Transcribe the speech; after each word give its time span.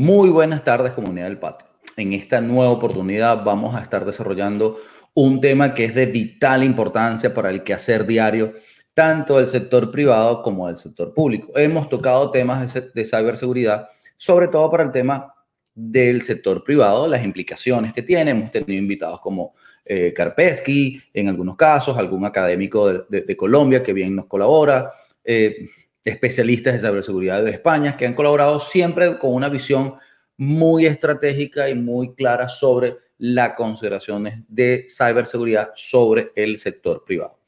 Muy 0.00 0.28
buenas 0.28 0.62
tardes, 0.62 0.92
comunidad 0.92 1.24
del 1.24 1.40
patio. 1.40 1.66
En 1.96 2.12
esta 2.12 2.40
nueva 2.40 2.70
oportunidad 2.70 3.42
vamos 3.42 3.74
a 3.74 3.82
estar 3.82 4.04
desarrollando 4.04 4.78
un 5.12 5.40
tema 5.40 5.74
que 5.74 5.86
es 5.86 5.94
de 5.96 6.06
vital 6.06 6.62
importancia 6.62 7.34
para 7.34 7.50
el 7.50 7.64
quehacer 7.64 8.06
diario, 8.06 8.54
tanto 8.94 9.38
del 9.38 9.48
sector 9.48 9.90
privado 9.90 10.40
como 10.40 10.68
del 10.68 10.76
sector 10.76 11.12
público. 11.12 11.50
Hemos 11.58 11.88
tocado 11.88 12.30
temas 12.30 12.72
de 12.94 13.04
ciberseguridad, 13.04 13.88
sobre 14.16 14.46
todo 14.46 14.70
para 14.70 14.84
el 14.84 14.92
tema 14.92 15.34
del 15.74 16.22
sector 16.22 16.62
privado, 16.62 17.08
las 17.08 17.24
implicaciones 17.24 17.92
que 17.92 18.02
tiene. 18.02 18.30
Hemos 18.30 18.52
tenido 18.52 18.78
invitados 18.78 19.20
como 19.20 19.54
eh, 19.84 20.12
Karpesky, 20.14 21.02
en 21.12 21.26
algunos 21.26 21.56
casos, 21.56 21.98
algún 21.98 22.24
académico 22.24 22.88
de, 22.88 23.36
Colombia 23.36 23.82
que 23.82 23.92
bien 23.92 24.14
nos 24.14 24.26
colabora. 24.26 24.92
Eh, 25.24 25.68
especialistas 26.08 26.74
de 26.74 26.88
ciberseguridad 26.88 27.42
de 27.42 27.50
España 27.50 27.96
que 27.96 28.06
han 28.06 28.14
colaborado 28.14 28.60
siempre 28.60 29.18
con 29.18 29.34
una 29.34 29.48
visión 29.48 29.94
muy 30.36 30.86
estratégica 30.86 31.68
y 31.68 31.74
muy 31.74 32.14
clara 32.14 32.48
sobre 32.48 32.96
las 33.18 33.54
consideraciones 33.54 34.44
de 34.48 34.86
ciberseguridad 34.88 35.70
sobre 35.74 36.30
el 36.36 36.58
sector 36.58 37.04
privado. 37.04 37.38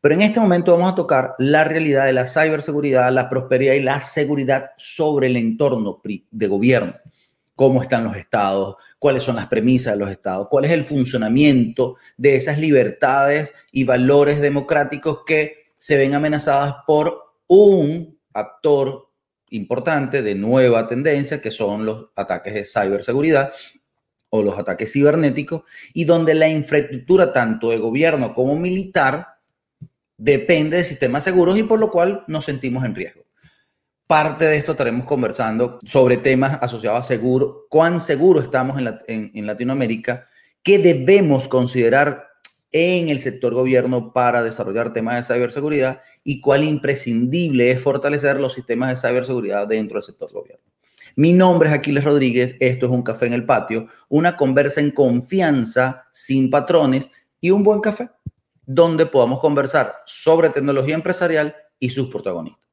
Pero 0.00 0.14
en 0.14 0.22
este 0.22 0.40
momento 0.40 0.72
vamos 0.72 0.92
a 0.92 0.96
tocar 0.96 1.34
la 1.38 1.64
realidad 1.64 2.06
de 2.06 2.12
la 2.12 2.24
ciberseguridad, 2.24 3.12
la 3.12 3.28
prosperidad 3.28 3.74
y 3.74 3.80
la 3.80 4.00
seguridad 4.00 4.70
sobre 4.76 5.26
el 5.26 5.36
entorno 5.36 6.00
de 6.30 6.46
gobierno. 6.46 6.94
Cómo 7.56 7.82
están 7.82 8.04
los 8.04 8.16
estados, 8.16 8.76
cuáles 9.00 9.24
son 9.24 9.36
las 9.36 9.48
premisas 9.48 9.94
de 9.94 9.98
los 9.98 10.10
estados, 10.10 10.46
cuál 10.48 10.64
es 10.64 10.70
el 10.70 10.84
funcionamiento 10.84 11.96
de 12.16 12.36
esas 12.36 12.58
libertades 12.58 13.52
y 13.72 13.82
valores 13.82 14.40
democráticos 14.40 15.24
que 15.26 15.72
se 15.74 15.96
ven 15.96 16.14
amenazadas 16.14 16.76
por 16.86 17.27
un 17.48 18.18
actor 18.32 19.10
importante 19.50 20.22
de 20.22 20.34
nueva 20.34 20.86
tendencia, 20.86 21.40
que 21.40 21.50
son 21.50 21.84
los 21.84 22.10
ataques 22.14 22.54
de 22.54 22.64
ciberseguridad 22.64 23.52
o 24.30 24.42
los 24.42 24.58
ataques 24.58 24.92
cibernéticos, 24.92 25.62
y 25.94 26.04
donde 26.04 26.34
la 26.34 26.48
infraestructura 26.48 27.32
tanto 27.32 27.70
de 27.70 27.78
gobierno 27.78 28.34
como 28.34 28.56
militar 28.56 29.38
depende 30.18 30.76
de 30.76 30.84
sistemas 30.84 31.24
seguros 31.24 31.58
y 31.58 31.62
por 31.62 31.80
lo 31.80 31.90
cual 31.90 32.24
nos 32.26 32.44
sentimos 32.44 32.84
en 32.84 32.94
riesgo. 32.94 33.24
Parte 34.06 34.44
de 34.44 34.56
esto 34.56 34.72
estaremos 34.72 35.06
conversando 35.06 35.78
sobre 35.84 36.18
temas 36.18 36.58
asociados 36.62 37.00
a 37.00 37.08
seguro, 37.08 37.66
cuán 37.70 38.00
seguro 38.00 38.40
estamos 38.40 38.78
en, 39.06 39.30
en 39.34 39.46
Latinoamérica, 39.46 40.28
qué 40.62 40.78
debemos 40.78 41.48
considerar 41.48 42.27
en 42.72 43.08
el 43.08 43.20
sector 43.20 43.54
gobierno 43.54 44.12
para 44.12 44.42
desarrollar 44.42 44.92
temas 44.92 45.28
de 45.28 45.34
ciberseguridad 45.34 46.00
y 46.24 46.40
cuál 46.40 46.64
imprescindible 46.64 47.70
es 47.70 47.80
fortalecer 47.80 48.38
los 48.38 48.54
sistemas 48.54 48.90
de 48.90 49.08
ciberseguridad 49.08 49.66
dentro 49.66 49.96
del 49.96 50.02
sector 50.02 50.30
gobierno. 50.32 50.64
Mi 51.16 51.32
nombre 51.32 51.68
es 51.68 51.74
Aquiles 51.74 52.04
Rodríguez, 52.04 52.54
esto 52.60 52.86
es 52.86 52.92
un 52.92 53.02
café 53.02 53.26
en 53.26 53.32
el 53.32 53.46
patio, 53.46 53.88
una 54.08 54.36
conversa 54.36 54.80
en 54.80 54.90
confianza, 54.90 56.06
sin 56.12 56.50
patrones 56.50 57.10
y 57.40 57.50
un 57.50 57.64
buen 57.64 57.80
café, 57.80 58.10
donde 58.64 59.06
podamos 59.06 59.40
conversar 59.40 59.94
sobre 60.06 60.50
tecnología 60.50 60.94
empresarial 60.94 61.56
y 61.78 61.90
sus 61.90 62.08
protagonistas. 62.08 62.68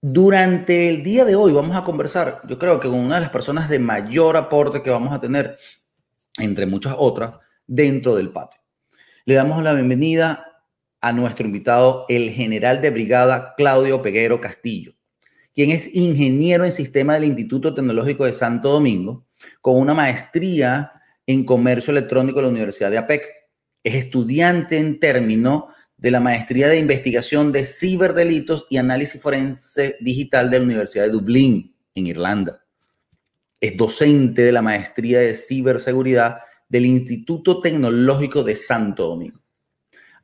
Durante 0.00 0.90
el 0.90 1.02
día 1.02 1.24
de 1.24 1.34
hoy 1.34 1.52
vamos 1.52 1.76
a 1.76 1.82
conversar, 1.82 2.42
yo 2.46 2.58
creo 2.58 2.78
que 2.78 2.88
con 2.88 2.98
una 2.98 3.16
de 3.16 3.22
las 3.22 3.30
personas 3.30 3.68
de 3.68 3.78
mayor 3.78 4.36
aporte 4.36 4.82
que 4.82 4.90
vamos 4.90 5.12
a 5.12 5.20
tener, 5.20 5.56
entre 6.38 6.66
muchas 6.66 6.94
otras, 6.96 7.34
dentro 7.66 8.14
del 8.14 8.30
patio. 8.30 8.63
Le 9.26 9.36
damos 9.36 9.62
la 9.62 9.72
bienvenida 9.72 10.62
a 11.00 11.14
nuestro 11.14 11.46
invitado, 11.46 12.04
el 12.10 12.28
general 12.28 12.82
de 12.82 12.90
brigada 12.90 13.54
Claudio 13.56 14.02
Peguero 14.02 14.38
Castillo, 14.38 14.92
quien 15.54 15.70
es 15.70 15.94
ingeniero 15.94 16.66
en 16.66 16.72
sistema 16.72 17.14
del 17.14 17.24
Instituto 17.24 17.74
Tecnológico 17.74 18.26
de 18.26 18.34
Santo 18.34 18.68
Domingo, 18.68 19.26
con 19.62 19.78
una 19.78 19.94
maestría 19.94 20.92
en 21.26 21.46
comercio 21.46 21.90
electrónico 21.92 22.40
de 22.40 22.42
la 22.42 22.50
Universidad 22.50 22.90
de 22.90 22.98
APEC. 22.98 23.22
Es 23.82 23.94
estudiante 23.94 24.76
en 24.76 25.00
término 25.00 25.68
de 25.96 26.10
la 26.10 26.20
maestría 26.20 26.68
de 26.68 26.78
investigación 26.78 27.50
de 27.50 27.64
ciberdelitos 27.64 28.66
y 28.68 28.76
análisis 28.76 29.22
forense 29.22 29.96
digital 30.02 30.50
de 30.50 30.58
la 30.58 30.66
Universidad 30.66 31.04
de 31.04 31.12
Dublín, 31.12 31.74
en 31.94 32.06
Irlanda. 32.08 32.62
Es 33.58 33.74
docente 33.74 34.42
de 34.42 34.52
la 34.52 34.60
maestría 34.60 35.20
de 35.20 35.34
ciberseguridad 35.34 36.40
del 36.68 36.86
Instituto 36.86 37.60
Tecnológico 37.60 38.42
de 38.42 38.56
Santo 38.56 39.06
Domingo. 39.08 39.40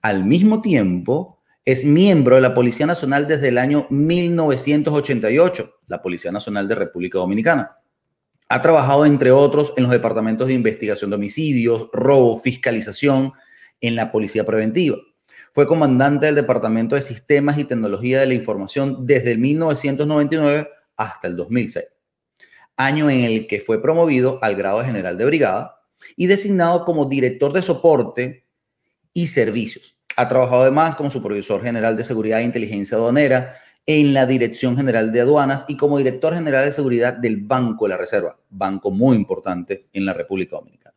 Al 0.03 0.25
mismo 0.25 0.61
tiempo, 0.61 1.41
es 1.65 1.85
miembro 1.85 2.37
de 2.37 2.43
la 2.43 2.55
Policía 2.55 2.87
Nacional 2.87 3.27
desde 3.27 3.49
el 3.49 3.59
año 3.59 3.87
1988, 3.91 5.81
la 5.87 6.01
Policía 6.01 6.33
Nacional 6.33 6.67
de 6.67 6.75
República 6.75 7.19
Dominicana. 7.19 7.77
Ha 8.49 8.63
trabajado, 8.63 9.07
entre 9.07 9.31
otros, 9.31 9.75
en 9.77 9.85
los 9.85 9.93
departamentos 9.93 10.49
de 10.49 10.55
investigación 10.55 11.11
de 11.11 11.17
homicidios, 11.17 11.89
robo, 11.93 12.39
fiscalización, 12.41 13.33
en 13.81 13.97
la 13.97 14.11
Policía 14.11 14.45
Preventiva. 14.45 14.97
Fue 15.53 15.67
comandante 15.67 16.27
del 16.27 16.35
Departamento 16.35 16.95
de 16.95 17.03
Sistemas 17.03 17.59
y 17.59 17.65
Tecnología 17.65 18.21
de 18.21 18.27
la 18.27 18.35
Información 18.35 19.07
desde 19.07 19.33
el 19.33 19.39
1999 19.39 20.69
hasta 20.97 21.29
el 21.29 21.37
2006, 21.37 21.87
año 22.77 23.11
en 23.11 23.21
el 23.21 23.47
que 23.47 23.61
fue 23.61 23.83
promovido 23.83 24.39
al 24.43 24.55
grado 24.55 24.81
de 24.81 24.87
general 24.87 25.17
de 25.19 25.25
brigada 25.25 25.80
y 26.17 26.27
designado 26.27 26.85
como 26.85 27.07
director 27.07 27.53
de 27.53 27.63
soporte 27.63 28.45
y 29.13 29.29
servicios. 29.29 29.97
Ha 30.17 30.29
trabajado 30.29 30.63
además 30.63 30.97
como 30.97 31.11
supervisor 31.11 31.63
general 31.63 31.97
de 31.97 32.05
seguridad 32.05 32.41
e 32.41 32.45
inteligencia 32.45 32.97
aduanera 32.97 33.55
en 33.87 34.13
la 34.13 34.27
Dirección 34.27 34.77
General 34.77 35.11
de 35.13 35.21
Aduanas 35.21 35.65
y 35.69 35.77
como 35.77 35.99
director 35.99 36.35
general 36.35 36.65
de 36.65 36.73
seguridad 36.73 37.15
del 37.15 37.39
Banco 37.39 37.87
de 37.87 37.91
la 37.91 37.97
Reserva, 37.97 38.39
banco 38.49 38.91
muy 38.91 39.17
importante 39.17 39.87
en 39.93 40.05
la 40.05 40.13
República 40.13 40.57
Dominicana. 40.57 40.95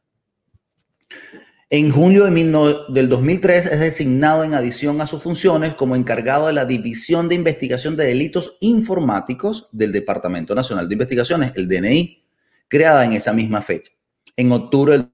En 1.70 1.90
junio 1.90 2.26
de 2.26 2.76
del 2.90 3.10
2003 3.10 3.66
es 3.66 3.80
designado 3.80 4.44
en 4.44 4.54
adición 4.54 5.02
a 5.02 5.08
sus 5.08 5.24
funciones 5.24 5.74
como 5.74 5.96
encargado 5.96 6.46
de 6.46 6.54
la 6.54 6.66
División 6.66 7.30
de 7.30 7.36
Investigación 7.36 7.96
de 7.96 8.06
Delitos 8.06 8.58
Informáticos 8.60 9.70
del 9.72 9.92
Departamento 9.92 10.54
Nacional 10.54 10.88
de 10.88 10.94
Investigaciones, 10.94 11.52
el 11.56 11.68
DNI, 11.68 12.24
creada 12.68 13.06
en 13.06 13.14
esa 13.14 13.34
misma 13.34 13.64
fecha. 13.64 13.93
En 14.36 14.52
octubre 14.52 14.98
del 14.98 15.12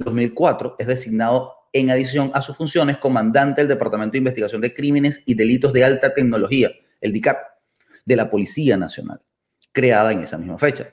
2004 0.00 0.74
es 0.80 0.88
designado 0.88 1.54
en 1.72 1.88
adición 1.90 2.32
a 2.34 2.42
sus 2.42 2.56
funciones, 2.56 2.96
comandante 2.96 3.60
del 3.60 3.68
Departamento 3.68 4.12
de 4.12 4.18
Investigación 4.18 4.60
de 4.60 4.74
Crímenes 4.74 5.22
y 5.24 5.34
Delitos 5.34 5.72
de 5.72 5.84
Alta 5.84 6.12
Tecnología, 6.12 6.68
el 7.00 7.12
DICAT, 7.12 7.36
de 8.04 8.16
la 8.16 8.28
Policía 8.28 8.76
Nacional, 8.76 9.20
creada 9.70 10.10
en 10.10 10.22
esa 10.22 10.36
misma 10.36 10.58
fecha. 10.58 10.92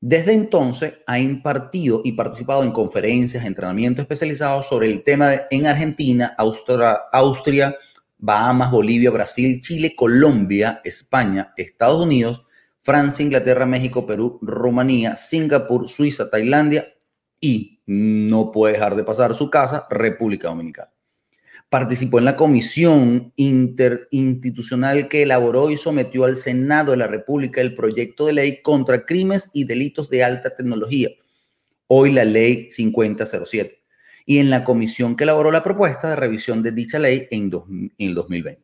Desde 0.00 0.32
entonces 0.32 0.94
ha 1.06 1.18
impartido 1.18 2.00
y 2.04 2.12
participado 2.12 2.62
en 2.64 2.72
conferencias, 2.72 3.44
entrenamientos 3.44 4.04
especializados 4.04 4.66
sobre 4.66 4.86
el 4.86 5.02
tema 5.02 5.42
en 5.50 5.66
Argentina, 5.66 6.34
Austria, 6.38 7.76
Bahamas, 8.16 8.70
Bolivia, 8.70 9.10
Brasil, 9.10 9.60
Chile, 9.60 9.94
Colombia, 9.94 10.80
España, 10.84 11.52
Estados 11.58 12.02
Unidos, 12.02 12.44
Francia, 12.80 13.22
Inglaterra, 13.22 13.66
México, 13.66 14.06
Perú, 14.06 14.38
Rumanía, 14.40 15.16
Singapur, 15.16 15.90
Suiza, 15.90 16.30
Tailandia 16.30 16.93
y 17.44 17.82
no 17.84 18.52
puede 18.52 18.72
dejar 18.72 18.96
de 18.96 19.04
pasar 19.04 19.34
su 19.34 19.50
casa, 19.50 19.86
República 19.90 20.48
Dominicana. 20.48 20.90
Participó 21.68 22.18
en 22.18 22.24
la 22.24 22.36
comisión 22.36 23.34
interinstitucional 23.36 25.08
que 25.08 25.24
elaboró 25.24 25.70
y 25.70 25.76
sometió 25.76 26.24
al 26.24 26.36
Senado 26.38 26.92
de 26.92 26.96
la 26.96 27.06
República 27.06 27.60
el 27.60 27.74
proyecto 27.74 28.24
de 28.24 28.32
ley 28.32 28.62
contra 28.62 29.04
crímenes 29.04 29.50
y 29.52 29.64
delitos 29.66 30.08
de 30.08 30.24
alta 30.24 30.56
tecnología, 30.56 31.10
hoy 31.86 32.12
la 32.12 32.24
ley 32.24 32.70
5007, 32.72 33.78
y 34.24 34.38
en 34.38 34.48
la 34.48 34.64
comisión 34.64 35.14
que 35.14 35.24
elaboró 35.24 35.50
la 35.50 35.62
propuesta 35.62 36.08
de 36.08 36.16
revisión 36.16 36.62
de 36.62 36.72
dicha 36.72 36.98
ley 36.98 37.28
en, 37.30 37.50
en 37.52 38.08
el 38.08 38.14
2020. 38.14 38.62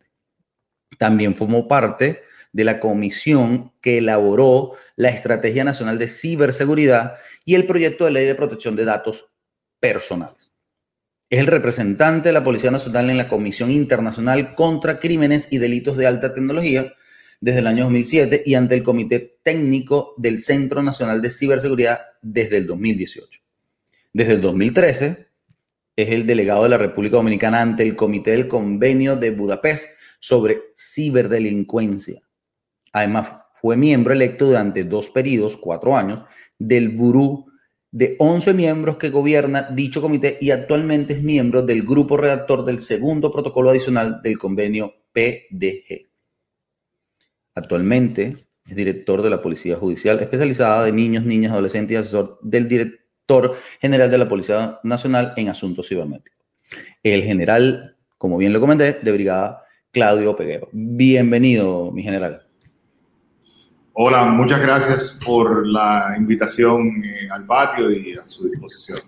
También 0.97 1.35
formó 1.35 1.69
parte 1.69 2.21
de 2.53 2.65
la 2.65 2.81
comisión 2.81 3.73
que 3.83 3.99
elaboró 3.99 4.73
la 4.97 5.11
Estrategia 5.11 5.65
Nacional 5.65 5.99
de 5.99 6.09
Ciberseguridad 6.09 7.19
y 7.45 7.55
el 7.55 7.67
proyecto 7.67 8.05
de 8.05 8.11
ley 8.13 8.27
de 8.27 8.35
protección 8.35 8.77
de 8.77 8.85
datos 8.85 9.31
personales. 9.79 10.53
Es 11.31 11.39
el 11.39 11.47
representante 11.47 12.31
de 12.31 12.33
la 12.33 12.45
Policía 12.45 12.71
Nacional 12.71 13.09
en 13.09 13.17
la 13.17 13.29
Comisión 13.29 13.71
Internacional 13.71 14.55
contra 14.55 14.99
Crímenes 14.99 15.49
y 15.51 15.59
Delitos 15.59 15.97
de 15.97 16.07
Alta 16.07 16.35
Tecnología 16.35 16.93
desde 17.41 17.61
el 17.61 17.67
año 17.69 17.85
2007 17.85 18.43
y 18.45 18.55
ante 18.55 18.75
el 18.75 18.83
Comité 18.83 19.39
Técnico 19.43 20.15
del 20.19 20.39
Centro 20.39 20.83
Nacional 20.83 21.23
de 21.23 21.31
Ciberseguridad 21.31 22.01
desde 22.21 22.59
el 22.59 22.67
2018. 22.67 23.41
Desde 24.13 24.35
el 24.35 24.41
2013 24.41 25.29
es 25.97 26.09
el 26.11 26.27
delegado 26.27 26.65
de 26.65 26.69
la 26.69 26.79
República 26.79 27.17
Dominicana 27.17 27.63
ante 27.63 27.83
el 27.83 27.97
Comité 27.97 28.33
del 28.33 28.49
Convenio 28.49 29.17
de 29.17 29.31
Budapest 29.31 29.89
sobre 30.19 30.63
ciberdelincuencia. 30.77 32.21
Además, 32.93 33.51
fue 33.55 33.77
miembro 33.77 34.13
electo 34.13 34.47
durante 34.47 34.85
dos 34.85 35.11
periodos, 35.11 35.57
cuatro 35.57 35.97
años, 35.97 36.25
del 36.61 36.91
Burú 36.91 37.47
de 37.91 38.15
11 38.21 38.55
miembros 38.55 38.99
que 38.99 39.11
gobierna 39.11 39.69
dicho 39.73 40.01
comité 40.01 40.39
y 40.41 40.53
actualmente 40.53 41.15
es 41.15 41.23
miembro 41.23 41.63
del 41.63 41.83
grupo 41.83 42.17
redactor 42.17 42.65
del 42.65 42.79
segundo 42.79 43.33
protocolo 43.33 43.71
adicional 43.71 44.23
del 44.23 44.39
convenio 44.39 44.95
PDG. 45.13 46.09
Actualmente 47.57 48.37
es 48.65 48.77
director 48.77 49.23
de 49.23 49.31
la 49.31 49.43
Policía 49.43 49.75
Judicial 49.75 50.21
especializada 50.21 50.85
de 50.85 50.93
niños, 50.93 51.25
niñas, 51.25 51.53
adolescentes 51.53 51.95
y 51.95 51.99
asesor 51.99 52.39
del 52.43 52.69
director 52.69 53.57
general 53.81 54.11
de 54.11 54.19
la 54.19 54.29
Policía 54.29 54.79
Nacional 54.85 55.33
en 55.37 55.49
Asuntos 55.49 55.89
Cibernéticos. 55.89 56.39
El 57.03 57.25
general, 57.25 57.97
como 58.19 58.37
bien 58.37 58.53
lo 58.53 58.61
comenté, 58.61 58.93
de 58.93 59.13
brigada 59.13 59.65
Claudio 59.91 60.37
Peguero. 60.37 60.69
Bienvenido, 60.73 61.91
mi 61.91 62.05
general. 62.05 62.50
Hola, 63.93 64.25
muchas 64.27 64.61
gracias 64.61 65.19
por 65.25 65.67
la 65.67 66.15
invitación 66.17 67.03
eh, 67.05 67.29
al 67.31 67.45
patio 67.45 67.91
y 67.91 68.15
a 68.15 68.27
su 68.27 68.49
disposición. 68.49 68.99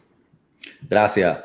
Gracias. 0.88 1.38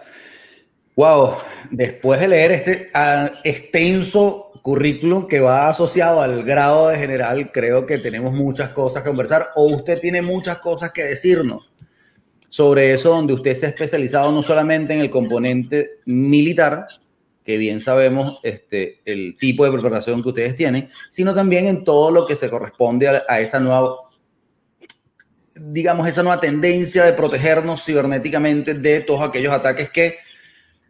Wow, 0.95 1.35
después 1.69 2.19
de 2.19 2.27
leer 2.27 2.51
este 2.51 2.89
uh, 2.95 3.29
extenso 3.43 4.51
currículum 4.63 5.27
que 5.27 5.39
va 5.39 5.69
asociado 5.69 6.21
al 6.21 6.43
grado 6.43 6.89
de 6.89 6.97
general, 6.97 7.51
creo 7.51 7.85
que 7.85 7.99
tenemos 7.99 8.33
muchas 8.33 8.71
cosas 8.71 9.03
que 9.03 9.09
conversar 9.09 9.49
o 9.55 9.65
usted 9.67 9.99
tiene 10.01 10.23
muchas 10.23 10.57
cosas 10.57 10.91
que 10.91 11.03
decirnos 11.03 11.69
sobre 12.49 12.93
eso 12.93 13.09
donde 13.11 13.33
usted 13.33 13.53
se 13.53 13.67
ha 13.67 13.69
especializado 13.69 14.31
no 14.31 14.41
solamente 14.41 14.93
en 14.93 15.01
el 15.01 15.11
componente 15.11 15.99
militar, 16.05 16.87
que 17.47 17.57
bien 17.57 17.79
sabemos 17.79 18.41
este, 18.43 18.99
el 19.05 19.37
tipo 19.37 19.63
de 19.63 19.71
preparación 19.71 20.21
que 20.21 20.27
ustedes 20.27 20.53
tienen, 20.53 20.89
sino 21.09 21.33
también 21.33 21.65
en 21.65 21.85
todo 21.85 22.11
lo 22.11 22.27
que 22.27 22.35
se 22.35 22.49
corresponde 22.49 23.07
a, 23.07 23.23
a 23.29 23.39
esa 23.39 23.61
nueva, 23.61 23.95
digamos, 25.61 26.09
esa 26.09 26.23
nueva 26.23 26.41
tendencia 26.41 27.05
de 27.05 27.13
protegernos 27.13 27.85
cibernéticamente 27.85 28.73
de 28.73 28.99
todos 28.99 29.21
aquellos 29.21 29.53
ataques 29.53 29.89
que 29.89 30.17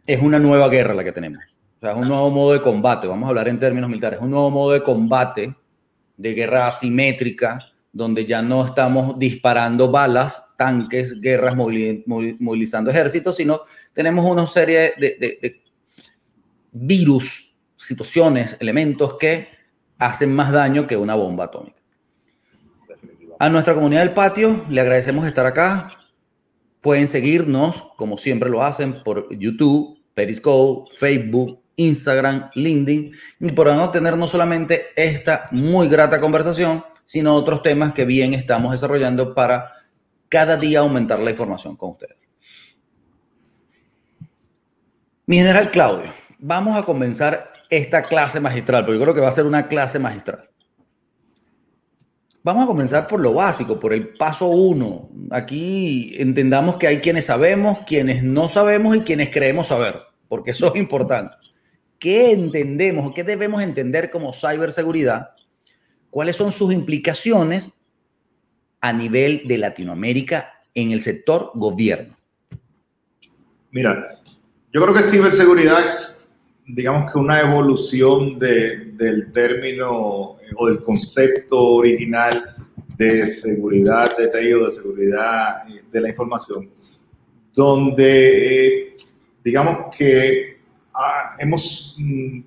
es 0.04 0.20
una 0.20 0.40
nueva 0.40 0.68
guerra 0.68 0.94
la 0.94 1.04
que 1.04 1.12
tenemos. 1.12 1.44
O 1.76 1.80
sea, 1.80 1.92
es 1.92 1.96
un 1.96 2.08
nuevo 2.08 2.28
modo 2.28 2.54
de 2.54 2.60
combate, 2.60 3.06
vamos 3.06 3.26
a 3.26 3.28
hablar 3.28 3.46
en 3.46 3.60
términos 3.60 3.88
militares, 3.88 4.18
un 4.20 4.32
nuevo 4.32 4.50
modo 4.50 4.72
de 4.72 4.82
combate, 4.82 5.54
de 6.16 6.34
guerra 6.34 6.66
asimétrica, 6.66 7.60
donde 7.92 8.26
ya 8.26 8.42
no 8.42 8.66
estamos 8.66 9.16
disparando 9.16 9.92
balas, 9.92 10.56
tanques, 10.56 11.20
guerras, 11.20 11.54
movilizando 11.54 12.90
ejércitos, 12.90 13.36
sino 13.36 13.60
tenemos 13.92 14.28
una 14.28 14.44
serie 14.48 14.94
de, 14.96 15.16
de, 15.20 15.38
de 15.40 15.67
virus, 16.80 17.54
situaciones, 17.76 18.56
elementos 18.60 19.16
que 19.18 19.48
hacen 19.98 20.34
más 20.34 20.52
daño 20.52 20.86
que 20.86 20.96
una 20.96 21.14
bomba 21.14 21.44
atómica. 21.44 21.82
A 23.40 23.48
nuestra 23.48 23.74
comunidad 23.74 24.00
del 24.00 24.14
patio 24.14 24.64
le 24.68 24.80
agradecemos 24.80 25.24
estar 25.26 25.46
acá. 25.46 25.92
Pueden 26.80 27.08
seguirnos, 27.08 27.84
como 27.96 28.18
siempre 28.18 28.50
lo 28.50 28.62
hacen, 28.62 29.02
por 29.02 29.28
YouTube, 29.36 29.98
Periscope, 30.14 30.90
Facebook, 30.96 31.62
Instagram, 31.76 32.50
LinkedIn, 32.54 33.12
y 33.40 33.52
podrán 33.52 33.92
tener 33.92 34.16
no 34.16 34.26
solamente 34.26 34.86
esta 34.96 35.48
muy 35.52 35.88
grata 35.88 36.20
conversación, 36.20 36.84
sino 37.04 37.34
otros 37.34 37.62
temas 37.62 37.92
que 37.92 38.04
bien 38.04 38.34
estamos 38.34 38.72
desarrollando 38.72 39.34
para 39.34 39.72
cada 40.28 40.56
día 40.56 40.80
aumentar 40.80 41.20
la 41.20 41.30
información 41.30 41.76
con 41.76 41.92
ustedes. 41.92 42.18
Mi 45.26 45.36
general 45.36 45.70
Claudio, 45.70 46.12
vamos 46.38 46.76
a 46.76 46.84
comenzar 46.84 47.52
esta 47.70 48.02
clase 48.02 48.40
magistral, 48.40 48.84
porque 48.84 48.98
yo 48.98 49.04
creo 49.04 49.14
que 49.14 49.20
va 49.20 49.28
a 49.28 49.32
ser 49.32 49.46
una 49.46 49.68
clase 49.68 49.98
magistral. 49.98 50.48
Vamos 52.42 52.64
a 52.64 52.66
comenzar 52.66 53.06
por 53.08 53.20
lo 53.20 53.34
básico, 53.34 53.78
por 53.78 53.92
el 53.92 54.14
paso 54.14 54.46
uno. 54.46 55.10
Aquí 55.30 56.14
entendamos 56.16 56.76
que 56.76 56.86
hay 56.86 57.00
quienes 57.00 57.26
sabemos, 57.26 57.80
quienes 57.80 58.22
no 58.22 58.48
sabemos 58.48 58.96
y 58.96 59.00
quienes 59.00 59.30
creemos 59.30 59.66
saber, 59.66 60.00
porque 60.28 60.52
eso 60.52 60.72
es 60.72 60.80
importante. 60.80 61.36
¿Qué 61.98 62.32
entendemos, 62.32 63.12
qué 63.12 63.24
debemos 63.24 63.60
entender 63.60 64.10
como 64.10 64.32
ciberseguridad? 64.32 65.30
¿Cuáles 66.10 66.36
son 66.36 66.52
sus 66.52 66.72
implicaciones 66.72 67.72
a 68.80 68.92
nivel 68.92 69.42
de 69.46 69.58
Latinoamérica 69.58 70.54
en 70.74 70.92
el 70.92 71.02
sector 71.02 71.50
gobierno? 71.54 72.16
Mira, 73.72 74.20
yo 74.72 74.80
creo 74.80 74.94
que 74.94 75.02
ciberseguridad 75.02 75.84
es 75.84 76.17
digamos 76.68 77.10
que 77.10 77.18
una 77.18 77.40
evolución 77.40 78.38
de, 78.38 78.92
del 78.92 79.32
término 79.32 80.36
eh, 80.42 80.52
o 80.56 80.68
del 80.68 80.80
concepto 80.80 81.58
original 81.60 82.56
de 82.96 83.26
seguridad 83.26 84.16
de 84.16 84.28
tejido, 84.28 84.66
de 84.66 84.72
seguridad 84.72 85.68
eh, 85.70 85.82
de 85.90 86.00
la 86.00 86.10
información, 86.10 86.68
donde 87.54 88.86
eh, 88.88 88.96
digamos 89.42 89.96
que 89.96 90.58
ah, 90.92 91.36
hemos 91.38 91.96
mm, 91.98 92.40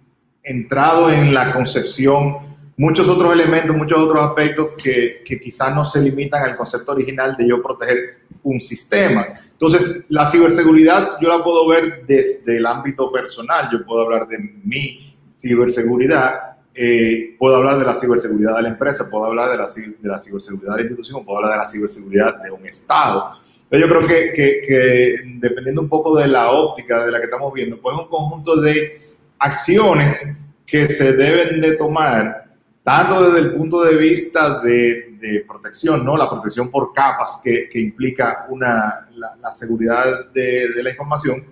entrado 0.44 1.12
en 1.12 1.34
la 1.34 1.52
concepción 1.52 2.51
muchos 2.82 3.08
otros 3.08 3.32
elementos, 3.32 3.76
muchos 3.76 4.00
otros 4.00 4.24
aspectos 4.24 4.70
que, 4.76 5.22
quizás 5.24 5.76
no 5.76 5.86
se 5.86 6.02
limitan 6.02 6.42
al 6.44 6.58
concepto 6.58 6.94
original 6.94 7.38
de 7.38 7.48
yo 7.48 7.62
proteger 7.62 8.22
un 8.42 8.60
sistema. 8.60 9.24
Entonces, 9.52 10.06
la 10.10 10.26
ciberseguridad 10.26 11.10
yo 11.22 11.30
la 11.30 11.44
puedo 11.44 11.68
ver 11.68 12.04
desde 12.08 12.58
el 12.58 12.66
ámbito 12.66 13.12
personal, 13.12 13.70
yo 13.72 13.86
puedo 13.86 14.02
hablar 14.02 14.28
de 14.28 14.40
mi 14.64 15.16
ciberseguridad, 15.32 16.58
eh, 16.74 17.36
puedo 17.38 17.58
hablar 17.58 17.78
de 17.78 17.86
la 17.86 17.94
ciberseguridad 17.94 18.56
de 18.56 18.64
la 18.64 18.70
empresa, 18.70 19.08
puedo 19.12 19.26
hablar 19.26 19.52
de 19.52 19.58
la, 19.58 19.68
ciberseguridad 19.68 20.72
de 20.72 20.78
la 20.78 20.82
institución, 20.82 21.24
puedo 21.24 21.38
hablar 21.38 21.52
de 21.52 21.58
la 21.58 21.66
ciberseguridad 21.66 22.42
de 22.42 22.50
un 22.50 22.66
Estado. 22.66 23.38
Yo 23.70 23.88
creo 23.88 24.08
que, 24.08 25.22
dependiendo 25.36 25.82
un 25.82 25.88
poco 25.88 26.18
de 26.18 26.28
la 26.28 26.50
óptica 26.50 27.06
de 27.06 27.12
la 27.12 27.20
que 27.20 27.26
estamos 27.26 27.54
viendo, 27.54 27.80
pues 27.80 27.96
es 27.96 28.02
un 28.02 28.10
conjunto 28.10 28.60
de 28.60 29.00
acciones 29.38 30.20
que 30.66 30.90
se 30.90 31.14
deben 31.14 31.62
de 31.62 31.76
tomar 31.76 32.41
tanto 32.84 33.30
desde 33.30 33.48
el 33.48 33.56
punto 33.56 33.84
de 33.84 33.96
vista 33.96 34.60
de, 34.62 35.16
de 35.20 35.46
protección, 35.48 36.04
¿no? 36.04 36.18
La 36.18 36.30
protección 36.30 36.72
por 36.72 36.92
capas 36.94 37.42
que, 37.44 37.70
que 37.70 37.80
implica 37.80 38.48
una, 38.50 39.08
la, 39.16 39.36
la 39.40 39.52
seguridad 39.52 40.32
de, 40.32 40.70
de, 40.70 40.84
la 40.84 40.90
información, 40.90 41.46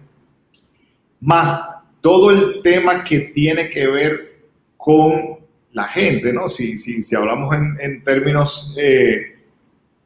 más 1.21 1.83
todo 2.01 2.31
el 2.31 2.61
tema 2.63 3.03
que 3.03 3.19
tiene 3.19 3.69
que 3.69 3.87
ver 3.87 4.39
con 4.75 5.37
la 5.73 5.87
gente, 5.87 6.33
¿no? 6.33 6.49
Si, 6.49 6.79
si, 6.79 7.03
si 7.03 7.15
hablamos 7.15 7.53
en, 7.53 7.77
en 7.79 8.03
términos 8.03 8.73
eh, 8.77 9.37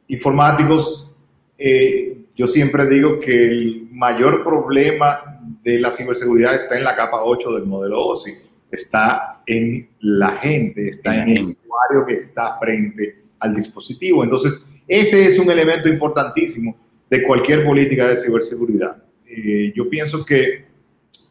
informáticos, 0.08 1.10
eh, 1.56 2.18
yo 2.34 2.46
siempre 2.46 2.86
digo 2.86 3.18
que 3.20 3.46
el 3.46 3.88
mayor 3.92 4.44
problema 4.44 5.40
de 5.62 5.78
la 5.78 5.90
ciberseguridad 5.90 6.54
está 6.54 6.76
en 6.76 6.84
la 6.84 6.94
capa 6.94 7.22
8 7.22 7.52
del 7.54 7.64
modelo 7.64 8.08
OSI 8.08 8.34
está 8.74 9.42
en 9.46 9.88
la 10.00 10.32
gente, 10.32 10.88
está 10.88 11.22
en, 11.22 11.28
el 11.30 11.44
usuario 11.44 12.06
que 12.06 12.14
está 12.14 12.58
frente 12.58 13.16
al 13.38 13.54
dispositivo. 13.54 14.24
Entonces, 14.24 14.66
ese 14.86 15.26
es 15.26 15.38
un 15.38 15.50
elemento 15.50 15.88
importantísimo 15.88 16.76
de 17.08 17.22
cualquier 17.22 17.64
política 17.64 18.08
de 18.08 18.16
ciberseguridad. 18.16 19.02
Eh, 19.26 19.72
yo 19.74 19.88
pienso 19.88 20.24
que 20.24 20.64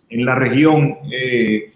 en 0.10 0.26
la 0.26 0.36
región 0.36 0.98
eh, 1.12 1.72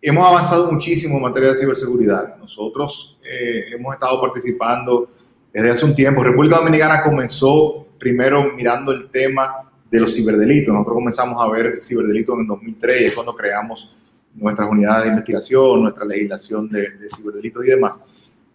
hemos 0.00 0.26
avanzado 0.26 0.70
muchísimo 0.72 1.16
en 1.16 1.22
materia 1.22 1.50
de 1.50 1.56
ciberseguridad. 1.56 2.36
Nosotros 2.38 3.18
eh, 3.24 3.66
hemos 3.72 3.94
estado 3.94 4.20
participando 4.20 5.10
desde 5.52 5.70
hace 5.70 5.84
un 5.84 5.94
tiempo. 5.94 6.22
República 6.22 6.56
Dominicana 6.56 7.02
comenzó 7.02 7.86
primero 7.98 8.52
mirando 8.54 8.92
el 8.92 9.10
tema 9.10 9.70
de 9.90 10.00
los 10.00 10.14
ciberdelitos. 10.14 10.72
Nosotros 10.72 10.94
comenzamos 10.94 11.42
a 11.42 11.50
ver 11.50 11.78
ciberdelitos 11.80 12.38
en 12.38 12.46
2003, 12.46 13.02
es 13.02 13.12
cuando 13.12 13.34
creamos 13.34 13.94
nuestras 14.40 14.68
unidades 14.70 15.04
de 15.04 15.10
investigación, 15.10 15.82
nuestra 15.82 16.04
legislación 16.04 16.68
de, 16.68 16.90
de 16.90 17.08
ciberdelitos 17.08 17.64
y 17.64 17.68
demás. 17.68 18.02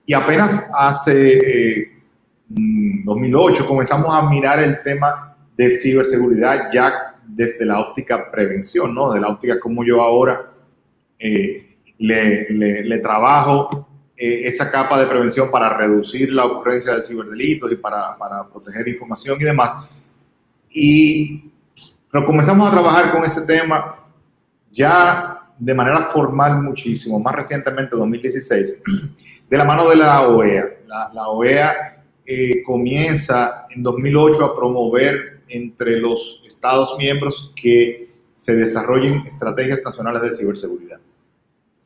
Y 0.06 0.14
apenas 0.14 0.70
hace 0.78 1.92
2008 2.48 3.64
eh, 3.64 3.68
comenzamos 3.68 4.14
a 4.14 4.30
mirar 4.30 4.62
el 4.62 4.82
tema 4.84 5.36
de 5.56 5.78
ciberseguridad 5.78 6.72
ya 6.74 7.16
desde 7.26 7.66
la 7.66 7.80
óptica 7.80 8.30
prevención, 8.30 8.94
¿no? 8.94 9.12
De 9.14 9.20
la 9.20 9.30
óptica 9.30 9.60
como 9.60 9.84
yo 9.84 10.02
ahora 10.02 10.52
eh, 11.18 11.78
le, 11.98 12.50
le, 12.50 12.84
le, 12.84 13.00
trabajo 13.00 13.88
eh, 14.18 14.42
esa 14.46 14.70
capa 14.70 15.00
de 15.00 15.08
prevención 15.08 15.50
para 15.50 15.78
reducir 15.78 16.34
la 16.34 16.46
ocurrencia 16.46 16.96
de 16.96 17.02
ciberdelitos 17.02 17.72
y 17.72 17.76
para, 17.78 18.18
para 18.18 18.48
proteger 18.48 18.88
información 18.88 19.40
y 19.40 19.46
demás. 19.46 19.74
Y 20.70 21.50
pero 22.12 22.26
comenzamos 22.26 22.68
a 22.68 22.72
trabajar 22.72 23.12
con 23.12 23.24
ese 23.24 23.46
tema 23.48 23.96
ya 24.72 25.33
de 25.64 25.74
manera 25.74 26.04
formal 26.08 26.62
muchísimo, 26.62 27.20
más 27.20 27.36
recientemente 27.36 27.96
2016, 27.96 28.82
de 29.50 29.58
la 29.58 29.64
mano 29.64 29.90
de 29.90 29.96
la 29.96 30.28
OEA. 30.28 30.66
La, 30.88 31.30
OEA 31.30 32.04
eh, 32.26 32.62
comienza 32.64 33.66
en 33.70 33.82
2008 33.82 34.44
a 34.44 34.56
promover 34.56 35.42
entre 35.48 36.00
los 36.00 36.42
Estados 36.46 36.98
miembros 36.98 37.54
que 37.56 38.10
se 38.34 38.56
desarrollen 38.56 39.24
estrategias 39.26 39.82
nacionales 39.84 40.22
de 40.24 40.34
ciberseguridad. 40.34 41.00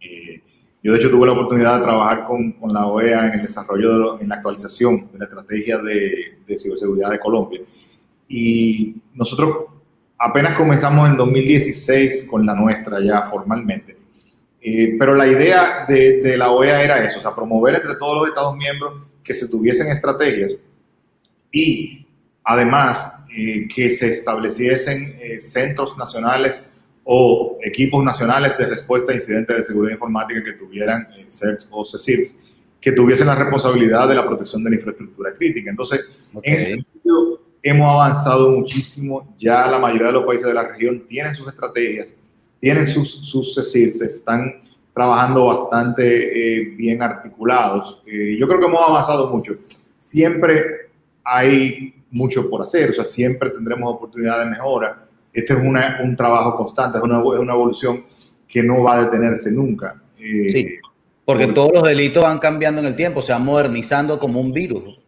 Eh, 0.01 0.41
yo 0.81 0.93
de 0.93 0.98
hecho 0.98 1.12
tuve 1.12 1.27
la 1.27 1.34
oportunidad 1.34 1.77
de 1.77 1.84
trabajar 1.84 2.25
con, 2.25 2.53
con 2.53 2.74
la 2.74 2.88
OEA 2.88 3.27
en 3.27 3.34
el 3.34 3.41
desarrollo, 3.43 4.15
de 4.17 4.24
en 4.24 4.29
la 4.29 4.36
actualización 4.36 5.10
de 5.12 5.19
la 5.19 5.25
estrategia 5.25 5.77
de 5.77 6.57
ciberseguridad 6.57 7.12
de 7.12 7.19
Colombia. 7.19 7.62
Y 8.27 8.96
nosotros 9.13 9.76
apenas 10.17 10.57
comenzamos 10.57 11.09
en 11.09 11.17
2016 11.17 12.27
con 12.29 12.45
la 12.45 12.53
nuestra 12.53 13.00
ya 13.01 13.24
formalmente. 13.24 13.97
Eh, 14.62 14.95
pero 14.97 15.13
la 15.15 15.27
idea 15.27 15.86
de, 15.88 16.21
de, 16.21 16.38
la 16.38 16.51
OEA 16.51 16.83
era 16.83 17.03
eso, 17.03 17.19
o 17.19 17.21
sea, 17.21 17.33
promover 17.33 17.75
entre 17.75 17.95
todos 17.95 18.17
los 18.17 18.27
Estados 18.27 18.57
miembros 18.57 19.01
que 19.24 19.36
se 19.36 19.47
tuviesen 19.47 19.88
estrategias 19.88 20.59
y 21.51 22.05
además 22.43 23.25
eh, 23.29 23.67
que 23.74 23.91
se 23.91 24.09
estableciesen 24.09 25.17
eh, 25.21 25.39
centros 25.39 25.97
nacionales 25.97 26.69
o 27.03 27.57
equipos 27.63 28.03
nacionales 28.03 28.57
de 28.57 28.65
respuesta 28.65 29.12
a 29.12 29.15
incidentes 29.15 29.55
de 29.55 29.63
seguridad 29.63 29.93
informática 29.93 30.43
que 30.43 30.53
tuvieran 30.53 31.07
CERTs 31.29 31.67
o 31.71 31.86
CECIRS, 31.86 32.38
que 32.81 32.91
tuviesen 32.91 33.27
la 33.27 33.36
responsabilidad 33.36 34.07
de 34.07 34.15
la 34.15 34.25
protección 34.25 34.63
de 34.63 34.71
la 34.71 34.75
infraestructura 34.77 35.33
crítica. 35.33 35.69
Entonces, 35.69 36.01
en 36.41 36.53
ese 36.53 36.71
sentido, 36.71 37.41
hemos 37.69 37.88
avanzado 37.88 38.51
muchísimo. 38.51 39.33
Ya 39.38 39.67
la 39.67 39.79
mayoría 39.79 40.07
de 40.07 40.13
los 40.13 40.25
países 40.25 40.47
de 40.47 40.53
la 40.53 40.63
región 40.63 41.05
tienen 41.07 41.36
sus 41.36 41.47
estrategias, 41.47 42.15
tienen 42.59 42.88
sus, 42.88 43.12
sus 43.27 43.53
CECIRS, 43.55 44.01
están 44.01 44.59
trabajando 44.93 45.45
bastante 45.45 46.03
eh, 46.59 46.74
bien 46.75 47.01
articulados. 47.01 48.01
Eh, 48.07 48.36
yo 48.39 48.47
creo 48.47 48.59
que 48.59 48.65
hemos 48.65 48.81
avanzado 48.81 49.29
mucho. 49.29 49.55
Siempre 49.97 50.89
hay 51.24 51.93
mucho 52.09 52.50
por 52.50 52.62
hacer, 52.62 52.89
o 52.89 52.93
sea, 52.93 53.03
siempre 53.03 53.50
tendremos 53.50 53.93
oportunidad 53.93 54.39
de 54.39 54.51
mejora. 54.51 55.05
Este 55.33 55.53
es 55.53 55.59
una, 55.59 56.00
un 56.03 56.15
trabajo 56.15 56.55
constante, 56.55 56.97
es 56.97 57.03
una, 57.03 57.19
es 57.19 57.39
una, 57.39 57.53
evolución 57.53 58.05
que 58.47 58.63
no 58.63 58.81
va 58.81 58.95
a 58.95 59.03
detenerse 59.03 59.51
nunca. 59.51 60.01
Eh, 60.17 60.50
sí, 60.50 60.67
porque 61.25 61.47
todos 61.47 61.74
los 61.74 61.83
delitos 61.83 62.24
van 62.24 62.39
cambiando 62.39 62.79
en 62.79 62.88
el 62.88 62.95
tiempo, 62.95 63.21
se 63.21 63.33
van 63.33 63.43
modernizando 63.43 64.17
como 64.17 64.39
un 64.39 64.53
virus. 64.53 65.00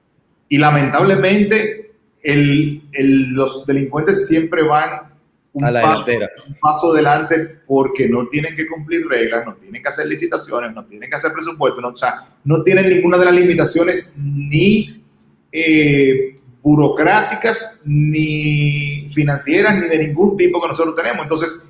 Y 0.49 0.57
lamentablemente 0.57 1.88
el, 2.23 2.83
el, 2.91 3.33
los 3.33 3.65
delincuentes 3.65 4.27
siempre 4.27 4.63
van 4.63 5.09
un, 5.53 5.65
a 5.65 5.71
la 5.71 5.81
paso, 5.81 6.05
un 6.47 6.53
paso 6.61 6.93
adelante 6.93 7.61
porque 7.65 8.07
no 8.07 8.25
tienen 8.27 8.55
que 8.55 8.67
cumplir 8.67 9.07
reglas, 9.07 9.45
no 9.45 9.55
tienen 9.55 9.81
que 9.81 9.89
hacer 9.89 10.05
licitaciones, 10.05 10.73
no 10.73 10.85
tienen 10.85 11.09
que 11.09 11.15
hacer 11.15 11.33
presupuestos, 11.33 11.81
no, 11.81 11.89
o 11.89 11.97
sea, 11.97 12.25
no 12.43 12.61
tienen 12.63 12.89
ninguna 12.89 13.17
de 13.17 13.25
las 13.25 13.33
limitaciones 13.33 14.15
ni 14.17 15.03
eh, 15.51 16.35
burocráticas, 16.61 17.81
ni 17.85 19.09
financieras, 19.09 19.79
ni 19.79 19.87
de 19.87 20.07
ningún 20.07 20.37
tipo 20.37 20.61
que 20.61 20.67
nosotros 20.67 20.95
tenemos. 20.95 21.23
Entonces, 21.23 21.63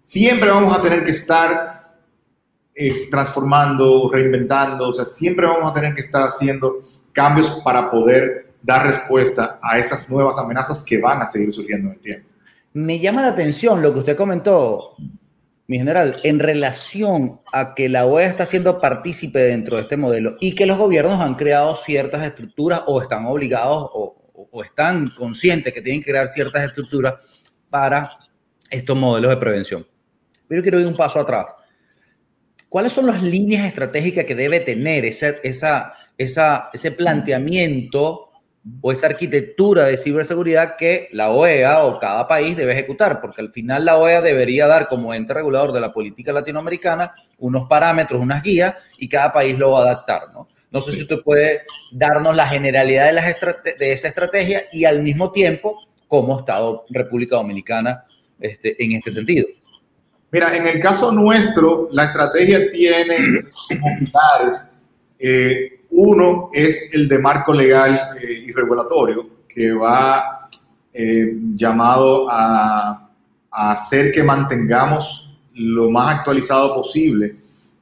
siempre 0.00 0.50
vamos 0.50 0.76
a 0.76 0.82
tener 0.82 1.04
que 1.04 1.12
estar 1.12 1.98
eh, 2.74 3.08
transformando, 3.10 4.10
reinventando, 4.10 4.88
o 4.88 4.94
sea, 4.94 5.04
siempre 5.04 5.46
vamos 5.46 5.70
a 5.70 5.74
tener 5.74 5.94
que 5.94 6.02
estar 6.02 6.22
haciendo 6.22 6.88
cambios 7.12 7.60
para 7.64 7.90
poder 7.90 8.41
dar 8.62 8.86
respuesta 8.86 9.58
a 9.62 9.78
esas 9.78 10.08
nuevas 10.08 10.38
amenazas 10.38 10.82
que 10.82 10.98
van 10.98 11.22
a 11.22 11.26
seguir 11.26 11.52
surgiendo 11.52 11.88
en 11.88 11.94
el 11.94 12.00
tiempo. 12.00 12.28
Me 12.72 12.98
llama 13.00 13.22
la 13.22 13.28
atención 13.28 13.82
lo 13.82 13.92
que 13.92 14.00
usted 14.00 14.16
comentó, 14.16 14.96
mi 15.66 15.78
general, 15.78 16.20
en 16.22 16.38
relación 16.38 17.40
a 17.52 17.74
que 17.74 17.88
la 17.88 18.06
OEA 18.06 18.28
está 18.28 18.46
siendo 18.46 18.80
partícipe 18.80 19.38
dentro 19.40 19.76
de 19.76 19.82
este 19.82 19.96
modelo 19.96 20.36
y 20.40 20.54
que 20.54 20.66
los 20.66 20.78
gobiernos 20.78 21.20
han 21.20 21.34
creado 21.34 21.74
ciertas 21.76 22.22
estructuras 22.22 22.82
o 22.86 23.02
están 23.02 23.26
obligados 23.26 23.90
o, 23.92 24.18
están 24.62 25.08
conscientes 25.16 25.72
que 25.72 25.80
tienen 25.80 26.02
que 26.02 26.10
crear 26.10 26.28
ciertas 26.28 26.64
estructuras 26.64 27.14
para 27.70 28.18
estos 28.68 28.94
modelos 28.94 29.30
de 29.30 29.36
prevención. 29.38 29.86
Pero 30.46 30.62
quiero 30.62 30.78
ir 30.78 30.86
un 30.86 30.96
paso 30.96 31.20
atrás. 31.20 31.46
¿Cuáles 32.68 32.92
son 32.92 33.06
las 33.06 33.22
líneas 33.22 33.66
estratégicas 33.66 34.26
que 34.26 34.34
debe 34.34 34.60
tener 34.60 35.06
esa, 35.06 35.28
esa, 35.42 36.70
ese 36.72 36.90
planteamiento 36.90 38.31
o 38.80 38.92
esa 38.92 39.06
arquitectura 39.08 39.84
de 39.84 39.96
ciberseguridad 39.96 40.76
que 40.76 41.08
la 41.12 41.30
OEA 41.30 41.82
o 41.84 41.98
cada 41.98 42.28
país 42.28 42.56
debe 42.56 42.72
ejecutar, 42.72 43.20
porque 43.20 43.40
al 43.40 43.50
final 43.50 43.84
la 43.84 43.96
OEA 43.96 44.20
debería 44.20 44.66
dar 44.66 44.88
como 44.88 45.14
ente 45.14 45.34
regulador 45.34 45.72
de 45.72 45.80
la 45.80 45.92
política 45.92 46.32
latinoamericana 46.32 47.14
unos 47.38 47.68
parámetros, 47.68 48.20
unas 48.20 48.42
guías, 48.42 48.76
y 48.98 49.08
cada 49.08 49.32
país 49.32 49.58
lo 49.58 49.72
va 49.72 49.80
a 49.80 49.82
adaptar, 49.82 50.32
¿no? 50.32 50.48
Sé 50.80 50.92
si 50.92 51.02
usted 51.02 51.20
puede 51.22 51.62
darnos 51.90 52.34
la 52.34 52.46
generalidad 52.46 53.06
de, 53.06 53.12
las 53.12 53.26
de 53.78 53.92
esa 53.92 54.08
estrategia 54.08 54.62
y 54.72 54.86
al 54.86 55.02
mismo 55.02 55.30
tiempo 55.30 55.86
cómo 56.08 56.38
estado 56.38 56.86
República 56.88 57.36
Dominicana 57.36 58.04
este, 58.40 58.82
en 58.82 58.92
este 58.92 59.12
sentido. 59.12 59.46
Mira, 60.30 60.56
en 60.56 60.66
el 60.66 60.80
caso 60.80 61.12
nuestro, 61.12 61.88
la 61.92 62.04
estrategia 62.04 62.72
tiene 62.72 63.44
pilares 63.68 64.70
eh, 65.18 65.81
uno 65.92 66.48
es 66.52 66.90
el 66.92 67.08
de 67.08 67.18
marco 67.18 67.52
legal 67.52 68.16
eh, 68.20 68.44
y 68.46 68.52
regulatorio, 68.52 69.26
que 69.48 69.72
va 69.72 70.48
eh, 70.92 71.36
llamado 71.54 72.26
a, 72.30 72.98
hacer 73.54 74.12
que 74.12 74.22
mantengamos 74.22 75.28
lo 75.52 75.90
más 75.90 76.16
actualizado 76.16 76.74
posible 76.74 77.36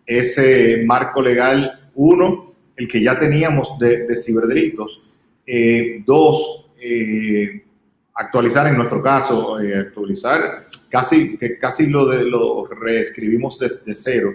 ese 0.04 0.82
marco 0.84 1.22
legal, 1.22 1.88
uno, 1.94 2.54
el 2.74 2.88
que 2.88 3.00
ya 3.00 3.16
teníamos 3.16 3.78
de, 3.78 4.04
de 4.04 4.16
ciberdelitos, 4.16 5.00
eh, 5.46 6.02
dos, 6.04 6.66
actualizar 8.14 8.66
en 8.66 8.78
nuestro 8.78 9.00
caso, 9.00 9.54
actualizar 9.56 10.66
casi, 10.90 11.38
casi 11.60 11.86
lo, 11.86 12.06
de, 12.06 12.24
lo 12.24 12.66
reescribimos 12.66 13.56
desde 13.56 13.94
cero 13.94 14.34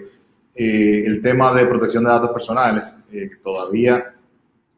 eh, 0.56 1.04
el 1.06 1.20
tema 1.20 1.52
de 1.52 1.66
protección 1.66 2.04
de 2.04 2.10
datos 2.10 2.30
personales, 2.30 2.98
eh, 3.12 3.30
todavía 3.42 4.14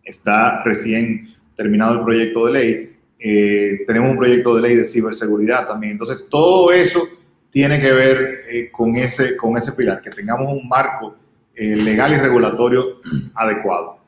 está 0.02 0.62
recién 0.64 1.36
terminado 1.54 1.94
el 1.98 2.04
proyecto 2.04 2.46
de 2.46 2.52
ley. 2.52 2.96
Eh, 3.20 3.84
tenemos 3.86 4.10
un 4.10 4.18
proyecto 4.18 4.56
de 4.56 4.62
ley 4.62 4.74
de 4.74 4.84
ciberseguridad 4.84 5.68
también. 5.68 5.92
Entonces, 5.92 6.26
todo 6.28 6.72
eso 6.72 7.08
tiene 7.50 7.80
que 7.80 7.92
ver 7.92 8.70
con, 8.72 8.96
ese, 8.96 9.36
con 9.36 9.56
ese 9.56 9.72
pilar, 9.72 10.02
que 10.02 10.10
tengamos 10.10 10.52
un 10.52 10.68
marco 10.68 11.16
legal 11.54 12.12
y 12.12 12.16
regulatorio 12.16 13.00
adecuado. 13.34 13.98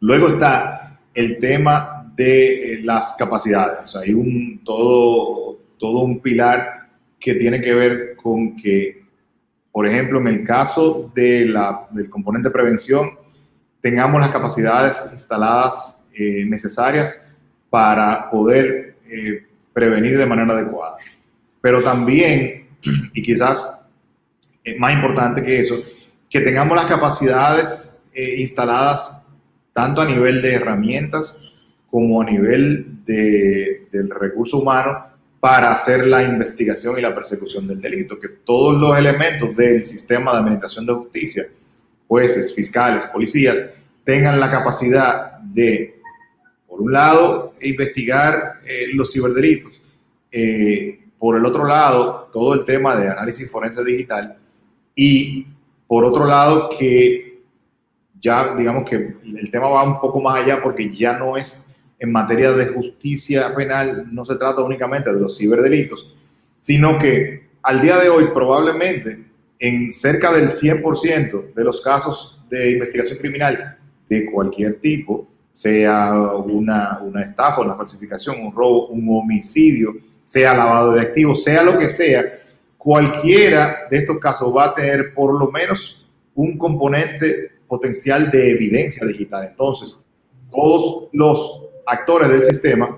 Luego 0.00 0.28
está 0.28 0.98
el 1.12 1.38
tema 1.38 2.10
de 2.14 2.80
las 2.82 3.14
capacidades. 3.18 3.80
O 3.84 3.88
sea, 3.88 4.00
hay 4.02 4.14
un, 4.14 4.62
todo, 4.64 5.58
todo 5.78 6.00
un 6.00 6.20
pilar 6.20 6.88
que 7.18 7.34
tiene 7.34 7.60
que 7.60 7.74
ver 7.74 8.16
con 8.16 8.56
que 8.56 9.07
por 9.78 9.86
ejemplo, 9.86 10.18
en 10.18 10.26
el 10.26 10.42
caso 10.42 11.08
de 11.14 11.46
la, 11.46 11.86
del 11.92 12.10
componente 12.10 12.50
prevención, 12.50 13.12
tengamos 13.80 14.20
las 14.20 14.30
capacidades 14.30 15.08
instaladas 15.12 16.04
eh, 16.12 16.44
necesarias 16.44 17.24
para 17.70 18.28
poder 18.28 18.96
eh, 19.08 19.46
prevenir 19.72 20.18
de 20.18 20.26
manera 20.26 20.52
adecuada. 20.52 20.96
Pero 21.60 21.80
también, 21.80 22.66
y 23.14 23.22
quizás 23.22 23.84
eh, 24.64 24.76
más 24.80 24.94
importante 24.94 25.44
que 25.44 25.60
eso, 25.60 25.76
que 26.28 26.40
tengamos 26.40 26.76
las 26.76 26.86
capacidades 26.86 28.00
instaladas 28.36 29.28
tanto 29.72 30.00
a 30.00 30.06
nivel 30.06 30.42
de 30.42 30.54
herramientas 30.54 31.52
como 31.88 32.20
a 32.20 32.24
nivel 32.24 33.04
de, 33.04 33.86
del 33.92 34.10
recurso 34.10 34.58
humano 34.58 35.06
para 35.40 35.72
hacer 35.72 36.06
la 36.06 36.24
investigación 36.24 36.98
y 36.98 37.02
la 37.02 37.14
persecución 37.14 37.66
del 37.68 37.80
delito, 37.80 38.18
que 38.18 38.28
todos 38.28 38.80
los 38.80 38.96
elementos 38.98 39.54
del 39.56 39.84
sistema 39.84 40.32
de 40.32 40.38
administración 40.38 40.86
de 40.86 40.94
justicia, 40.94 41.48
jueces, 42.08 42.54
fiscales, 42.54 43.06
policías, 43.06 43.70
tengan 44.04 44.40
la 44.40 44.50
capacidad 44.50 45.38
de, 45.38 46.00
por 46.66 46.80
un 46.80 46.92
lado, 46.92 47.54
investigar 47.60 48.60
eh, 48.66 48.88
los 48.94 49.12
ciberdelitos, 49.12 49.80
eh, 50.32 51.04
por 51.18 51.36
el 51.36 51.44
otro 51.44 51.66
lado, 51.66 52.28
todo 52.32 52.54
el 52.54 52.64
tema 52.64 52.96
de 52.96 53.08
análisis 53.08 53.50
forense 53.50 53.84
digital 53.84 54.36
y, 54.94 55.46
por 55.86 56.04
otro 56.04 56.24
lado, 56.24 56.70
que 56.78 57.42
ya 58.20 58.54
digamos 58.56 58.88
que 58.88 59.14
el 59.24 59.50
tema 59.50 59.68
va 59.68 59.84
un 59.84 60.00
poco 60.00 60.20
más 60.20 60.42
allá 60.42 60.60
porque 60.62 60.94
ya 60.94 61.16
no 61.16 61.36
es 61.36 61.67
en 61.98 62.12
materia 62.12 62.52
de 62.52 62.66
justicia 62.66 63.54
penal 63.54 64.06
no 64.12 64.24
se 64.24 64.36
trata 64.36 64.62
únicamente 64.62 65.12
de 65.12 65.20
los 65.20 65.36
ciberdelitos, 65.36 66.14
sino 66.60 66.98
que 66.98 67.48
al 67.62 67.80
día 67.80 67.98
de 67.98 68.08
hoy 68.08 68.26
probablemente 68.32 69.24
en 69.58 69.92
cerca 69.92 70.32
del 70.32 70.48
100% 70.48 71.54
de 71.54 71.64
los 71.64 71.80
casos 71.80 72.40
de 72.48 72.72
investigación 72.72 73.18
criminal 73.18 73.76
de 74.08 74.30
cualquier 74.30 74.80
tipo, 74.80 75.26
sea 75.52 76.12
una, 76.14 77.00
una 77.02 77.22
estafa, 77.22 77.60
una 77.60 77.74
falsificación, 77.74 78.40
un 78.40 78.52
robo, 78.52 78.86
un 78.88 79.06
homicidio, 79.10 79.96
sea 80.24 80.54
lavado 80.54 80.92
de 80.92 81.00
activos, 81.00 81.42
sea 81.42 81.62
lo 81.62 81.76
que 81.76 81.90
sea, 81.90 82.24
cualquiera 82.76 83.88
de 83.90 83.98
estos 83.98 84.18
casos 84.18 84.54
va 84.56 84.66
a 84.66 84.74
tener 84.74 85.12
por 85.12 85.38
lo 85.38 85.50
menos 85.50 86.06
un 86.34 86.56
componente 86.56 87.50
potencial 87.66 88.30
de 88.30 88.52
evidencia 88.52 89.06
digital. 89.06 89.48
Entonces, 89.50 90.00
todos 90.50 91.08
los 91.12 91.67
actores 91.88 92.28
del 92.28 92.42
sistema, 92.42 92.96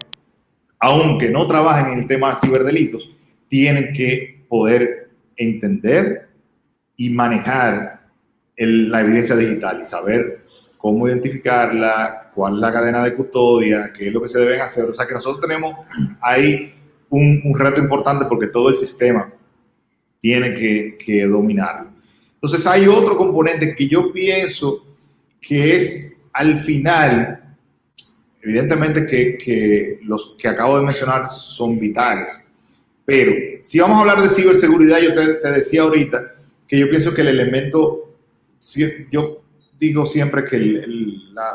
aunque 0.78 1.30
no 1.30 1.47
trabajen 1.47 1.92
en 1.92 1.99
el 2.00 2.06
tema 2.06 2.30
de 2.30 2.37
ciberdelitos, 2.37 3.09
tienen 3.49 3.92
que 3.92 4.44
poder 4.49 5.11
entender 5.37 6.28
y 6.97 7.11
manejar 7.11 8.00
el, 8.56 8.90
la 8.90 9.00
evidencia 9.00 9.37
digital 9.37 9.80
y 9.82 9.87
saber 9.87 10.44
cómo 10.76 11.09
identificarla, 11.09 12.30
cuál 12.35 12.54
es 12.54 12.61
la 12.61 12.73
cadena 12.73 13.04
de 13.04 13.14
custodia, 13.14 13.92
qué 13.92 14.09
es 14.09 14.12
lo 14.12 14.23
que 14.23 14.28
se 14.28 14.40
deben 14.40 14.61
hacer. 14.61 14.85
O 14.85 14.94
sea 14.94 15.06
que 15.06 15.14
nosotros 15.14 15.40
tenemos 15.40 15.76
ahí 16.20 16.75
un, 17.09 17.40
un 17.44 17.59
reto 17.59 17.80
importante 17.80 18.25
porque 18.26 18.47
todo 18.47 18.70
el 18.70 18.76
sistema 18.76 19.30
tiene 20.20 20.54
que, 20.54 20.99
que 21.04 21.26
dominarlo. 21.26 21.90
Entonces 22.35 22.66
hay 22.66 22.87
otro 22.87 23.16
componente 23.16 23.75
que 23.75 23.87
yo 23.87 24.12
pienso 24.12 24.87
que 25.40 25.76
es 25.76 26.23
al 26.32 26.59
final, 26.59 27.39
evidentemente 28.42 29.06
que, 29.06 29.38
que 29.38 29.99
los 30.02 30.37
que 30.38 30.49
acabo 30.49 30.78
de 30.78 30.85
mencionar 30.85 31.28
son 31.28 31.78
vitales, 31.78 32.44
pero 33.04 33.32
si 33.62 33.78
vamos 33.80 33.97
a 33.97 34.00
hablar 34.00 34.23
de 34.23 34.28
ciberseguridad, 34.28 35.00
yo 35.00 35.14
te, 35.14 35.35
te 35.35 35.50
decía 35.50 35.82
ahorita 35.82 36.35
que 36.66 36.78
yo 36.78 36.88
pienso 36.88 37.12
que 37.12 37.23
el 37.23 37.28
elemento, 37.28 38.14
yo 39.11 39.40
digo 39.80 40.06
siempre 40.06 40.44
que 40.44 40.85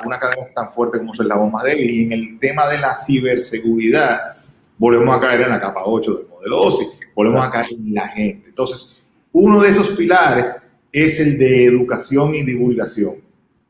una 0.06 0.20
cadena 0.20 0.42
es 0.42 0.54
tan 0.54 0.72
fuerte 0.72 0.98
como 0.98 1.14
es 1.14 1.20
la 1.20 1.38
bomba 1.38 1.64
débil 1.64 1.90
y 1.90 2.04
en 2.04 2.12
el 2.12 2.40
tema 2.40 2.68
de 2.68 2.80
la 2.80 2.96
ciberseguridad 2.96 4.36
volvemos 4.78 5.16
a 5.16 5.22
caer 5.22 5.42
en 5.42 5.50
la 5.50 5.62
capa 5.62 5.84
8 5.86 6.14
del 6.14 6.28
modelo 6.28 6.62
OSI, 6.64 6.86
volvemos 7.16 7.46
a 7.46 7.52
caer 7.52 7.68
en 7.72 7.94
la 7.94 8.10
gente. 8.10 8.50
Entonces, 8.50 9.02
uno 9.32 9.62
de 9.62 9.70
esos 9.70 9.92
pilares 9.92 10.62
es 10.92 11.20
el 11.20 11.38
de 11.38 11.66
educación 11.66 12.36
y 12.36 12.44
divulgación. 12.44 13.16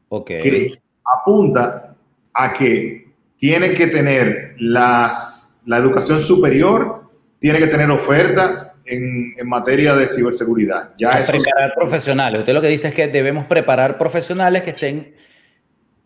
Okay. 0.10 0.42
Que 0.42 0.80
apunta 1.04 1.96
a 2.34 2.54
que 2.54 3.05
tiene 3.38 3.74
que 3.74 3.88
tener 3.88 4.56
las, 4.60 5.58
la 5.66 5.78
educación 5.78 6.20
superior, 6.20 7.10
tiene 7.40 7.60
que 7.60 7.68
tener 7.68 7.90
oferta 7.92 8.74
en, 8.86 9.34
en 9.38 9.48
materia 9.48 9.96
de 9.96 10.08
ciberseguridad. 10.08 10.94
Ya 10.98 11.20
es 11.20 11.30
preparar 11.30 11.74
profesionales. 11.76 12.40
Usted 12.40 12.54
lo 12.54 12.62
que 12.62 12.68
dice 12.68 12.90
es 12.90 12.94
que 12.94 13.08
debemos 13.08 13.46
preparar 13.46 13.98
profesionales 13.98 14.64
que 14.64 14.72
estén 14.72 15.16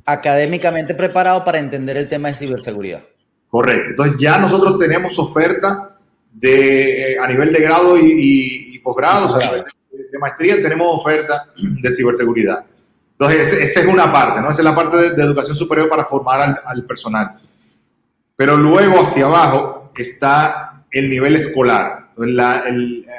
académicamente 0.06 0.96
preparados 0.96 1.44
para 1.44 1.60
entender 1.60 1.98
el 1.98 2.08
tema 2.08 2.30
de 2.30 2.34
ciberseguridad. 2.34 3.02
Correcto. 3.50 3.90
Entonces 3.90 4.16
ya 4.20 4.38
nosotros 4.38 4.78
tenemos 4.80 5.18
oferta 5.20 5.98
de, 6.32 7.14
eh, 7.14 7.20
a 7.20 7.28
nivel 7.28 7.52
de 7.52 7.62
grado 7.62 7.98
y, 7.98 8.80
posgrado, 8.84 9.36
o 9.36 9.40
sea, 9.40 9.52
de, 9.52 10.20
maestría 10.20 10.56
tenemos 10.56 11.00
oferta 11.00 11.46
de 11.56 11.92
ciberseguridad. 11.92 12.66
Entonces 13.20 13.54
esa 13.54 13.82
es 13.82 13.86
una 13.86 14.12
parte, 14.12 14.40
¿no? 14.42 14.50
Esa 14.50 14.62
es 14.62 14.66
la 14.66 14.76
parte 14.76 14.98
de, 14.98 15.24
educación 15.24 15.56
superior 15.56 15.90
para 15.90 16.06
formar 16.06 16.62
al, 16.64 16.86
personal. 16.86 17.36
Pero 18.36 18.56
luego 18.56 19.02
hacia 19.02 19.26
abajo 19.26 19.92
está 19.98 20.86
el 20.90 21.10
nivel 21.10 21.36
escolar. 21.36 22.12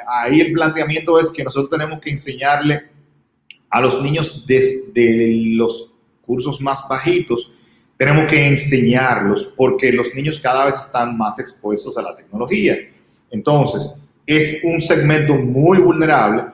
ahí 0.07 0.41
el 0.41 0.53
planteamiento 0.53 1.19
es 1.19 1.29
que 1.29 1.43
nosotros 1.43 1.69
tenemos 1.69 2.01
que 2.01 2.09
enseñarle 2.09 2.89
a 3.69 3.79
los 3.79 4.01
niños 4.01 4.43
desde 4.47 5.55
los 5.55 5.91
cursos 6.21 6.59
más 6.59 6.83
bajitos 6.89 7.51
tenemos 8.01 8.25
que 8.25 8.47
enseñarlos 8.47 9.53
porque 9.55 9.93
los 9.93 10.15
niños 10.15 10.39
cada 10.39 10.65
vez 10.65 10.75
están 10.75 11.15
más 11.15 11.37
expuestos 11.37 11.95
a 11.99 12.01
la 12.01 12.15
tecnología. 12.15 12.75
Entonces, 13.29 13.95
es 14.25 14.63
un 14.63 14.81
segmento 14.81 15.35
muy 15.35 15.77
vulnerable 15.77 16.45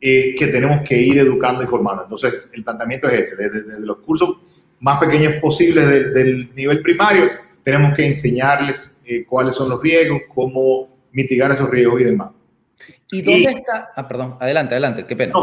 eh, 0.00 0.34
que 0.38 0.46
tenemos 0.48 0.86
que 0.86 1.00
ir 1.00 1.18
educando 1.18 1.62
y 1.62 1.66
formando. 1.66 2.04
Entonces, 2.04 2.48
el 2.52 2.62
planteamiento 2.62 3.08
es 3.08 3.32
ese, 3.32 3.48
desde, 3.48 3.80
los 3.80 3.98
cursos 3.98 4.38
más 4.80 5.00
pequeños 5.00 5.34
posibles 5.40 6.12
del 6.12 6.54
nivel 6.54 6.82
primario, 6.82 7.30
tenemos 7.62 7.96
que 7.96 8.06
enseñarles 8.06 8.98
eh, 9.04 9.24
cuáles 9.24 9.54
son 9.54 9.70
los 9.70 9.82
riesgos, 9.82 10.22
cómo 10.32 10.88
mitigar 11.12 11.50
esos 11.50 11.68
riesgos 11.68 12.00
y 12.00 12.04
demás. 12.04 12.30
¿Y 13.10 13.22
dónde 13.22 13.50
está? 13.50 13.90
Ah, 13.96 14.06
perdón, 14.06 14.36
adelante, 14.40 14.74
adelante, 14.74 15.06
qué 15.06 15.16
pena. 15.16 15.34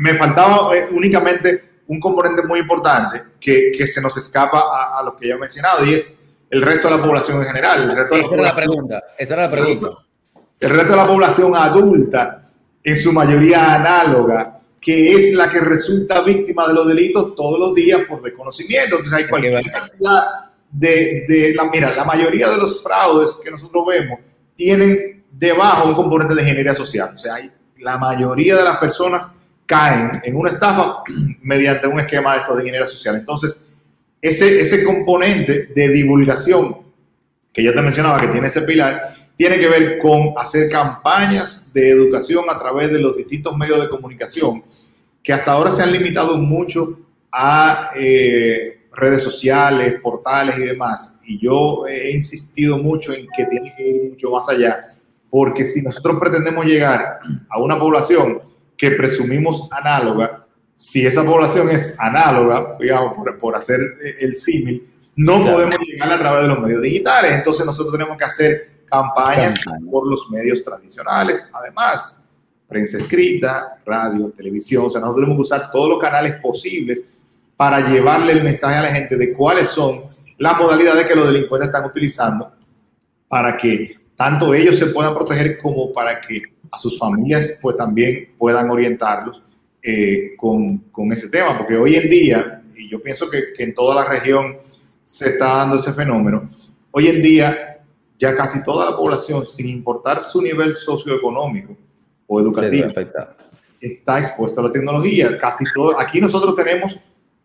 Me, 0.00 0.14
faltaba 0.14 0.76
eh, 0.76 0.86
únicamente 0.92 1.80
un 1.86 1.98
componente 1.98 2.42
muy 2.42 2.60
importante 2.60 3.22
que, 3.40 3.72
que 3.76 3.86
se 3.86 4.00
nos 4.00 4.16
escapa 4.16 4.98
a, 4.98 5.02
lo 5.02 5.16
que 5.16 5.28
ya 5.28 5.34
he 5.34 5.38
mencionado 5.38 5.84
y 5.84 5.94
es 5.94 6.28
el 6.50 6.62
resto 6.62 6.88
de 6.88 6.96
la 6.96 7.02
población 7.02 7.40
en 7.40 7.46
general. 7.46 7.84
El 7.84 7.96
resto 7.96 8.14
de 8.14 8.20
esa, 8.20 8.34
era 8.34 8.42
la 8.42 8.54
pregunta, 8.54 9.04
esa 9.18 9.34
era 9.34 9.42
la 9.44 9.50
pregunta. 9.50 9.88
El 10.60 10.70
resto 10.70 10.90
de 10.90 10.96
la 10.96 11.06
población 11.06 11.56
adulta, 11.56 12.47
en 12.82 12.96
su 12.96 13.12
mayoría 13.12 13.74
análoga, 13.74 14.60
que 14.80 15.12
es 15.12 15.34
la 15.34 15.50
que 15.50 15.60
resulta 15.60 16.22
víctima 16.22 16.66
de 16.68 16.74
los 16.74 16.86
delitos 16.86 17.34
todos 17.34 17.58
los 17.58 17.74
días 17.74 18.02
por 18.08 18.22
desconocimiento. 18.22 18.96
Entonces 18.96 19.12
hay 19.12 19.28
cualquier 19.28 19.62
cantidad 19.70 20.22
de, 20.70 21.24
de 21.28 21.54
la, 21.54 21.64
mira, 21.64 21.94
la 21.94 22.04
mayoría 22.04 22.48
de 22.50 22.58
los 22.58 22.82
fraudes 22.82 23.38
que 23.42 23.50
nosotros 23.50 23.84
vemos 23.86 24.20
tienen 24.54 25.24
debajo 25.30 25.88
un 25.88 25.94
componente 25.94 26.34
de 26.34 26.42
ingeniería 26.42 26.74
social. 26.74 27.12
O 27.14 27.18
sea, 27.18 27.34
hay, 27.34 27.50
la 27.78 27.98
mayoría 27.98 28.56
de 28.56 28.64
las 28.64 28.78
personas 28.78 29.32
caen 29.66 30.12
en 30.22 30.36
una 30.36 30.50
estafa 30.50 31.02
mediante 31.42 31.86
un 31.86 32.00
esquema 32.00 32.34
de, 32.34 32.40
de 32.40 32.60
ingeniería 32.62 32.86
social. 32.86 33.16
Entonces, 33.16 33.64
ese, 34.20 34.60
ese 34.60 34.84
componente 34.84 35.68
de 35.74 35.88
divulgación 35.88 36.88
que 37.52 37.62
ya 37.62 37.72
te 37.72 37.82
mencionaba 37.82 38.20
que 38.20 38.28
tiene 38.28 38.46
ese 38.46 38.62
pilar, 38.62 39.14
tiene 39.36 39.58
que 39.58 39.68
ver 39.68 39.98
con 39.98 40.34
hacer 40.36 40.68
campañas 40.70 41.57
de 41.72 41.90
educación 41.90 42.44
a 42.48 42.58
través 42.58 42.92
de 42.92 43.00
los 43.00 43.16
distintos 43.16 43.56
medios 43.56 43.80
de 43.80 43.88
comunicación 43.88 44.62
que 45.22 45.32
hasta 45.32 45.52
ahora 45.52 45.72
se 45.72 45.82
han 45.82 45.92
limitado 45.92 46.38
mucho 46.38 46.98
a 47.30 47.90
eh, 47.94 48.86
redes 48.94 49.22
sociales, 49.22 50.00
portales 50.02 50.58
y 50.58 50.62
demás. 50.62 51.20
Y 51.24 51.38
yo 51.38 51.86
he 51.86 52.12
insistido 52.12 52.78
mucho 52.78 53.12
en 53.12 53.26
que 53.36 53.44
tiene 53.44 53.74
que 53.76 53.88
ir 53.88 54.10
mucho 54.10 54.30
más 54.30 54.48
allá, 54.48 54.94
porque 55.30 55.64
si 55.64 55.82
nosotros 55.82 56.16
pretendemos 56.18 56.64
llegar 56.64 57.18
a 57.48 57.60
una 57.60 57.78
población 57.78 58.40
que 58.76 58.92
presumimos 58.92 59.68
análoga, 59.70 60.46
si 60.74 61.04
esa 61.04 61.24
población 61.24 61.68
es 61.70 61.98
análoga, 61.98 62.76
digamos, 62.80 63.14
por, 63.40 63.56
hacer 63.56 63.80
el 64.20 64.36
símil, 64.36 64.88
no 65.16 65.44
podemos 65.44 65.76
llegar 65.80 66.12
a 66.12 66.18
través 66.18 66.42
de 66.42 66.48
los 66.48 66.60
medios 66.60 66.82
digitales. 66.82 67.32
Entonces 67.32 67.66
nosotros 67.66 67.92
tenemos 67.92 68.16
que 68.16 68.24
hacer 68.24 68.77
campañas 68.88 69.60
por 69.90 70.06
los 70.06 70.30
medios 70.30 70.64
tradicionales. 70.64 71.50
Además, 71.52 72.24
prensa 72.68 72.98
escrita, 72.98 73.78
radio, 73.84 74.30
televisión. 74.30 74.84
O 74.86 74.90
sea, 74.90 75.00
nosotros 75.00 75.24
tenemos 75.24 75.36
que 75.36 75.54
usar 75.54 75.70
todos 75.70 75.88
los 75.88 75.98
canales 75.98 76.34
posibles 76.40 77.08
para 77.56 77.88
llevarle 77.88 78.32
el 78.32 78.44
mensaje 78.44 78.76
a 78.76 78.82
la 78.82 78.90
gente 78.90 79.16
de 79.16 79.32
cuáles 79.32 79.68
son 79.68 80.02
las 80.36 80.56
modalidades 80.56 81.06
que 81.06 81.14
los 81.14 81.26
delincuentes 81.26 81.68
están 81.68 81.84
utilizando 81.86 82.52
para 83.26 83.56
que 83.56 83.96
tanto 84.16 84.54
ellos 84.54 84.78
se 84.78 84.86
puedan 84.86 85.14
proteger 85.14 85.58
como 85.58 85.92
para 85.92 86.20
que 86.20 86.42
a 86.70 86.78
sus 86.78 86.98
familias 86.98 87.58
pues 87.60 87.76
también 87.76 88.30
puedan 88.38 88.70
orientarlos 88.70 89.42
eh, 89.82 90.34
con, 90.36 90.78
con, 90.90 91.12
ese 91.12 91.28
tema, 91.28 91.56
porque 91.56 91.76
hoy 91.76 91.96
en 91.96 92.10
día, 92.10 92.62
y 92.76 92.88
yo 92.88 93.00
pienso 93.00 93.30
que, 93.30 93.52
que, 93.56 93.62
en 93.62 93.74
toda 93.74 93.94
la 93.94 94.04
región 94.04 94.58
se 95.04 95.30
está 95.30 95.58
dando 95.58 95.78
ese 95.78 95.92
fenómeno, 95.92 96.50
hoy 96.90 97.06
en 97.06 97.22
día 97.22 97.67
ya 98.18 98.34
casi 98.34 98.62
toda 98.64 98.90
la 98.90 98.96
población, 98.96 99.46
sin 99.46 99.68
importar 99.68 100.22
su 100.22 100.42
nivel 100.42 100.74
socioeconómico 100.74 101.76
o 102.26 102.40
educativo, 102.40 102.88
está 103.80 104.18
expuesta 104.18 104.60
a 104.60 104.64
la 104.64 104.72
tecnología. 104.72 105.38
Casi 105.38 105.64
todo, 105.72 105.98
aquí 105.98 106.20
nosotros 106.20 106.56
tenemos 106.56 106.98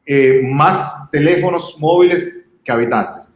eh, 0.06 0.42
más 0.44 1.10
teléfonos 1.12 1.76
móviles 1.80 2.44
que 2.64 2.72
habitantes. 2.72 3.32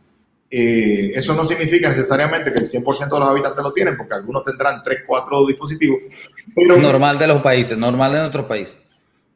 Eh, 0.50 1.12
eso 1.14 1.36
no 1.36 1.46
significa 1.46 1.90
necesariamente 1.90 2.54
que 2.54 2.60
el 2.62 2.68
100% 2.68 3.10
de 3.10 3.20
los 3.20 3.30
habitantes 3.30 3.64
lo 3.64 3.72
tienen, 3.72 3.98
porque 3.98 4.16
algunos 4.16 4.44
tendrán 4.44 4.82
3, 4.82 5.02
4 5.06 5.46
dispositivos. 5.46 6.00
normal 6.56 7.20
de 7.20 7.28
los 7.28 7.42
países, 7.42 7.78
normal 7.78 8.14
de 8.14 8.20
nuestros 8.20 8.46
países. 8.46 8.78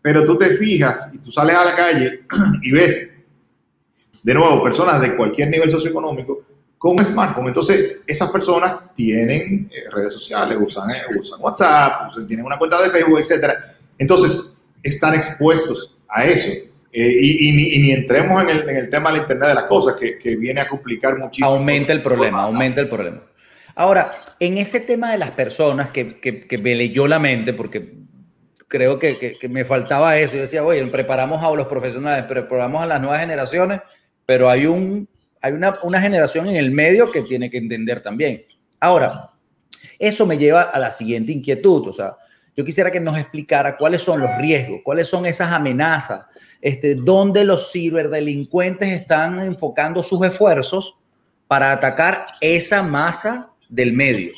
Pero 0.01 0.25
tú 0.25 0.37
te 0.37 0.57
fijas 0.57 1.13
y 1.13 1.19
tú 1.19 1.31
sales 1.31 1.55
a 1.55 1.65
la 1.65 1.75
calle 1.75 2.21
y 2.63 2.71
ves, 2.71 3.15
de 4.23 4.33
nuevo, 4.33 4.63
personas 4.63 4.99
de 5.01 5.15
cualquier 5.15 5.49
nivel 5.49 5.69
socioeconómico 5.69 6.50
con 6.81 6.93
un 6.93 7.05
smartphone. 7.05 7.49
Entonces, 7.49 7.97
esas 8.07 8.31
personas 8.31 8.75
tienen 8.95 9.69
eh, 9.71 9.83
redes 9.91 10.15
sociales, 10.15 10.57
usan, 10.59 10.89
eh, 10.89 11.19
usan 11.19 11.39
WhatsApp, 11.39 12.11
tienen 12.27 12.43
una 12.43 12.57
cuenta 12.57 12.81
de 12.81 12.89
Facebook, 12.89 13.19
etc. 13.19 13.53
Entonces, 13.99 14.59
están 14.81 15.13
expuestos 15.13 15.95
a 16.09 16.25
eso. 16.25 16.49
Eh, 16.91 17.17
y, 17.21 17.51
ni, 17.51 17.91
entremos 17.91 18.41
en 18.41 18.49
el, 18.49 18.67
en 18.67 18.77
el, 18.77 18.89
tema 18.89 19.11
del 19.11 19.21
Internet 19.21 19.49
de 19.49 19.53
las 19.53 19.65
cosas, 19.65 19.93
que, 19.93 20.17
que 20.17 20.35
viene 20.35 20.61
a 20.61 20.67
complicar 20.67 21.19
muchísimo. 21.19 21.49
Aumenta 21.51 21.93
el 21.93 22.01
problema, 22.01 22.41
aumenta 22.41 22.81
el 22.81 22.89
problema. 22.89 23.19
Ahora, 23.75 24.13
en 24.39 24.57
ese 24.57 24.79
tema 24.79 25.11
de 25.11 25.19
las 25.19 25.31
personas 25.31 25.91
que, 25.91 26.19
que, 26.19 26.47
que 26.47 26.57
me 26.57 26.73
leyó 26.73 27.07
la 27.07 27.19
mente, 27.19 27.53
porque 27.53 27.93
creo 28.67 28.97
que, 28.97 29.37
que, 29.39 29.49
me 29.49 29.65
faltaba 29.65 30.17
eso, 30.17 30.33
yo 30.33 30.41
decía, 30.41 30.63
oye, 30.63 30.83
preparamos 30.87 31.43
a 31.43 31.55
los 31.55 31.67
profesionales, 31.67 32.25
preparamos 32.25 32.81
a 32.81 32.87
las 32.87 32.99
nuevas 32.99 33.19
generaciones, 33.19 33.81
pero 34.25 34.49
hay, 34.49 34.65
un, 34.65 35.07
hay 35.41 35.53
una, 35.53 35.77
una 35.83 36.01
generación 36.01 36.47
en 36.47 36.55
el 36.55 36.71
medio 36.71 37.11
que 37.11 37.21
tiene 37.21 37.49
que 37.49 37.57
entender 37.57 38.01
también. 38.01 38.43
Ahora, 38.79 39.31
eso 39.99 40.25
me 40.25 40.37
lleva 40.37 40.63
a 40.63 40.79
la 40.79 40.91
siguiente 40.91 41.31
inquietud, 41.31 41.87
o 41.87 41.93
sea, 41.93 42.15
yo 42.55 42.65
quisiera 42.65 42.91
que 42.91 42.99
nos 42.99 43.17
explicara 43.17 43.77
cuáles 43.77 44.01
son 44.01 44.19
los 44.19 44.29
riesgos, 44.37 44.81
cuáles 44.83 45.07
son 45.07 45.25
esas 45.25 45.51
amenazas 45.51 46.25
este, 46.61 46.95
donde 46.95 47.43
los 47.43 47.71
ciberdelincuentes 47.71 48.89
están 48.89 49.39
enfocando 49.39 50.03
sus 50.03 50.23
esfuerzos 50.23 50.95
para 51.47 51.71
atacar 51.71 52.27
esa 52.39 52.83
masa 52.83 53.51
del 53.67 53.93
medio. 53.93 54.31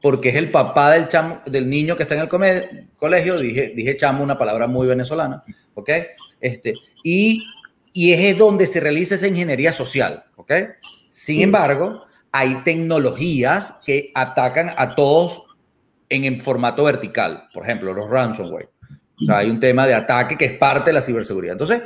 Porque 0.00 0.30
es 0.30 0.36
el 0.36 0.50
papá 0.50 0.92
del, 0.92 1.08
chamo, 1.08 1.40
del 1.46 1.68
niño 1.70 1.96
que 1.96 2.02
está 2.02 2.14
en 2.16 2.22
el 2.22 2.88
colegio, 2.96 3.38
dije, 3.38 3.72
dije 3.76 3.96
chamo, 3.96 4.24
una 4.24 4.38
palabra 4.38 4.66
muy 4.66 4.86
venezolana, 4.86 5.44
¿ok? 5.74 5.90
Este, 6.40 6.74
y, 7.04 7.44
y 7.92 8.12
es 8.12 8.36
donde 8.36 8.66
se 8.66 8.80
realiza 8.80 9.14
esa 9.14 9.28
ingeniería 9.28 9.72
social, 9.72 10.24
¿ok? 10.50 10.70
Sin 11.10 11.42
embargo, 11.42 12.06
hay 12.32 12.62
tecnologías 12.64 13.80
que 13.84 14.10
atacan 14.14 14.72
a 14.76 14.94
todos 14.94 15.42
en, 16.08 16.24
en 16.24 16.40
formato 16.40 16.84
vertical, 16.84 17.44
por 17.52 17.64
ejemplo, 17.64 17.92
los 17.92 18.08
ransomware 18.08 18.68
O 19.20 19.24
sea, 19.24 19.38
hay 19.38 19.50
un 19.50 19.60
tema 19.60 19.86
de 19.86 19.94
ataque 19.94 20.36
que 20.36 20.46
es 20.46 20.52
parte 20.58 20.90
de 20.90 20.94
la 20.94 21.02
ciberseguridad. 21.02 21.52
Entonces, 21.52 21.82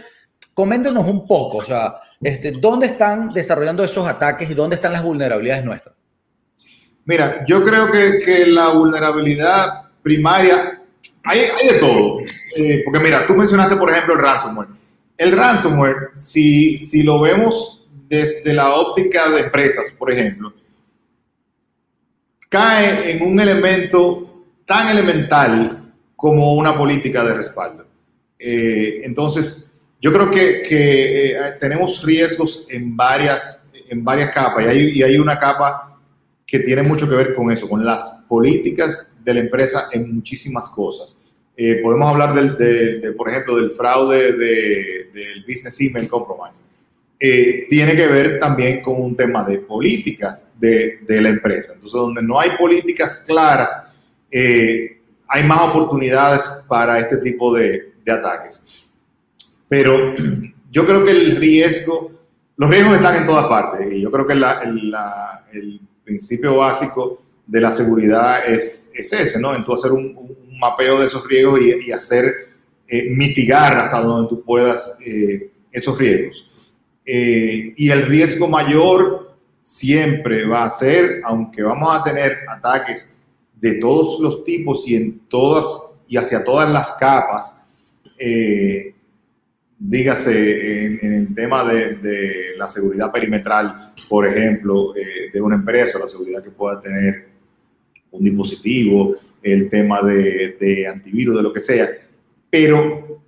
coméntenos 0.54 1.06
un 1.06 1.26
poco, 1.26 1.58
o 1.58 1.62
sea, 1.62 1.96
este, 2.22 2.52
¿dónde 2.52 2.86
están 2.86 3.32
desarrollando 3.32 3.84
esos 3.84 4.06
ataques 4.06 4.50
y 4.50 4.54
dónde 4.54 4.76
están 4.76 4.92
las 4.92 5.02
vulnerabilidades 5.02 5.64
nuestras? 5.64 5.94
Mira, 7.04 7.44
yo 7.46 7.62
creo 7.62 7.90
que, 7.92 8.22
que 8.24 8.46
la 8.46 8.68
vulnerabilidad 8.70 9.90
primaria, 10.02 10.80
hay, 11.24 11.40
hay 11.40 11.68
de 11.68 11.78
todo. 11.78 12.20
Eh, 12.56 12.82
porque 12.84 13.00
mira, 13.00 13.26
tú 13.26 13.34
mencionaste, 13.34 13.76
por 13.76 13.90
ejemplo, 13.90 14.14
el 14.14 14.20
ransomware. 14.20 14.68
El 15.18 15.32
ransomware, 15.32 16.10
si, 16.14 16.78
si 16.78 17.02
lo 17.02 17.20
vemos 17.20 17.83
desde 18.08 18.52
la 18.52 18.74
óptica 18.74 19.30
de 19.30 19.40
empresas, 19.40 19.92
por 19.98 20.12
ejemplo, 20.12 20.52
cae 22.48 23.12
en 23.12 23.22
un 23.22 23.40
elemento 23.40 24.44
tan 24.64 24.88
elemental 24.88 25.92
como 26.14 26.54
una 26.54 26.76
política 26.76 27.24
de 27.24 27.34
respaldo. 27.34 27.86
Eh, 28.38 29.00
entonces, 29.04 29.70
yo 30.00 30.12
creo 30.12 30.30
que, 30.30 30.62
que 30.62 31.32
eh, 31.32 31.38
tenemos 31.60 32.02
riesgos 32.02 32.66
en 32.68 32.96
varias, 32.96 33.68
en 33.88 34.04
varias 34.04 34.32
capas 34.32 34.64
y 34.64 34.68
hay, 34.68 34.90
y 34.98 35.02
hay 35.02 35.18
una 35.18 35.38
capa 35.38 35.98
que 36.46 36.60
tiene 36.60 36.82
mucho 36.82 37.08
que 37.08 37.16
ver 37.16 37.34
con 37.34 37.50
eso, 37.50 37.68
con 37.68 37.84
las 37.84 38.24
políticas 38.28 39.14
de 39.24 39.34
la 39.34 39.40
empresa 39.40 39.88
en 39.92 40.14
muchísimas 40.14 40.68
cosas. 40.68 41.16
Eh, 41.56 41.80
podemos 41.82 42.08
hablar 42.08 42.34
del, 42.34 42.56
de, 43.00 43.12
por 43.12 43.28
ejemplo, 43.28 43.56
del 43.56 43.70
fraude 43.70 44.32
de, 44.32 45.10
del 45.12 45.44
Business 45.46 45.80
Email 45.80 46.08
Compromise. 46.08 46.64
Eh, 47.18 47.66
tiene 47.68 47.94
que 47.94 48.06
ver 48.06 48.38
también 48.40 48.82
con 48.82 49.00
un 49.00 49.16
tema 49.16 49.44
de 49.44 49.58
políticas 49.58 50.50
de, 50.58 51.00
la 51.08 51.28
empresa. 51.28 51.72
Entonces, 51.74 51.98
donde 51.98 52.22
no 52.22 52.38
hay 52.38 52.50
políticas 52.58 53.24
claras, 53.26 53.84
eh, 54.30 54.98
hay 55.28 55.44
más 55.44 55.70
oportunidades 55.70 56.42
para 56.68 56.98
este 56.98 57.18
tipo 57.18 57.54
de, 57.54 57.92
ataques. 58.06 58.92
Pero 59.68 60.14
yo 60.70 60.84
creo 60.84 61.04
que 61.04 61.12
el 61.12 61.36
riesgo, 61.36 62.12
los 62.56 62.68
riesgos 62.68 62.96
están 62.96 63.16
en 63.16 63.26
todas 63.26 63.46
partes. 63.46 63.90
Y 63.92 64.00
yo 64.00 64.10
creo 64.10 64.26
que 64.26 64.34
el 64.34 65.80
principio 66.04 66.56
básico 66.56 67.22
de 67.46 67.60
la 67.60 67.70
seguridad 67.70 68.46
es, 68.46 68.90
es 68.92 69.12
ese, 69.12 69.40
¿no? 69.40 69.54
En 69.54 69.64
hacer 69.72 69.92
un, 69.92 70.34
mapeo 70.56 71.00
de 71.00 71.06
esos 71.06 71.26
riesgos 71.26 71.60
y, 71.60 71.90
hacer 71.90 72.48
eh, 72.86 73.10
mitigar 73.10 73.76
hasta 73.76 74.00
donde 74.00 74.28
tú 74.28 74.42
puedas 74.44 74.96
esos 75.72 75.98
riesgos. 75.98 76.48
Eh, 77.06 77.74
y 77.76 77.90
el 77.90 78.06
riesgo 78.06 78.48
mayor 78.48 79.36
siempre 79.62 80.46
va 80.46 80.64
a 80.64 80.70
ser, 80.70 81.20
aunque 81.24 81.62
vamos 81.62 81.88
a 81.90 82.02
tener 82.02 82.38
ataques 82.48 83.16
de 83.60 83.78
todos 83.78 84.20
los 84.20 84.44
tipos 84.44 84.86
y 84.88 84.96
en 84.96 85.20
todas 85.28 85.98
y 86.06 86.16
hacia 86.16 86.44
todas 86.44 86.70
las 86.70 86.92
capas, 86.92 87.64
eh, 88.18 88.94
dígase 89.78 90.84
en, 90.84 90.98
en, 91.02 91.12
el 91.12 91.34
tema 91.34 91.64
de, 91.64 91.94
de, 91.96 92.56
la 92.56 92.68
seguridad 92.68 93.10
perimetral, 93.10 93.92
por 94.08 94.26
ejemplo, 94.26 94.94
eh, 94.96 95.30
de 95.32 95.40
una 95.40 95.56
empresa, 95.56 95.98
la 95.98 96.06
seguridad 96.06 96.42
que 96.42 96.50
pueda 96.50 96.80
tener 96.80 97.28
un 98.10 98.22
dispositivo, 98.22 99.16
el 99.42 99.68
tema 99.68 100.00
de, 100.02 100.56
de 100.60 100.86
antivirus, 100.86 101.36
de 101.36 101.42
lo 101.42 101.52
que 101.52 101.60
sea, 101.60 101.90
pero 102.48 103.23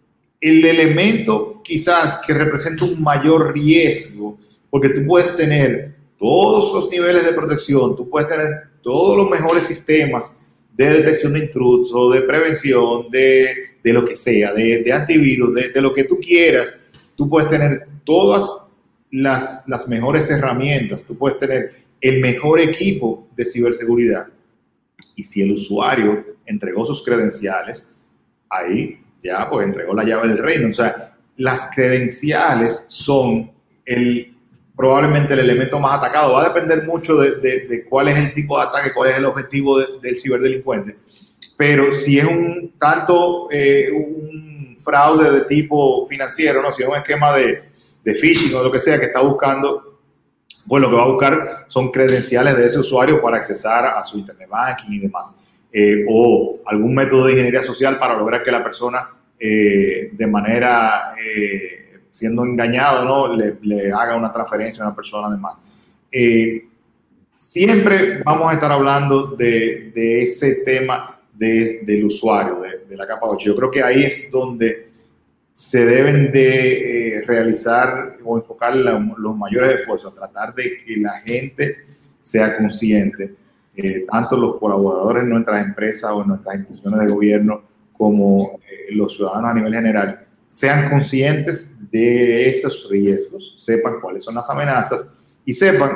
el 0.48 0.64
elemento 0.64 1.60
quizás 1.62 2.20
que 2.26 2.34
representa 2.34 2.84
un 2.84 3.02
mayor 3.02 3.52
riesgo, 3.52 4.38
porque 4.70 4.90
tú 4.90 5.04
puedes 5.06 5.36
tener 5.36 5.94
todos 6.18 6.72
los 6.74 6.90
niveles 6.90 7.24
de 7.24 7.32
protección, 7.32 7.96
tú 7.96 8.08
puedes 8.08 8.28
tener 8.28 8.68
todos 8.82 9.16
los 9.16 9.28
mejores 9.28 9.64
sistemas 9.64 10.40
de 10.74 10.90
detección 10.90 11.32
de 11.32 11.40
intrusos, 11.40 12.14
de 12.14 12.22
prevención, 12.22 13.10
de, 13.10 13.78
de 13.82 13.92
lo 13.92 14.04
que 14.04 14.16
sea, 14.16 14.52
de, 14.52 14.92
antivirus, 14.92 15.54
de, 15.54 15.70
de, 15.70 15.80
lo 15.80 15.94
que 15.94 16.04
tú 16.04 16.20
quieras, 16.20 16.76
tú 17.16 17.28
puedes 17.28 17.48
tener 17.48 17.88
todas 18.04 18.70
las, 19.10 19.66
las 19.66 19.88
mejores 19.88 20.30
herramientas, 20.30 21.04
tú 21.04 21.16
puedes 21.16 21.38
tener 21.38 21.86
el 22.00 22.20
mejor 22.20 22.60
equipo 22.60 23.26
de 23.34 23.44
ciberseguridad. 23.44 24.28
Y 25.14 25.24
si 25.24 25.42
el 25.42 25.52
usuario 25.52 26.24
entregó 26.44 26.84
sus 26.86 27.02
credenciales, 27.02 27.94
ahí 28.50 29.00
ya 29.26 29.48
pues 29.50 29.66
entregó 29.66 29.94
la 29.94 30.04
llave 30.04 30.28
del 30.28 30.38
reino. 30.38 30.70
O 30.70 30.74
sea, 30.74 31.14
las 31.36 31.70
credenciales 31.74 32.86
son 32.88 33.50
el, 33.84 34.34
probablemente 34.76 35.34
el 35.34 35.40
elemento 35.40 35.78
más 35.78 35.98
atacado. 35.98 36.34
Va 36.34 36.44
a 36.44 36.48
depender 36.48 36.84
mucho 36.84 37.16
de, 37.16 37.36
de, 37.36 37.66
de 37.66 37.84
cuál 37.84 38.08
es 38.08 38.16
el 38.16 38.34
tipo 38.34 38.58
de 38.58 38.64
ataque, 38.64 38.92
cuál 38.94 39.10
es 39.10 39.16
el 39.16 39.24
objetivo 39.24 39.78
de, 39.78 39.86
del 40.02 40.18
ciberdelincuente. 40.18 40.96
Pero 41.56 41.94
si 41.94 42.18
es 42.18 42.24
un 42.24 42.74
tanto 42.78 43.48
eh, 43.50 43.90
un 43.90 44.76
fraude 44.80 45.30
de 45.30 45.40
tipo 45.46 46.06
financiero, 46.06 46.62
¿no? 46.62 46.72
si 46.72 46.82
es 46.82 46.88
un 46.88 46.96
esquema 46.96 47.34
de, 47.34 47.64
de 48.04 48.14
phishing 48.14 48.54
o 48.54 48.62
lo 48.62 48.70
que 48.70 48.78
sea 48.78 48.98
que 48.98 49.06
está 49.06 49.20
buscando, 49.20 50.00
pues 50.68 50.82
lo 50.82 50.90
que 50.90 50.96
va 50.96 51.02
a 51.02 51.08
buscar 51.08 51.64
son 51.68 51.90
credenciales 51.90 52.56
de 52.56 52.66
ese 52.66 52.78
usuario 52.78 53.20
para 53.22 53.38
accesar 53.38 53.86
a 53.86 54.02
su 54.04 54.18
internet 54.18 54.48
banking 54.48 54.92
y 54.92 54.98
demás. 55.00 55.38
Eh, 55.72 56.04
o 56.08 56.60
algún 56.66 56.94
método 56.94 57.26
de 57.26 57.32
ingeniería 57.32 57.62
social 57.62 57.98
para 57.98 58.16
lograr 58.16 58.42
que 58.42 58.50
la 58.50 58.62
persona 58.62 59.10
eh, 59.38 60.10
de 60.12 60.26
manera 60.26 61.14
eh, 61.22 62.00
siendo 62.10 62.42
engañado, 62.42 63.04
¿no? 63.04 63.36
Le, 63.36 63.92
haga 63.92 64.16
una 64.16 64.32
transferencia 64.32 64.82
a 64.82 64.86
una 64.88 64.96
persona 64.96 65.28
además. 65.28 65.60
Eh, 66.10 66.64
siempre 67.36 68.22
vamos 68.24 68.50
a 68.50 68.54
estar 68.54 68.72
hablando 68.72 69.26
de, 69.36 69.92
ese 70.22 70.62
tema 70.64 71.20
de, 71.34 71.80
del 71.82 72.06
usuario, 72.06 72.62
de, 72.88 72.96
la 72.96 73.06
capa 73.06 73.26
8. 73.26 73.46
Yo 73.46 73.56
creo 73.56 73.70
que 73.70 73.82
ahí 73.82 74.04
es 74.04 74.30
donde 74.30 74.88
se 75.52 75.84
deben 75.84 76.32
de 76.32 77.22
realizar 77.26 78.16
o 78.24 78.38
enfocar 78.38 78.74
los 78.74 79.36
mayores 79.36 79.80
esfuerzos, 79.80 80.14
tratar 80.14 80.54
de 80.54 80.78
que 80.84 80.96
la 80.96 81.20
gente 81.20 81.84
sea 82.20 82.56
consciente, 82.56 83.34
tanto 84.10 84.36
los 84.38 84.58
colaboradores 84.58 85.24
en 85.24 85.30
nuestras 85.30 85.66
empresas 85.66 86.10
o 86.10 86.22
en 86.22 86.28
nuestras 86.28 86.56
instituciones 86.56 87.00
de 87.00 87.12
gobierno, 87.12 87.75
como 87.96 88.60
eh, 88.68 88.92
los 88.94 89.14
ciudadanos 89.14 89.50
a 89.50 89.54
nivel 89.54 89.74
general 89.74 90.26
sean 90.48 90.88
conscientes 90.88 91.76
de 91.90 92.48
esos 92.48 92.88
riesgos, 92.90 93.56
sepan 93.58 94.00
cuáles 94.00 94.24
son 94.24 94.34
las 94.34 94.48
amenazas 94.48 95.08
y 95.44 95.52
sepan 95.52 95.92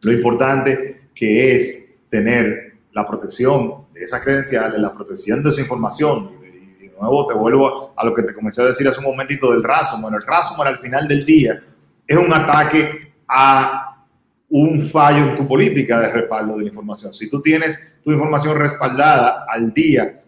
lo 0.00 0.12
importante 0.12 1.08
que 1.14 1.56
es 1.56 1.92
tener 2.08 2.74
la 2.92 3.06
protección 3.06 3.86
de 3.92 4.04
esas 4.04 4.22
credenciales, 4.22 4.78
la 4.80 4.92
protección 4.92 5.42
de 5.42 5.50
esa 5.50 5.60
información. 5.60 6.32
Y 6.80 6.88
de 6.88 6.94
nuevo 7.00 7.26
te 7.26 7.34
vuelvo 7.34 7.92
a 7.96 8.04
lo 8.04 8.14
que 8.14 8.22
te 8.22 8.34
comencé 8.34 8.62
a 8.62 8.66
decir 8.66 8.86
hace 8.86 8.98
un 8.98 9.06
momentito 9.06 9.50
del 9.52 9.62
ransomware. 9.62 10.16
El 10.16 10.26
ransomware 10.26 10.68
al 10.68 10.78
final 10.78 11.08
del 11.08 11.24
día 11.24 11.62
es 12.06 12.16
un 12.16 12.32
ataque 12.32 13.12
a 13.28 14.04
un 14.50 14.82
fallo 14.82 15.30
en 15.30 15.34
tu 15.34 15.48
política 15.48 15.98
de 16.00 16.12
respaldo 16.12 16.56
de 16.56 16.62
la 16.62 16.68
información. 16.68 17.14
Si 17.14 17.30
tú 17.30 17.40
tienes 17.40 17.80
tu 18.04 18.12
información 18.12 18.58
respaldada 18.58 19.46
al 19.48 19.72
día 19.72 20.21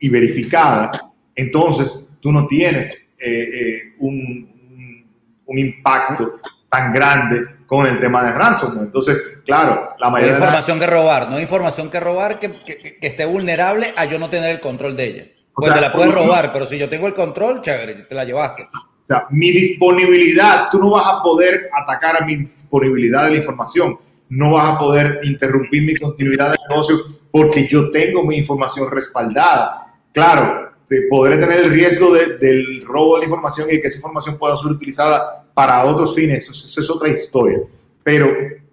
y 0.00 0.08
verificada, 0.08 0.90
entonces 1.34 2.08
tú 2.20 2.32
no 2.32 2.46
tienes 2.46 3.14
eh, 3.18 3.48
eh, 3.52 3.94
un, 3.98 5.04
un, 5.46 5.58
impacto 5.58 6.34
tan 6.68 6.92
grande 6.92 7.44
con 7.66 7.86
el 7.86 7.98
tema 7.98 8.24
de 8.24 8.32
ransomware. 8.32 8.86
Entonces, 8.86 9.16
claro, 9.44 9.90
la 9.98 10.10
mayoría 10.10 10.34
no 10.34 10.38
hay 10.38 10.42
información 10.44 10.78
la... 10.78 10.84
que 10.84 10.90
robar, 10.92 11.28
no 11.28 11.36
hay 11.36 11.42
información 11.42 11.90
que 11.90 12.00
robar 12.00 12.38
que, 12.38 12.52
que, 12.52 12.78
que, 12.78 13.06
esté 13.06 13.24
vulnerable 13.24 13.88
a 13.96 14.04
yo 14.04 14.18
no 14.18 14.30
tener 14.30 14.50
el 14.50 14.60
control 14.60 14.96
de 14.96 15.04
ella. 15.06 15.24
Pues 15.54 15.70
o 15.70 15.72
sea, 15.72 15.74
te 15.74 15.88
la 15.88 15.92
puedes 15.92 16.14
robar, 16.14 16.52
pero 16.52 16.66
si 16.66 16.78
yo 16.78 16.88
tengo 16.88 17.06
el 17.08 17.14
control, 17.14 17.60
chévere, 17.60 17.94
te 17.94 18.14
la 18.14 18.24
llevaste. 18.24 18.64
O 18.64 19.06
sea, 19.06 19.26
mi 19.30 19.50
disponibilidad, 19.50 20.68
tú 20.70 20.78
no 20.78 20.90
vas 20.90 21.06
a 21.06 21.22
poder 21.22 21.68
atacar 21.72 22.22
a 22.22 22.24
mi 22.24 22.36
disponibilidad 22.36 23.24
de 23.24 23.30
la 23.30 23.36
información, 23.38 23.98
no 24.28 24.52
vas 24.52 24.76
a 24.76 24.78
poder 24.78 25.20
interrumpir 25.24 25.82
mi 25.82 25.96
continuidad 25.96 26.52
de 26.52 26.56
negocio 26.68 26.96
porque 27.30 27.66
yo 27.66 27.90
tengo 27.90 28.22
mi 28.22 28.36
información 28.36 28.90
respaldada 28.90 29.87
claro, 30.12 30.72
podré 31.10 31.36
tener 31.36 31.60
el 31.60 31.70
riesgo 31.70 32.12
de, 32.14 32.38
del 32.38 32.84
robo 32.84 33.14
de 33.14 33.20
la 33.20 33.24
información 33.26 33.68
y 33.70 33.80
que 33.80 33.88
esa 33.88 33.98
información 33.98 34.38
pueda 34.38 34.56
ser 34.56 34.70
utilizada 34.70 35.44
para 35.54 35.84
otros 35.84 36.14
fines, 36.14 36.48
eso, 36.48 36.66
eso 36.66 36.80
es 36.80 36.90
otra 36.90 37.08
historia. 37.08 37.58
Pero 38.02 38.30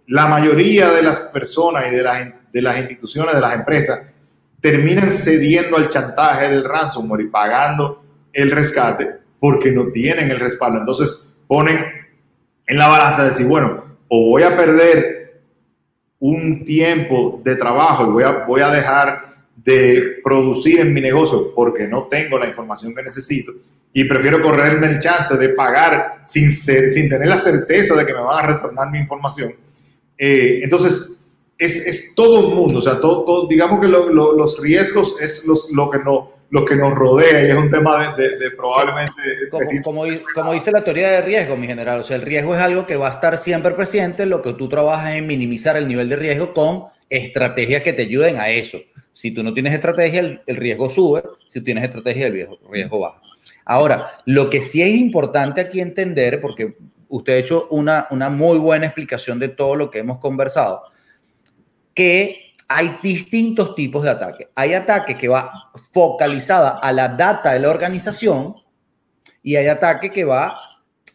la 0.07 0.27
mayoría 0.27 0.91
de 0.91 1.01
las 1.01 1.19
personas 1.19 1.85
y 1.91 1.95
de 1.95 2.03
las, 2.03 2.29
de 2.51 2.61
las 2.61 2.77
instituciones, 2.77 3.33
de 3.33 3.41
las 3.41 3.55
empresas, 3.55 4.05
terminan 4.61 5.11
cediendo 5.11 5.77
al 5.77 5.89
chantaje 5.89 6.49
del 6.49 6.63
ransomware 6.63 7.21
y 7.21 7.27
pagando 7.27 8.03
el 8.31 8.51
rescate 8.51 9.15
porque 9.39 9.71
no 9.71 9.87
tienen 9.87 10.31
el 10.31 10.39
respaldo. 10.39 10.79
Entonces 10.79 11.29
ponen 11.47 11.79
en 12.67 12.77
la 12.77 12.87
balanza 12.87 13.23
de 13.23 13.29
decir, 13.29 13.47
bueno, 13.47 13.83
o 14.07 14.29
voy 14.29 14.43
a 14.43 14.55
perder 14.55 15.41
un 16.19 16.65
tiempo 16.65 17.41
de 17.43 17.55
trabajo 17.55 18.07
y 18.07 18.11
voy 18.11 18.23
a, 18.23 18.31
voy 18.45 18.61
a 18.61 18.69
dejar 18.69 19.34
de 19.55 20.19
producir 20.23 20.79
en 20.79 20.93
mi 20.93 21.01
negocio 21.01 21.53
porque 21.55 21.87
no 21.87 22.03
tengo 22.03 22.37
la 22.37 22.47
información 22.47 22.93
que 22.93 23.03
necesito 23.03 23.53
y 23.93 24.03
prefiero 24.03 24.41
correrme 24.41 24.87
el 24.87 24.99
chance 24.99 25.37
de 25.37 25.49
pagar 25.49 26.19
sin, 26.25 26.51
ser, 26.51 26.91
sin 26.91 27.09
tener 27.09 27.27
la 27.27 27.37
certeza 27.37 27.95
de 27.95 28.05
que 28.05 28.13
me 28.13 28.19
van 28.19 28.43
a 28.43 28.47
retornar 28.47 28.91
mi 28.91 28.99
información. 28.99 29.53
Eh, 30.17 30.59
entonces, 30.63 31.23
es, 31.57 31.87
es, 31.87 32.13
todo 32.13 32.47
un 32.47 32.55
mundo, 32.55 32.79
o 32.79 32.81
sea, 32.81 32.99
todo, 32.99 33.23
todo 33.23 33.47
digamos 33.47 33.79
que 33.79 33.87
lo, 33.87 34.09
lo, 34.09 34.35
los 34.35 34.59
riesgos 34.59 35.15
es 35.21 35.45
los, 35.45 35.69
lo 35.71 35.89
que 35.89 35.99
no, 35.99 36.35
lo 36.49 36.65
que 36.65 36.75
nos 36.75 36.93
rodea 36.93 37.45
y 37.45 37.51
es 37.51 37.55
un 37.57 37.71
tema 37.71 38.15
de, 38.15 38.51
probablemente... 38.51 39.13
Como, 39.83 40.03
como, 40.33 40.53
dice 40.53 40.71
la 40.71 40.83
teoría 40.83 41.09
de 41.11 41.21
riesgo, 41.21 41.57
mi 41.57 41.67
general, 41.67 42.01
o 42.01 42.03
sea, 42.03 42.17
el 42.17 42.21
riesgo 42.21 42.55
es 42.55 42.61
algo 42.61 42.85
que 42.85 42.97
va 42.97 43.07
a 43.07 43.11
estar 43.11 43.37
siempre 43.37 43.71
presente, 43.71 44.25
lo 44.25 44.41
que 44.41 44.53
tú 44.53 44.69
trabajas 44.69 45.15
en 45.15 45.27
minimizar 45.27 45.75
el 45.77 45.87
nivel 45.87 46.09
de 46.09 46.15
riesgo 46.17 46.53
con 46.53 46.85
estrategias 47.09 47.81
que 47.81 47.93
te 47.93 48.03
ayuden 48.03 48.37
a 48.39 48.49
eso. 48.49 48.77
Si 49.15 49.31
tú 49.31 49.43
no 49.43 49.53
tienes 49.53 49.73
estrategia, 49.73 50.41
el, 50.45 50.55
riesgo 50.57 50.89
sube, 50.89 51.23
si 51.47 51.61
tienes 51.61 51.85
estrategia, 51.85 52.27
el 52.27 52.49
riesgo 52.69 52.99
baja. 52.99 53.21
Ahora, 53.63 54.11
lo 54.25 54.49
que 54.49 54.59
sí 54.59 54.81
es 54.81 54.93
importante 54.93 55.61
aquí 55.61 55.79
entender, 55.79 56.41
porque 56.41 56.75
usted 57.07 57.31
ha 57.31 57.37
hecho 57.37 57.69
una, 57.71 58.07
una 58.11 58.29
muy 58.29 58.57
buena 58.57 58.87
explicación 58.87 59.39
de 59.39 59.47
todo 59.47 59.77
lo 59.77 59.89
que 59.89 59.99
hemos 59.99 60.17
conversado, 60.17 60.83
que 61.93 62.55
hay 62.67 62.93
distintos 63.01 63.73
tipos 63.73 64.03
de 64.03 64.09
ataques. 64.09 64.49
Hay 64.53 64.73
ataques 64.73 65.15
que 65.15 65.29
va 65.29 65.49
focalizada 65.93 66.71
a 66.71 66.91
la 66.91 67.07
data 67.07 67.53
de 67.53 67.61
la 67.61 67.69
organización 67.69 68.53
y 69.41 69.55
hay 69.55 69.67
ataque 69.67 70.11
que 70.11 70.25
va 70.25 70.59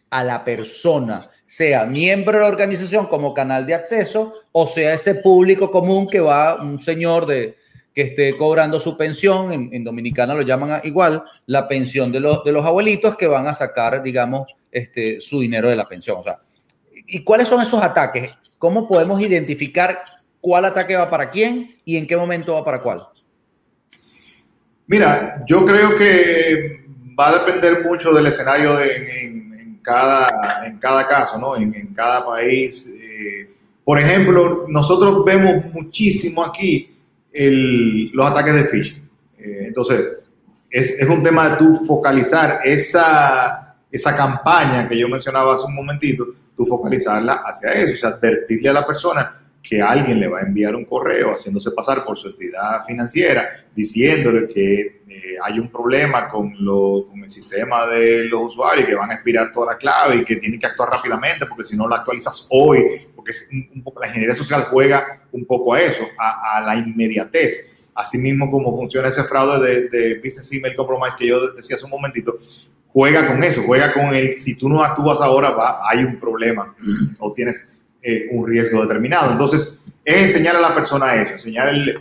a 0.08 0.24
la 0.24 0.42
persona, 0.42 1.28
sea 1.44 1.84
miembro 1.84 2.38
de 2.38 2.44
la 2.44 2.50
organización 2.50 3.08
como 3.08 3.34
canal 3.34 3.66
de 3.66 3.74
acceso 3.74 4.32
o 4.52 4.66
sea 4.66 4.94
ese 4.94 5.16
público 5.16 5.70
común 5.70 6.06
que 6.06 6.20
va 6.20 6.62
un 6.62 6.80
señor 6.80 7.26
de 7.26 7.60
que 7.94 8.03
esté 8.03 8.37
cobrando 8.37 8.79
su 8.79 8.96
pensión, 8.96 9.70
en, 9.72 9.85
Dominicana 9.85 10.35
lo 10.35 10.42
llaman 10.42 10.81
igual, 10.85 11.24
la 11.46 11.66
pensión 11.66 12.12
de 12.12 12.20
los, 12.20 12.44
de 12.44 12.53
los 12.53 12.64
abuelitos 12.64 13.16
que 13.16 13.26
van 13.26 13.46
a 13.46 13.55
sacar, 13.55 14.03
digamos, 14.03 14.55
este, 14.70 15.20
su 15.20 15.40
dinero 15.40 15.68
de 15.68 15.76
la 15.76 15.85
pensión. 15.85 16.18
O 16.20 16.22
sea, 16.22 16.38
¿y 17.07 17.24
cuáles 17.24 17.48
son 17.48 17.61
esos 17.61 17.83
ataques? 17.83 18.31
¿Cómo 18.59 18.87
podemos 18.87 19.20
identificar 19.20 20.03
cuál 20.40 20.66
ataque 20.66 20.96
va 20.96 21.11
para 21.11 21.31
quién 21.31 21.74
y 21.85 21.96
en 21.96 22.07
qué 22.07 22.16
momento 22.16 22.55
va 22.55 22.64
para 22.64 22.81
cuál? 22.81 23.03
Mira, 24.87 25.44
yo 25.46 25.64
creo 25.64 25.96
que 25.96 26.85
va 27.18 27.29
a 27.29 27.44
depender 27.44 27.85
mucho 27.85 28.12
del 28.12 28.26
escenario 28.26 28.81
en, 28.81 29.81
cada, 29.83 30.66
en 30.66 30.79
cada 30.79 31.07
caso, 31.07 31.38
¿no? 31.38 31.57
En, 31.57 31.94
cada 31.94 32.24
país. 32.24 32.92
Eh, 32.92 33.50
por 33.85 33.98
ejemplo, 33.98 34.66
nosotros 34.68 35.24
vemos 35.24 35.64
muchísimo 35.72 36.44
aquí 36.44 36.89
los 37.33 38.31
ataques 38.31 38.55
de 38.55 38.64
phishing. 38.64 39.09
Eh, 39.38 39.64
entonces, 39.69 40.01
es, 40.71 40.99
es, 40.99 41.09
un 41.09 41.23
tema 41.23 41.51
de 41.51 41.57
tú 41.57 41.85
focalizar 41.87 42.61
esa, 42.64 43.77
esa 43.90 44.16
campaña 44.16 44.88
que 44.88 44.99
yo 44.99 45.09
mencionaba 45.09 45.55
hace 45.55 45.66
un 45.66 45.75
momentito, 45.75 46.27
tú 46.57 46.66
focalizarla 46.66 47.43
hacia 47.45 47.73
eso, 47.73 47.95
o 47.95 47.97
sea, 47.97 48.11
advertirle 48.11 48.69
a 48.69 48.75
la 48.75 48.87
persona 48.87 49.39
que 49.62 49.83
alguien 49.83 50.18
le 50.18 50.29
va 50.29 50.38
a 50.38 50.42
enviar 50.42 50.75
un 50.75 50.85
correo 50.85 51.33
haciéndose 51.35 51.70
pasar 51.73 52.05
por 52.05 52.18
su 52.18 52.29
entidad 52.29 52.85
financiera, 52.87 53.66
diciéndole 53.75 54.49
que 54.49 55.03
eh, 55.07 55.37
hay 55.42 55.59
un 55.59 55.70
problema 55.70 56.31
con, 56.31 56.55
lo, 56.59 57.05
con 57.07 57.23
el 57.23 57.31
sistema 57.31 57.87
de 57.87 58.25
los 58.25 58.53
usuarios, 58.53 58.87
que 58.87 58.94
van 58.94 59.11
a 59.11 59.14
expirar 59.14 59.53
toda 59.53 59.73
la 59.73 59.79
clave 59.79 60.16
y 60.16 60.25
que 60.25 60.37
tienen 60.37 60.59
que 60.59 60.66
actuar 60.66 60.90
rápidamente 60.90 61.46
porque 61.46 61.64
si 61.64 61.77
no 61.77 61.88
la 61.88 61.96
actualizas 61.96 62.46
hoy, 62.51 63.07
porque 63.14 63.33
es 63.33 63.51
un, 63.53 63.83
poco, 63.83 64.01
la 64.01 64.07
ingeniería 64.07 64.35
social 64.35 64.64
juega 64.70 65.23
un 65.33 65.44
poco 65.44 65.75
a 65.75 65.83
eso, 65.83 66.05
a, 66.18 66.61
la 66.62 66.77
inmediatez. 66.77 67.75
Asimismo, 67.94 68.51
como 68.51 68.75
funciona 68.77 69.09
ese 69.09 69.25
fraude 69.25 69.61
de, 69.61 69.88
de 69.88 70.14
Business 70.14 70.51
Email 70.53 70.75
Compromise 70.75 71.16
que 71.18 71.27
yo 71.27 71.53
decía 71.53 71.77
hace 71.77 71.85
un 71.85 71.90
momentito, 71.90 72.38
juega 72.92 73.27
con 73.27 73.42
eso, 73.44 73.62
juega 73.66 73.92
con 73.92 74.14
el 74.14 74.37
si 74.37 74.57
tú 74.57 74.68
no 74.68 74.83
actúas 74.83 75.20
ahora, 75.20 75.51
va, 75.51 75.81
hay 75.88 76.03
un 76.03 76.18
problema 76.18 76.75
o 77.18 77.33
tienes 77.33 77.68
eh, 78.02 78.28
un 78.30 78.46
riesgo 78.46 78.82
determinado. 78.82 79.32
Entonces, 79.32 79.84
es 80.04 80.22
enseñar 80.22 80.56
a 80.56 80.60
la 80.60 80.74
persona 80.74 81.14
eso, 81.14 81.34
enseñar 81.34 81.68
el, 81.68 81.98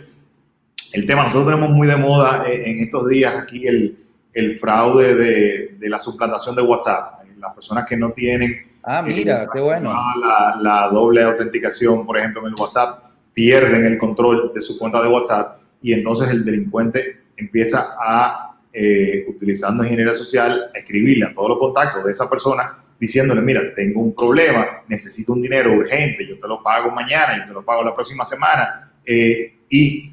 el 0.92 1.06
tema. 1.06 1.24
Nosotros 1.24 1.52
tenemos 1.52 1.70
muy 1.70 1.86
de 1.86 1.96
moda 1.96 2.44
eh, 2.48 2.70
en 2.70 2.80
estos 2.80 3.08
días 3.08 3.34
aquí 3.36 3.66
el, 3.66 3.98
el 4.32 4.58
fraude 4.58 5.14
de, 5.14 5.76
de, 5.78 5.88
la 5.88 5.98
suplantación 5.98 6.54
de 6.54 6.62
WhatsApp. 6.62 7.20
Las 7.38 7.54
personas 7.54 7.86
que 7.86 7.96
no 7.96 8.12
tienen 8.12 8.70
ah, 8.84 9.02
mira, 9.02 9.46
qué 9.52 9.60
bueno. 9.60 9.92
La, 9.92 10.58
la, 10.60 10.88
doble 10.88 11.22
autenticación, 11.22 12.04
por 12.04 12.18
ejemplo, 12.18 12.42
en 12.42 12.48
el 12.48 12.54
WhatsApp, 12.54 13.04
pierden 13.32 13.86
el 13.86 13.96
control 13.96 14.52
de 14.54 14.60
su 14.60 14.78
cuenta 14.78 15.02
de 15.02 15.08
WhatsApp 15.08 15.58
y 15.82 15.92
entonces 15.92 16.28
el 16.28 16.44
delincuente 16.44 17.20
empieza 17.36 17.94
a, 17.98 18.56
eh, 18.72 19.24
utilizando 19.28 19.84
ingeniería 19.84 20.14
social, 20.14 20.70
a 20.74 20.78
escribirle 20.78 21.26
a 21.26 21.32
todos 21.32 21.50
los 21.50 21.58
contactos 21.58 22.04
de 22.04 22.12
esa 22.12 22.28
persona 22.28 22.76
diciéndole, 23.00 23.40
mira, 23.40 23.74
tengo 23.74 24.00
un 24.00 24.14
problema, 24.14 24.82
necesito 24.86 25.32
un 25.32 25.40
dinero 25.40 25.72
urgente, 25.72 26.26
yo 26.26 26.38
te 26.38 26.46
lo 26.46 26.62
pago 26.62 26.90
mañana, 26.90 27.38
yo 27.38 27.46
te 27.46 27.52
lo 27.54 27.64
pago 27.64 27.82
la 27.82 27.94
próxima 27.94 28.26
semana, 28.26 28.92
eh, 29.06 29.54
y 29.70 30.12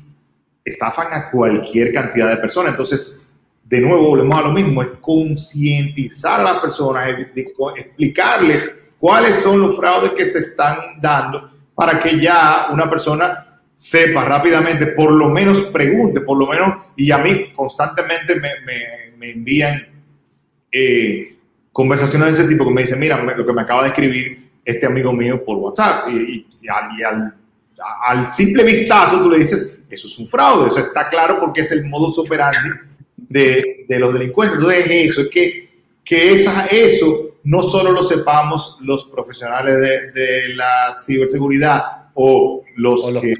estafan 0.64 1.08
a 1.12 1.30
cualquier 1.30 1.92
cantidad 1.92 2.30
de 2.30 2.38
personas. 2.38 2.72
Entonces, 2.72 3.22
de 3.66 3.82
nuevo, 3.82 4.08
volvemos 4.08 4.40
a 4.40 4.44
lo 4.44 4.54
mismo, 4.54 4.82
es 4.82 4.90
concientizar 5.02 6.40
a 6.40 6.44
las 6.44 6.62
personas, 6.62 7.10
explicarles 7.76 8.72
cuáles 8.98 9.36
son 9.42 9.60
los 9.60 9.76
fraudes 9.76 10.12
que 10.12 10.26
se 10.26 10.40
están 10.40 10.78
dando 11.02 11.52
para 11.76 12.00
que 12.00 12.18
ya 12.20 12.68
una 12.72 12.90
persona 12.90 13.60
sepa 13.76 14.24
rápidamente, 14.24 14.88
por 14.88 15.12
lo 15.12 15.30
menos 15.30 15.60
pregunte, 15.66 16.22
por 16.22 16.38
lo 16.38 16.48
menos, 16.48 16.86
y 16.96 17.12
a 17.12 17.18
mí 17.18 17.52
constantemente 17.54 18.36
me, 18.36 18.50
me, 18.66 19.18
me 19.18 19.32
envían 19.32 19.86
eh, 20.72 21.37
conversaciones 21.78 22.36
de 22.36 22.42
ese 22.42 22.52
tipo 22.52 22.66
que 22.66 22.72
me 22.72 22.82
dicen, 22.82 23.00
mira, 23.00 23.22
lo 23.22 23.46
que 23.46 23.54
me 23.54 23.62
acaba 23.62 23.84
de 23.84 23.90
escribir 23.90 24.50
este 24.66 24.88
amigo 24.88 25.14
mío 25.14 25.46
por 25.46 25.58
WhatsApp. 25.58 26.10
Y, 26.10 26.44
al, 26.68 28.26
simple 28.26 28.64
vistazo 28.64 29.22
tú 29.22 29.30
le 29.30 29.38
dices, 29.38 29.78
eso 29.88 30.08
es 30.08 30.18
un 30.18 30.28
fraude, 30.28 30.70
eso 30.70 30.80
está 30.80 31.08
claro 31.08 31.40
porque 31.40 31.62
es 31.62 31.72
el 31.72 31.86
modus 31.86 32.18
operandi 32.18 32.70
de, 33.16 33.86
de 33.88 34.00
los 34.00 34.12
delincuentes. 34.12 34.58
Entonces 34.58 34.86
es 34.88 35.12
eso, 35.12 35.22
es 35.22 35.28
que, 35.30 35.70
que 36.04 36.34
esa, 36.34 36.66
eso 36.66 37.36
no 37.44 37.62
solo 37.62 37.92
lo 37.92 38.02
sepamos 38.02 38.80
los 38.82 39.06
profesionales 39.06 39.78
de, 39.80 40.12
de 40.20 40.56
la 40.56 40.96
ciberseguridad 41.06 42.08
o 42.16 42.64
los, 42.78 43.06
que 43.22 43.36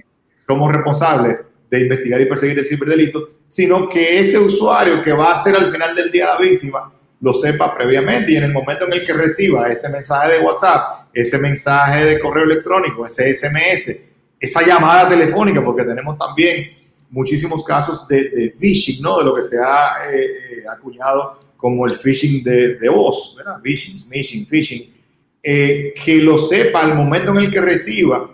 somos 0.46 0.72
responsables 0.72 1.38
de 1.72 1.80
investigar 1.80 2.22
y 2.22 2.26
perseguir 2.28 2.60
el 2.60 2.68
ciberdelito, 2.68 3.32
sino 3.48 3.90
que 3.90 4.20
ese 4.20 4.38
usuario 4.38 5.02
que 5.02 5.12
va 5.12 5.32
a 5.32 5.44
ser 5.44 5.56
al 5.56 5.72
final 5.72 5.96
del 5.96 6.12
día 6.12 6.28
la 6.28 6.38
víctima, 6.38 6.94
lo 7.20 7.34
sepa 7.34 7.76
previamente 7.76 8.32
y 8.32 8.36
en 8.36 8.44
el 8.44 8.54
momento 8.54 8.86
en 8.86 8.94
el 8.94 9.04
que 9.04 9.14
reciba 9.14 9.70
ese 9.70 9.90
mensaje 9.90 10.34
de 10.34 10.40
WhatsApp, 10.40 11.08
ese 11.14 11.38
mensaje 11.40 12.06
de 12.06 12.20
correo 12.20 12.44
electrónico, 12.44 13.06
ese 13.06 13.34
SMS, 13.34 13.98
esa 14.40 14.66
llamada 14.66 15.10
telefónica, 15.10 15.64
porque 15.64 15.84
tenemos 15.84 16.18
también 16.18 16.72
muchísimos 17.10 17.64
casos 17.64 18.08
de, 18.08 18.54
phishing, 18.60 19.02
¿no? 19.02 19.18
De 19.18 19.26
lo 19.26 19.36
que 19.36 19.42
se 19.42 19.58
ha 19.60 20.12
eh, 20.12 20.26
eh, 20.26 20.64
acuñado 20.72 21.40
como 21.58 21.88
el 21.88 21.98
phishing 21.98 22.44
de, 22.44 22.90
voz, 22.90 23.34
¿verdad? 23.36 23.60
Phishing, 23.64 23.98
smishing, 23.98 24.46
phishing, 24.46 24.94
eh, 25.42 25.94
que 26.04 26.18
lo 26.18 26.38
sepa 26.38 26.82
al 26.82 26.94
momento 26.94 27.32
en 27.32 27.38
el 27.38 27.52
que 27.52 27.62
reciba 27.62 28.30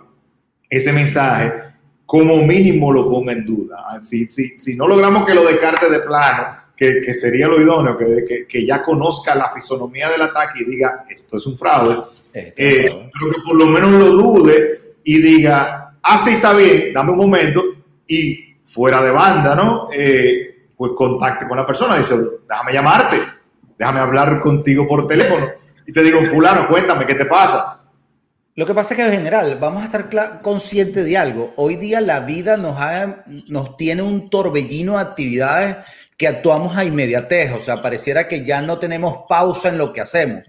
ese 0.68 0.92
mensaje, 0.92 1.52
como 2.04 2.36
mínimo 2.42 2.92
lo 2.92 3.08
ponga 3.08 3.32
en 3.32 3.46
duda. 3.46 3.98
Si, 4.02 4.26
si, 4.26 4.58
si 4.58 4.76
no 4.76 4.86
logramos 4.86 5.24
que 5.24 5.32
lo 5.32 5.46
descarte 5.46 5.88
de 5.88 6.00
plano, 6.00 6.63
que, 6.76 7.14
sería 7.14 7.46
lo 7.46 7.60
idóneo, 7.60 7.96
que, 7.96 8.46
que, 8.48 8.66
ya 8.66 8.82
conozca 8.82 9.34
la 9.34 9.50
fisonomía 9.50 10.10
del 10.10 10.22
ataque 10.22 10.60
y 10.62 10.64
diga, 10.64 11.04
esto 11.08 11.36
es 11.36 11.46
un 11.46 11.56
fraude, 11.56 12.02
eh, 12.32 12.52
pero 12.56 13.32
que 13.32 13.40
por 13.44 13.56
lo 13.56 13.66
menos 13.66 13.92
lo 13.92 14.10
dude 14.10 14.96
y 15.04 15.22
diga, 15.22 15.96
ah, 16.02 16.22
sí, 16.24 16.30
está 16.30 16.52
bien, 16.52 16.92
dame 16.92 17.12
un 17.12 17.18
momento 17.18 17.62
y 18.08 18.56
fuera 18.64 19.02
de 19.02 19.10
banda, 19.10 19.54
¿no? 19.54 19.88
Eh, 19.92 20.66
pues 20.76 20.92
contacte 20.96 21.46
con 21.46 21.56
la 21.56 21.66
persona, 21.66 21.96
dice, 21.96 22.16
déjame 22.48 22.72
llamarte, 22.72 23.22
déjame 23.78 24.00
hablar 24.00 24.40
contigo 24.40 24.86
por 24.86 25.06
teléfono. 25.06 25.48
Y 25.86 25.92
te 25.92 26.02
digo, 26.02 26.20
fulano, 26.22 26.66
cuéntame, 26.68 27.06
¿qué 27.06 27.14
te 27.14 27.26
pasa? 27.26 27.80
Lo 28.56 28.66
que 28.66 28.74
pasa 28.74 28.94
es 28.94 29.00
que 29.00 29.06
en 29.06 29.12
general 29.12 29.58
vamos 29.60 29.82
a 29.82 29.86
estar 29.86 30.40
conscientes 30.40 31.04
de 31.04 31.18
algo. 31.18 31.52
Hoy 31.56 31.74
día 31.74 32.00
la 32.00 32.20
vida 32.20 32.56
nos, 32.56 32.76
nos 33.48 33.76
tiene 33.76 34.02
un 34.02 34.30
torbellino 34.30 34.92
de 34.92 35.00
actividades 35.00 35.76
que 36.16 36.28
actuamos 36.28 36.76
a 36.76 36.84
inmediatez, 36.84 37.52
o 37.52 37.60
sea, 37.60 37.82
pareciera 37.82 38.28
que 38.28 38.44
ya 38.44 38.62
no 38.62 38.78
tenemos 38.78 39.24
pausa 39.28 39.68
en 39.68 39.78
lo 39.78 39.92
que 39.92 40.00
hacemos. 40.00 40.44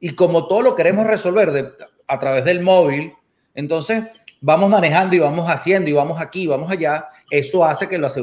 Y 0.00 0.10
como 0.14 0.46
todo 0.46 0.62
lo 0.62 0.74
queremos 0.74 1.06
resolver 1.06 1.76
a 2.08 2.18
través 2.18 2.44
del 2.44 2.60
móvil, 2.60 3.12
entonces 3.54 4.04
vamos 4.40 4.70
manejando 4.70 5.14
y 5.14 5.18
vamos 5.20 5.48
haciendo 5.48 5.90
y 5.90 5.92
vamos 5.92 6.20
aquí 6.20 6.42
y 6.42 6.46
vamos 6.46 6.70
allá, 6.70 7.08
eso 7.30 7.64
hace 7.64 7.88
que 7.88 7.98
los, 7.98 8.16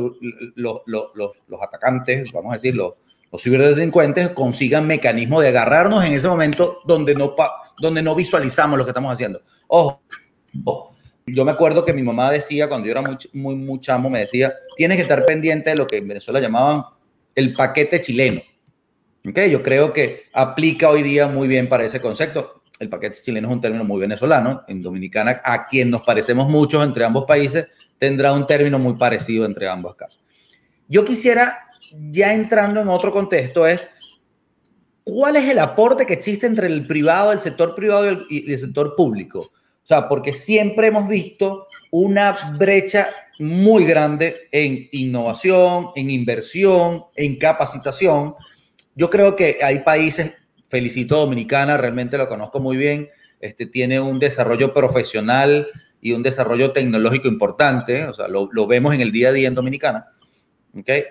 los, 0.56 0.82
los, 0.86 1.62
atacantes, 1.62 2.32
vamos 2.32 2.52
a 2.52 2.56
decir, 2.56 2.75
los, 2.75 2.95
los 3.32 3.41
ciberdelincuentes 3.41 4.30
consigan 4.32 4.88
mecanismos 4.88 5.43
de 5.43 5.49
agarrarnos 5.49 6.04
en 6.04 6.13
ese 6.13 6.28
momento 6.28 6.80
donde 6.86 7.15
no, 7.15 7.36
donde 7.80 8.02
no 8.02 8.15
visualizamos 8.15 8.78
lo 8.78 8.84
que 8.84 8.91
estamos 8.91 9.13
haciendo. 9.13 9.41
Ojo 9.67 10.02
yo 11.34 11.46
me 11.46 11.52
acuerdo 11.52 11.86
que 11.86 11.94
mi 11.94 12.04
mamá 12.04 12.32
decía, 12.32 12.68
cuando 12.68 12.88
yo 12.88 12.92
era 12.92 13.02
muy, 13.02 13.18
muy, 13.34 13.56
muy 13.56 13.80
chamo, 13.80 14.10
me 14.10 14.20
decía, 14.20 14.54
tienes 14.76 14.98
que 14.98 15.04
estar 15.04 15.26
pendiente 15.26 15.72
de 15.72 15.76
lo 15.76 15.88
que 15.88 15.98
en 15.98 16.08
Venezuela 16.08 16.39
llamaban 16.39 16.84
el 17.36 17.54
paquete 17.54 18.02
chileno. 18.02 18.42
Okay, 19.28 19.52
yo 19.52 19.62
creo 19.62 19.92
que 19.92 20.24
aplica 20.34 20.89
hoy 20.89 21.04
día 21.04 21.28
muy 21.28 21.48
bien 21.48 21.68
para 21.68 21.84
ese 21.84 22.00
concepto. 22.00 22.63
El 22.80 22.89
paquete 22.89 23.18
chileno 23.22 23.50
es 23.50 23.54
un 23.54 23.62
término 23.62 23.84
muy 23.84 24.00
venezolano. 24.00 24.63
En 24.68 24.82
Dominicana, 24.82 25.42
a 25.44 25.68
quien 25.68 25.89
nos 25.89 26.06
parecemos 26.06 26.48
muchos 26.50 26.84
entre 26.84 27.04
ambos 27.04 27.26
países, 27.26 27.68
tendrá 27.98 28.32
un 28.32 28.48
término 28.48 28.80
muy 28.80 28.96
parecido 28.96 29.46
entre 29.46 29.68
ambos 29.68 29.96
casos. 29.96 30.24
Yo 30.88 31.04
quisiera 31.04 31.68
ya 32.10 32.34
entrando 32.34 32.80
en 32.80 32.88
otro 32.88 33.12
contexto, 33.12 33.68
es 33.68 33.86
cuál 35.04 35.36
es 35.36 35.50
el 35.50 35.60
aporte 35.60 36.06
que 36.06 36.13
existe 36.13 36.48
entre 36.48 36.68
el 36.68 36.88
privado, 36.88 37.32
el 37.32 37.39
sector 37.39 37.76
privado 37.76 38.06
y 38.06 38.08
el, 38.08 38.26
y 38.30 38.54
el 38.54 38.60
sector 38.60 38.96
público. 38.96 39.52
Sea, 39.89 40.08
porque 40.08 40.34
siempre 40.34 40.89
hemos 40.89 41.10
visto 41.10 41.65
una 41.89 42.54
brecha 42.60 43.08
muy 43.39 43.86
grande 43.86 44.47
en 44.52 44.88
innovación, 44.91 45.88
en 45.95 46.12
inversión, 46.12 47.06
en 47.15 47.38
capacitación. 47.38 48.36
Yo 48.93 49.10
creo 49.10 49.36
que 49.36 49.58
hay 49.63 49.80
países, 49.80 50.36
felicito 50.67 51.15
a 51.15 51.21
Dominicana, 51.21 51.75
realmente 51.75 52.19
lo 52.19 52.30
conozco 52.30 52.60
muy 52.60 52.78
bien, 52.78 53.10
este, 53.41 53.65
tiene 53.65 53.99
un 53.99 54.19
desarrollo 54.19 54.75
profesional 54.75 55.67
y 55.99 56.12
un 56.12 56.21
desarrollo 56.21 56.71
tecnológico 56.71 57.28
importante, 57.28 58.06
o 58.06 58.13
sea, 58.13 58.28
lo, 58.28 58.47
lo 58.52 58.67
vemos 58.67 58.93
en 58.93 59.02
el 59.02 59.12
día 59.12 59.30
a 59.30 59.34
día 59.34 59.47
en 59.47 59.56
Dominicana, 59.56 60.06
¿okay? 60.78 61.04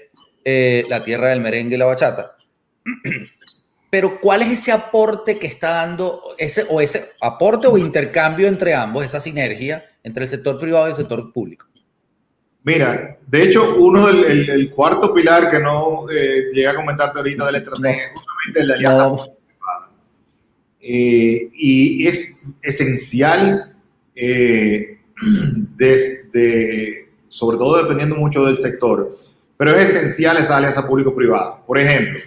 Eh, 0.44 0.84
la 0.88 1.02
tierra 1.02 1.30
del 1.30 1.40
merengue 1.40 1.74
y 1.74 1.78
la 1.78 1.86
bachata. 1.86 2.36
Pero 3.90 4.20
¿cuál 4.20 4.42
es 4.42 4.60
ese 4.60 4.72
aporte 4.72 5.38
que 5.38 5.46
está 5.46 5.70
dando, 5.70 6.20
ese, 6.36 6.66
o 6.68 6.80
ese 6.80 7.10
aporte 7.22 7.66
o 7.66 7.78
intercambio 7.78 8.46
entre 8.46 8.74
ambos, 8.74 9.04
esa 9.04 9.20
sinergia 9.20 9.82
entre 10.02 10.24
el 10.24 10.30
sector 10.30 10.58
privado 10.58 10.88
y 10.88 10.90
el 10.90 10.96
sector 10.96 11.32
público? 11.32 11.66
Mira, 12.64 13.16
de 13.26 13.42
hecho, 13.42 13.76
uno 13.76 14.08
del 14.08 14.50
el, 14.50 14.70
cuarto 14.70 15.14
pilar 15.14 15.50
que 15.50 15.58
no 15.58 16.10
eh, 16.10 16.50
llega 16.52 16.72
a 16.72 16.74
comentarte 16.74 17.18
ahorita 17.18 17.46
de 17.46 17.52
la 17.52 17.58
estrategia 17.58 18.04
es 18.04 18.12
justamente 18.12 18.64
la 18.64 18.74
alianza 18.74 19.02
no. 19.04 19.16
privada. 19.16 19.90
Eh, 20.80 21.48
y 21.54 22.06
es 22.06 22.42
esencial 22.60 23.74
eh, 24.14 24.98
desde, 25.76 27.08
sobre 27.28 27.56
todo 27.56 27.82
dependiendo 27.82 28.16
mucho 28.16 28.44
del 28.44 28.58
sector, 28.58 29.16
pero 29.56 29.74
es 29.74 29.94
esencial 29.94 30.36
esa 30.36 30.58
alianza 30.58 30.86
público-privada. 30.86 31.64
Por 31.64 31.78
ejemplo, 31.78 32.20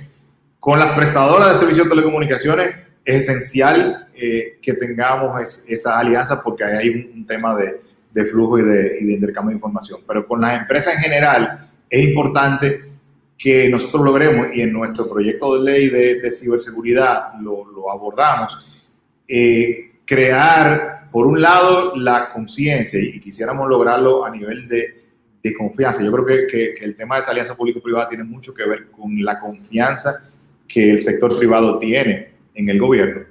con 0.62 0.78
las 0.78 0.92
prestadoras 0.92 1.54
de 1.54 1.60
servicios 1.60 1.88
de 1.88 1.90
telecomunicaciones 1.90 2.76
es 3.04 3.28
esencial 3.28 4.08
eh, 4.14 4.60
que 4.62 4.74
tengamos 4.74 5.42
es, 5.42 5.66
esa 5.68 5.98
alianza 5.98 6.44
porque 6.44 6.64
ahí 6.64 6.78
hay 6.78 6.90
un, 6.90 7.12
un 7.16 7.26
tema 7.26 7.56
de, 7.58 7.82
de 8.12 8.26
flujo 8.26 8.60
y 8.60 8.62
de, 8.62 9.00
y 9.02 9.06
de, 9.06 9.14
intercambio 9.14 9.50
de 9.50 9.56
información. 9.56 10.02
Pero 10.08 10.28
con 10.28 10.40
las 10.40 10.62
empresas 10.62 10.96
en 10.96 11.02
general 11.02 11.68
es 11.90 12.08
importante 12.08 12.92
que 13.40 13.70
nosotros 13.70 14.06
logremos, 14.06 14.56
y 14.56 14.62
en 14.62 14.72
nuestro 14.72 15.10
proyecto 15.10 15.58
de 15.58 15.64
ley 15.64 15.90
de, 15.90 16.22
de 16.22 16.32
ciberseguridad 16.32 17.34
lo, 17.42 17.66
lo 17.66 17.92
abordamos, 17.92 18.56
eh, 19.28 19.94
crear, 20.06 21.10
por 21.12 21.26
un 21.26 21.42
lado, 21.42 21.96
la 21.96 22.32
conciencia, 22.32 23.00
y 23.00 23.20
quisiéramos 23.20 23.68
lograrlo 23.68 24.24
a 24.24 24.30
nivel 24.30 24.68
de, 24.68 25.06
de 25.42 25.54
confianza. 25.56 26.04
Yo 26.04 26.12
creo 26.12 26.26
que, 26.26 26.46
que, 26.46 26.74
que 26.76 26.86
el 26.86 26.96
tema 26.96 27.16
de 27.16 27.22
esa 27.22 27.32
alianza 27.32 27.58
público-privada 27.58 28.10
tiene 28.10 28.26
mucho 28.26 28.54
que 28.54 28.64
ver 28.64 28.92
con 28.92 29.24
la 29.24 29.40
confianza 29.40 30.28
que 30.72 30.90
el 30.92 31.02
sector 31.02 31.38
privado 31.38 31.80
tiene 31.80 32.30
en 32.54 32.70
el 32.70 32.80
gobierno 32.80 33.22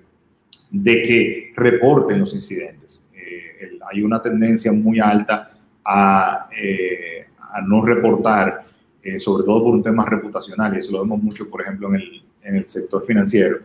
de 0.71 1.03
que 1.03 1.53
reporten 1.57 2.21
los 2.21 2.35
incidentes. 2.35 3.09
Eh, 3.15 3.57
el, 3.61 3.81
hay 3.91 4.03
una 4.03 4.23
tendencia 4.23 4.73
muy 4.73 5.01
alta 5.01 5.57
a, 5.85 6.49
eh, 6.57 7.27
a 7.39 7.63
no 7.63 7.85
reportar, 7.85 8.67
eh, 9.03 9.19
sobre 9.19 9.45
todo 9.45 9.65
por 9.65 9.75
un 9.75 9.83
tema 9.83 10.05
reputacional, 10.05 10.75
y 10.75 10.79
eso 10.79 10.93
lo 10.93 11.03
vemos 11.03 11.23
mucho, 11.23 11.49
por 11.49 11.63
ejemplo, 11.63 11.89
en 11.89 11.97
el, 11.97 12.23
en 12.45 12.57
el 12.57 12.67
sector 12.67 13.05
financiero, 13.05 13.59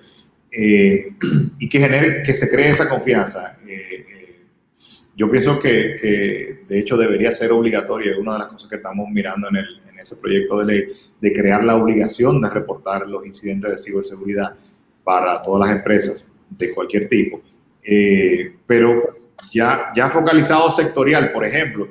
eh, 0.51 1.09
y 1.59 1.69
que, 1.69 1.79
genere, 1.79 2.23
que 2.23 2.33
se 2.33 2.49
cree 2.49 2.69
esa 2.69 2.89
confianza. 2.89 3.57
Yo 5.15 5.31
pienso 5.31 5.59
que, 5.59 6.59
de 6.67 6.79
hecho, 6.79 6.97
debería 6.97 7.31
ser 7.31 7.51
obligatoria, 7.51 8.11
es 8.11 8.17
una 8.17 8.33
de 8.33 8.39
las 8.39 8.47
cosas 8.49 8.69
que 8.69 8.75
estamos 8.75 9.09
mirando 9.09 9.47
en, 9.49 9.57
el, 9.57 9.81
ese 9.99 10.17
proyecto 10.17 10.59
de 10.59 10.65
ley, 10.65 10.87
de 11.19 11.33
crear 11.33 11.63
la 11.63 11.77
obligación 11.77 12.41
de 12.41 12.49
reportar 12.49 13.07
los 13.07 13.25
incidentes 13.25 13.71
de 13.71 13.77
ciberseguridad 13.77 14.55
para 15.03 15.41
todas 15.41 15.67
las 15.67 15.77
empresas 15.77 16.25
de 16.49 16.73
cualquier 16.73 17.07
tipo. 17.07 17.41
Eh, 17.81 18.55
pero 18.67 19.17
ya, 19.51 19.91
ya 19.95 20.09
focalizado 20.09 20.69
sectorial, 20.71 21.31
por 21.31 21.45
ejemplo, 21.45 21.87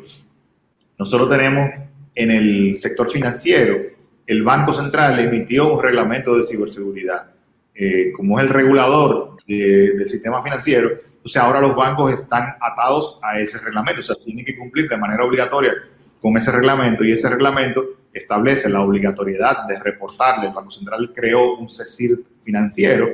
nosotros 0.98 1.30
tenemos 1.30 1.70
en 2.14 2.30
el 2.30 2.76
sector 2.76 3.10
financiero, 3.10 3.76
el 4.26 4.42
Banco 4.42 4.72
Central 4.72 5.18
emitió 5.18 5.74
un 5.74 5.82
reglamento 5.82 6.36
de 6.36 6.44
ciberseguridad. 6.44 7.30
Eh, 7.74 8.12
como 8.16 8.38
es 8.38 8.46
el 8.46 8.50
regulador 8.50 9.36
de, 9.46 9.94
del 9.96 10.08
sistema 10.08 10.42
financiero, 10.42 10.90
o 11.24 11.28
sea, 11.28 11.42
ahora 11.44 11.60
los 11.60 11.74
bancos 11.74 12.12
están 12.12 12.54
atados 12.60 13.18
a 13.22 13.40
ese 13.40 13.58
reglamento, 13.58 14.00
o 14.00 14.04
sea, 14.04 14.16
tienen 14.16 14.44
que 14.44 14.56
cumplir 14.56 14.88
de 14.88 14.98
manera 14.98 15.24
obligatoria 15.24 15.72
con 16.20 16.36
ese 16.36 16.52
reglamento 16.52 17.02
y 17.02 17.12
ese 17.12 17.30
reglamento 17.30 17.84
establece 18.12 18.68
la 18.68 18.82
obligatoriedad 18.82 19.66
de 19.66 19.78
reportarle. 19.78 20.48
El 20.48 20.54
Banco 20.54 20.70
Central 20.70 21.12
creó 21.14 21.56
un 21.56 21.68
CECIR 21.68 22.18
financiero 22.42 23.08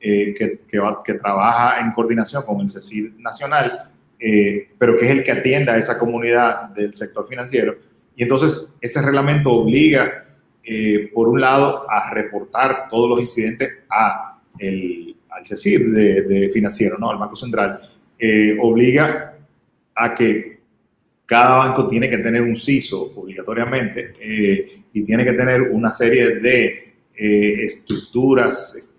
eh, 0.00 0.32
que, 0.38 0.60
que, 0.68 0.78
va, 0.78 1.02
que, 1.02 1.14
trabaja 1.14 1.80
en 1.80 1.90
coordinación 1.90 2.44
con 2.44 2.60
el 2.60 2.70
CECIR 2.70 3.14
nacional, 3.18 3.90
eh, 4.18 4.68
pero 4.78 4.96
que 4.96 5.04
es 5.06 5.10
el 5.10 5.24
que 5.24 5.32
atiende 5.32 5.72
a 5.72 5.76
esa 5.76 5.98
comunidad 5.98 6.70
del 6.70 6.94
sector 6.94 7.26
financiero. 7.26 7.76
Y 8.14 8.22
entonces 8.22 8.76
ese 8.80 9.02
reglamento 9.02 9.50
obliga, 9.50 10.24
eh, 10.62 11.10
por 11.12 11.28
un 11.28 11.40
lado, 11.40 11.84
a 11.90 12.10
reportar 12.10 12.88
todos 12.88 13.10
los 13.10 13.20
incidentes 13.20 13.70
a 13.90 14.38
el, 14.58 15.15
al 15.36 15.46
CECIR 15.46 15.90
de, 15.90 16.50
financiero, 16.50 16.98
¿no? 16.98 17.16
Banco 17.18 17.36
Central. 17.36 17.80
Eh, 18.18 18.56
obliga 18.60 19.34
a 19.94 20.14
que 20.14 20.56
cada 21.26 21.58
banco 21.58 21.88
tiene 21.88 22.08
que 22.08 22.18
tener 22.18 22.42
un 22.42 22.56
CISO 22.56 23.12
obligatoriamente 23.16 24.14
eh, 24.20 24.82
y 24.92 25.02
tiene 25.02 25.24
que 25.24 25.32
tener 25.32 25.62
una 25.62 25.90
serie 25.90 26.36
de 26.36 26.94
eh, 27.14 27.64
estructuras 27.64 28.92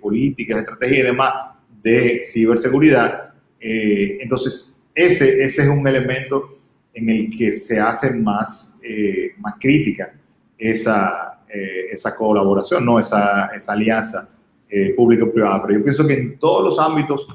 políticas, 0.00 0.60
estrategias 0.60 1.00
y 1.00 1.02
demás 1.02 1.34
de 1.82 2.20
ciberseguridad. 2.22 3.34
Entonces, 3.58 4.76
ese, 4.94 5.42
ese 5.42 5.62
es 5.62 5.68
un 5.68 5.86
elemento 5.86 6.60
en 6.94 7.10
el 7.10 7.36
que 7.36 7.52
se 7.52 7.80
hace 7.80 8.12
más, 8.12 8.78
más 9.38 9.54
crítica 9.58 10.14
esa, 10.56 11.42
esa 11.48 12.14
colaboración, 12.14 12.84
¿no? 12.84 13.00
esa, 13.00 13.46
esa 13.46 13.72
alianza 13.72 14.28
público-privada. 14.96 15.62
Pero 15.66 15.78
yo 15.78 15.84
pienso 15.84 16.06
que 16.06 16.14
en 16.14 16.38
todos 16.38 16.64
los 16.64 16.78
ámbitos 16.78 17.26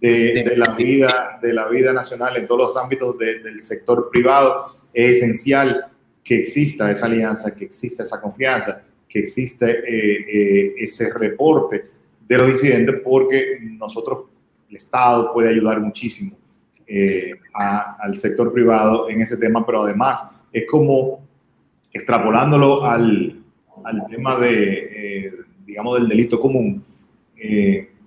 de, 0.00 0.44
de, 0.48 0.56
la 0.56 0.74
vida, 0.74 1.38
de 1.42 1.52
la 1.52 1.68
vida 1.68 1.92
nacional, 1.92 2.36
en 2.36 2.46
todos 2.46 2.68
los 2.68 2.76
ámbitos 2.76 3.18
de, 3.18 3.40
del 3.40 3.60
sector 3.60 4.08
privado, 4.10 4.64
es 4.92 5.18
esencial 5.18 5.86
que 6.22 6.40
exista 6.40 6.90
esa 6.90 7.06
alianza, 7.06 7.54
que 7.54 7.64
exista 7.64 8.02
esa 8.02 8.20
confianza, 8.20 8.82
que 9.08 9.20
existe 9.20 9.70
eh, 9.70 10.26
eh, 10.28 10.74
ese 10.78 11.12
reporte 11.12 11.86
de 12.26 12.38
los 12.38 12.50
incidentes, 12.50 12.96
porque 13.02 13.58
nosotros, 13.62 14.26
el 14.68 14.76
Estado 14.76 15.32
puede 15.32 15.48
ayudar 15.48 15.80
muchísimo 15.80 16.36
eh, 16.86 17.32
a, 17.54 17.96
al 18.00 18.18
sector 18.20 18.52
privado 18.52 19.08
en 19.08 19.22
ese 19.22 19.38
tema, 19.38 19.64
pero 19.64 19.82
además 19.82 20.42
es 20.52 20.66
como 20.70 21.26
extrapolándolo 21.92 22.84
al, 22.84 23.42
al 23.84 24.06
tema 24.08 24.38
de, 24.38 25.32
digamos, 25.68 25.98
del 25.98 26.08
delito 26.08 26.40
común. 26.40 26.82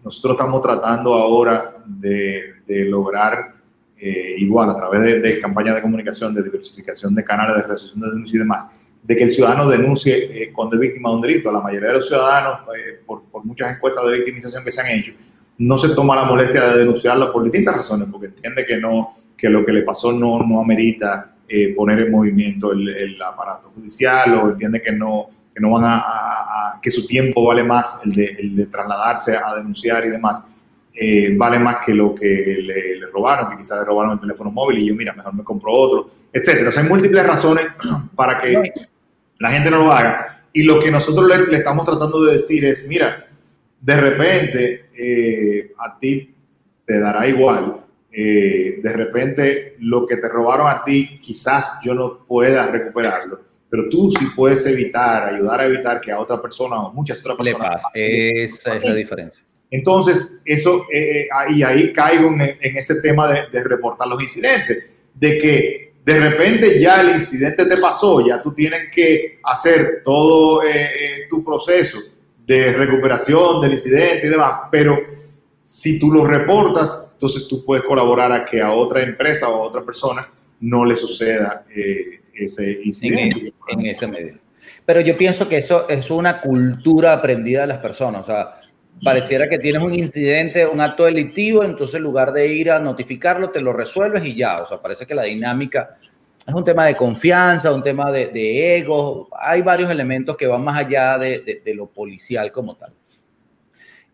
nosotros 0.03 0.33
estamos 0.33 0.61
tratando 0.61 1.13
ahora 1.13 1.75
de, 1.85 2.55
lograr 2.67 3.53
eh, 3.97 4.35
igual 4.37 4.71
a 4.71 4.75
través 4.75 5.01
de, 5.01 5.19
de 5.19 5.39
campañas 5.39 5.75
de 5.75 5.81
comunicación, 5.81 6.33
de 6.33 6.41
diversificación 6.41 7.13
de 7.13 7.23
canales 7.23 7.57
de 7.57 7.67
resolución 7.67 8.01
de 8.01 8.09
denuncia 8.09 8.37
y 8.37 8.39
demás, 8.39 8.67
de 9.03 9.15
que 9.15 9.23
el 9.23 9.31
ciudadano 9.31 9.69
denuncie 9.69 10.43
eh, 10.43 10.51
cuando 10.51 10.75
es 10.75 10.81
víctima 10.81 11.09
de 11.09 11.15
un 11.15 11.21
delito. 11.21 11.51
La 11.51 11.61
mayoría 11.61 11.89
de 11.89 11.95
los 11.95 12.07
ciudadanos, 12.07 12.61
eh, 12.75 12.99
por, 13.05 13.23
por, 13.23 13.45
muchas 13.45 13.75
encuestas 13.75 14.05
de 14.05 14.17
victimización 14.17 14.63
que 14.63 14.71
se 14.71 14.81
han 14.81 14.87
hecho, 14.87 15.13
no 15.57 15.77
se 15.77 15.89
toma 15.89 16.15
la 16.15 16.25
molestia 16.25 16.71
de 16.71 16.79
denunciarlo 16.79 17.31
por 17.31 17.43
distintas 17.43 17.75
razones, 17.75 18.07
porque 18.11 18.27
entiende 18.27 18.65
que, 18.65 18.77
no, 18.77 19.15
que 19.37 19.49
lo 19.49 19.65
que 19.65 19.73
le 19.73 19.83
pasó 19.83 20.11
no, 20.11 20.39
no 20.43 20.61
amerita 20.61 21.35
eh, 21.47 21.73
poner 21.75 21.99
en 21.99 22.11
movimiento 22.11 22.71
el, 22.71 22.89
el, 22.89 23.21
aparato 23.21 23.71
judicial 23.75 24.33
o 24.35 24.49
entiende 24.51 24.81
que 24.81 24.91
no, 24.91 25.29
que 25.53 25.59
no 25.59 25.71
van 25.71 25.83
a, 25.85 25.99
a, 25.99 26.75
a, 26.75 26.81
que 26.81 26.91
su 26.91 27.05
tiempo 27.05 27.45
vale 27.45 27.63
más 27.63 28.01
el 28.05 28.13
de, 28.13 28.25
el 28.39 28.55
de 28.55 28.65
trasladarse 28.67 29.35
a 29.37 29.55
denunciar 29.55 30.05
y 30.05 30.09
demás 30.09 30.51
eh, 30.93 31.33
vale 31.37 31.57
más 31.57 31.77
que 31.85 31.93
lo 31.93 32.13
que 32.13 32.59
le, 32.61 32.99
le, 32.99 33.07
robaron, 33.07 33.49
que 33.49 33.57
quizás 33.57 33.79
le 33.79 33.85
robaron 33.85 34.13
el 34.13 34.19
teléfono 34.19 34.51
móvil 34.51 34.79
y 34.79 34.87
yo, 34.87 34.95
mira, 34.95 35.13
mejor 35.13 35.33
me 35.33 35.43
compro 35.43 35.71
otro, 35.71 36.11
etcétera. 36.31 36.69
O 36.69 36.71
sea, 36.71 36.83
hay 36.83 36.89
múltiples 36.89 37.25
razones 37.25 37.67
para 38.15 38.41
que 38.41 38.73
la 39.39 39.51
gente 39.51 39.71
no 39.71 39.85
lo 39.85 39.91
haga. 39.91 40.43
Y 40.53 40.63
lo 40.63 40.79
que 40.79 40.91
nosotros 40.91 41.27
le, 41.27 41.47
le 41.47 41.57
estamos 41.59 41.85
tratando 41.85 42.23
de 42.25 42.33
decir 42.33 42.65
es, 42.65 42.87
mira, 42.87 43.25
de 43.79 43.95
repente 43.95 44.89
eh, 44.95 45.73
a 45.77 45.97
ti 45.97 46.33
te 46.85 46.99
dará 46.99 47.27
igual. 47.27 47.77
Eh, 48.11 48.81
de 48.83 48.93
repente 48.93 49.75
lo 49.79 50.05
que 50.05 50.17
te 50.17 50.27
robaron 50.27 50.69
a 50.69 50.83
ti, 50.83 51.17
quizás 51.19 51.79
yo 51.83 51.95
no 51.95 52.25
pueda 52.25 52.65
recuperarlo, 52.65 53.39
pero 53.71 53.87
tú 53.87 54.11
sí 54.11 54.27
puedes 54.35 54.65
evitar, 54.67 55.33
ayudar 55.33 55.61
a 55.61 55.65
evitar 55.65 56.01
que 56.01 56.11
a 56.11 56.19
otra 56.19 56.41
persona 56.41 56.77
o 56.77 56.93
muchas 56.93 57.21
otras 57.21 57.37
personas. 57.37 57.63
Le 57.63 57.73
pasa. 57.73 57.89
Esa 57.93 58.75
es 58.75 58.83
la 58.83 58.93
diferencia. 58.93 59.45
Entonces, 59.71 60.41
eso, 60.43 60.85
eh, 60.93 61.29
y 61.55 61.63
ahí 61.63 61.93
caigo 61.93 62.27
en, 62.27 62.41
en 62.41 62.77
ese 62.77 63.01
tema 63.01 63.31
de, 63.31 63.47
de, 63.49 63.63
reportar 63.63 64.09
los 64.09 64.21
incidentes, 64.21 64.83
de 65.13 65.37
que 65.37 65.93
de 66.03 66.19
repente 66.19 66.79
ya 66.81 66.99
el 67.01 67.11
incidente 67.11 67.65
te 67.65 67.77
pasó, 67.77 68.25
ya 68.25 68.41
tú 68.41 68.53
tienes 68.53 68.89
que 68.93 69.39
hacer 69.43 70.01
todo 70.03 70.63
eh, 70.63 70.69
eh, 70.69 71.27
tu 71.29 71.43
proceso 71.43 71.99
de 72.45 72.73
recuperación 72.73 73.61
del 73.61 73.73
incidente 73.73 74.27
y 74.27 74.29
demás, 74.29 74.63
pero 74.71 74.97
si 75.61 75.99
tú 75.99 76.11
lo 76.11 76.25
reportas, 76.25 77.11
entonces 77.13 77.47
tú 77.47 77.63
puedes 77.63 77.85
colaborar 77.85 78.31
a 78.31 78.43
que 78.43 78.61
a 78.61 78.73
otra 78.73 79.03
empresa 79.03 79.47
o 79.49 79.63
a 79.63 79.67
otra 79.67 79.83
persona 79.83 80.27
no 80.59 80.83
le 80.83 80.97
suceda 80.97 81.65
eh, 81.73 82.20
ese 82.43 82.79
incidente. 82.83 83.53
En, 83.67 83.85
ese 83.85 84.07
medio. 84.07 84.39
Pero 84.85 85.01
yo 85.01 85.17
pienso 85.17 85.47
que 85.47 85.57
eso 85.57 85.87
es 85.89 86.09
una 86.09 86.41
cultura 86.41 87.13
aprendida 87.13 87.61
de 87.61 87.67
las 87.67 87.79
personas. 87.79 88.23
O 88.23 88.25
sea, 88.25 88.59
pareciera 89.03 89.49
que 89.49 89.59
tienes 89.59 89.81
un 89.81 89.93
incidente, 89.93 90.65
un 90.65 90.81
acto 90.81 91.05
delictivo, 91.05 91.63
entonces 91.63 91.95
en 91.95 92.03
lugar 92.03 92.31
de 92.31 92.47
ir 92.47 92.71
a 92.71 92.79
notificarlo, 92.79 93.49
te 93.49 93.61
lo 93.61 93.73
resuelves 93.73 94.25
y 94.25 94.35
ya. 94.35 94.61
O 94.61 94.67
sea, 94.67 94.81
parece 94.81 95.05
que 95.05 95.15
la 95.15 95.23
dinámica 95.23 95.97
es 96.45 96.53
un 96.53 96.63
tema 96.63 96.85
de 96.85 96.95
confianza, 96.95 97.73
un 97.73 97.83
tema 97.83 98.11
de, 98.11 98.77
ego. 98.77 99.29
Hay 99.37 99.61
varios 99.61 99.89
elementos 99.89 100.35
que 100.35 100.47
van 100.47 100.63
más 100.63 100.77
allá 100.77 101.17
de, 101.17 101.61
lo 101.75 101.87
policial 101.87 102.51
como 102.51 102.75
tal. 102.75 102.93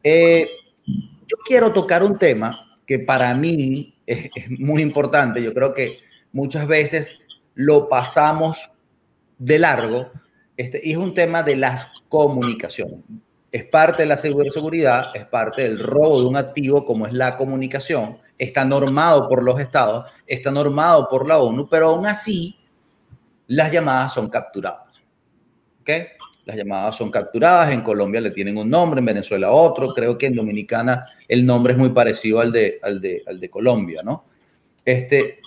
Eh, 0.04 0.50
yo 0.86 1.38
quiero 1.46 1.72
tocar 1.72 2.04
un 2.04 2.18
tema 2.18 2.80
que 2.86 3.00
para 3.00 3.34
mí 3.34 3.96
es, 4.06 4.30
muy 4.60 4.82
importante. 4.82 5.42
Yo 5.42 5.54
creo 5.54 5.74
que 5.74 6.00
muchas 6.32 6.68
veces 6.68 7.22
lo 7.58 7.90
pasamos 7.90 8.70
de 9.38 9.60
largo. 9.60 10.10
Este, 10.56 10.80
y 10.82 10.94
es 10.94 10.98
un 10.98 11.14
tema 11.14 11.44
de 11.44 11.58
las 11.58 11.88
comunicaciones 12.08 13.02
es 13.52 13.66
parte 13.66 14.04
de 14.04 14.08
la 14.08 14.18
seguridad, 14.18 15.08
es 15.16 15.26
parte 15.26 15.64
del 15.64 15.80
robo 15.80 16.22
de 16.22 16.28
un 16.28 16.36
activo 16.36 16.86
como 16.86 17.08
es 17.08 17.14
la 17.14 17.38
comunicación, 17.38 18.18
está 18.38 18.66
normado 18.66 19.28
por 19.28 19.42
los 19.42 19.60
estados, 19.60 20.12
está 20.26 20.52
normado 20.52 21.08
por 21.10 21.28
la 21.28 21.40
ONU, 21.40 21.68
pero 21.68 21.90
aún 21.90 22.06
así 22.06 22.58
las 23.48 23.72
llamadas 23.72 24.14
son 24.14 24.30
capturadas. 24.30 25.04
¿Ok? 25.82 25.90
Las 26.46 26.56
llamadas 26.56 26.96
son 26.96 27.10
capturadas, 27.10 27.74
en 27.74 27.82
Colombia 27.82 28.22
le 28.22 28.32
tienen 28.32 28.58
un 28.58 28.70
nombre, 28.70 29.00
en 29.00 29.06
Venezuela 29.06 29.52
otro, 29.52 29.94
creo 29.94 30.18
que 30.18 30.28
en 30.28 30.36
Dominicana 30.36 31.06
el 31.28 31.46
nombre 31.46 31.74
es 31.74 31.80
muy 31.80 31.90
parecido 31.90 32.40
al 32.40 32.52
de, 32.52 32.78
al 32.84 33.02
de, 33.02 33.24
al 33.26 33.40
de 33.40 33.50
Colombia, 33.50 34.02
¿no? 34.04 34.26
Este, 34.86 35.40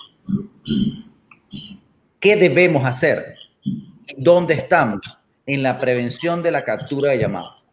¿Qué 2.21 2.35
debemos 2.35 2.85
hacer? 2.85 3.35
¿Dónde 4.15 4.53
estamos 4.53 5.17
en 5.47 5.63
la 5.63 5.79
prevención 5.79 6.43
de 6.43 6.51
la 6.51 6.63
captura 6.63 7.09
de 7.09 7.17
llamadas? 7.17 7.63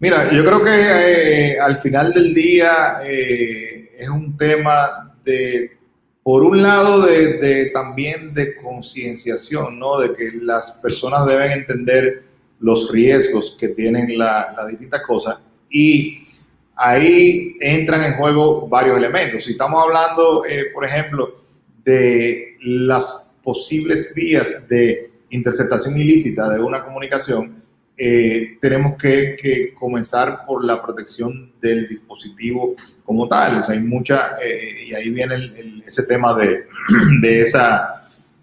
Mira, 0.00 0.32
yo 0.32 0.44
creo 0.44 0.64
que 0.64 1.52
eh, 1.52 1.60
al 1.60 1.78
final 1.78 2.12
del 2.12 2.34
día 2.34 2.98
eh, 3.04 3.92
es 3.96 4.08
un 4.08 4.36
tema 4.36 5.14
de, 5.24 5.78
por 6.24 6.42
un 6.42 6.60
lado, 6.60 7.02
de, 7.02 7.70
también 7.72 8.34
de 8.34 8.56
concienciación, 8.56 9.78
¿no? 9.78 10.00
De 10.00 10.12
que 10.16 10.32
las 10.42 10.72
personas 10.82 11.24
deben 11.26 11.52
entender 11.52 12.24
los 12.58 12.90
riesgos 12.90 13.56
que 13.60 13.68
tienen 13.68 14.18
las 14.18 14.56
la 14.56 14.66
distintas 14.66 15.02
cosas 15.06 15.36
y 15.70 16.26
ahí 16.74 17.56
entran 17.60 18.02
en 18.02 18.14
juego 18.14 18.66
varios 18.66 18.98
elementos. 18.98 19.44
Si 19.44 19.52
estamos 19.52 19.80
hablando, 19.80 20.44
eh, 20.44 20.72
por 20.74 20.84
ejemplo, 20.84 21.40
de 21.84 22.56
las 22.62 23.34
posibles 23.42 24.12
vías 24.14 24.68
de 24.68 25.10
interceptación 25.30 25.98
ilícita 25.98 26.48
de 26.48 26.60
una 26.60 26.84
comunicación, 26.84 27.62
eh, 27.96 28.56
tenemos 28.60 28.96
que, 28.96 29.74
comenzar 29.78 30.46
por 30.46 30.64
la 30.64 30.80
protección 30.82 31.52
del 31.60 31.86
dispositivo 31.88 32.74
como 33.04 33.28
tal. 33.28 33.60
O 33.60 33.64
sea, 33.64 33.74
hay 33.74 33.80
mucha, 33.80 34.38
eh, 34.42 34.86
y 34.88 34.94
ahí 34.94 35.10
viene 35.10 35.82
ese 35.86 36.04
tema 36.04 36.34
de, 37.20 37.40
esa, 37.40 38.02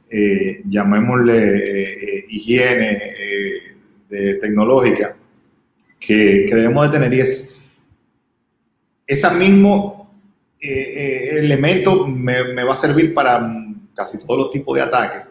eh, 0.10 0.62
llamémosle, 0.70 2.26
higiene 2.30 3.16
tecnológica 4.40 5.18
que, 6.00 6.48
debemos 6.52 6.90
de 6.90 6.98
tener 6.98 7.14
y 7.14 7.20
es 7.20 7.62
ese 9.06 9.30
mismo 9.32 9.97
elemento 10.60 12.08
me, 12.08 12.64
va 12.64 12.74
a 12.74 12.76
servir 12.76 13.14
para 13.14 13.66
casi 13.94 14.26
todos 14.26 14.40
los 14.40 14.52
tipos 14.52 14.76
de 14.76 14.82
ataques 14.82 15.30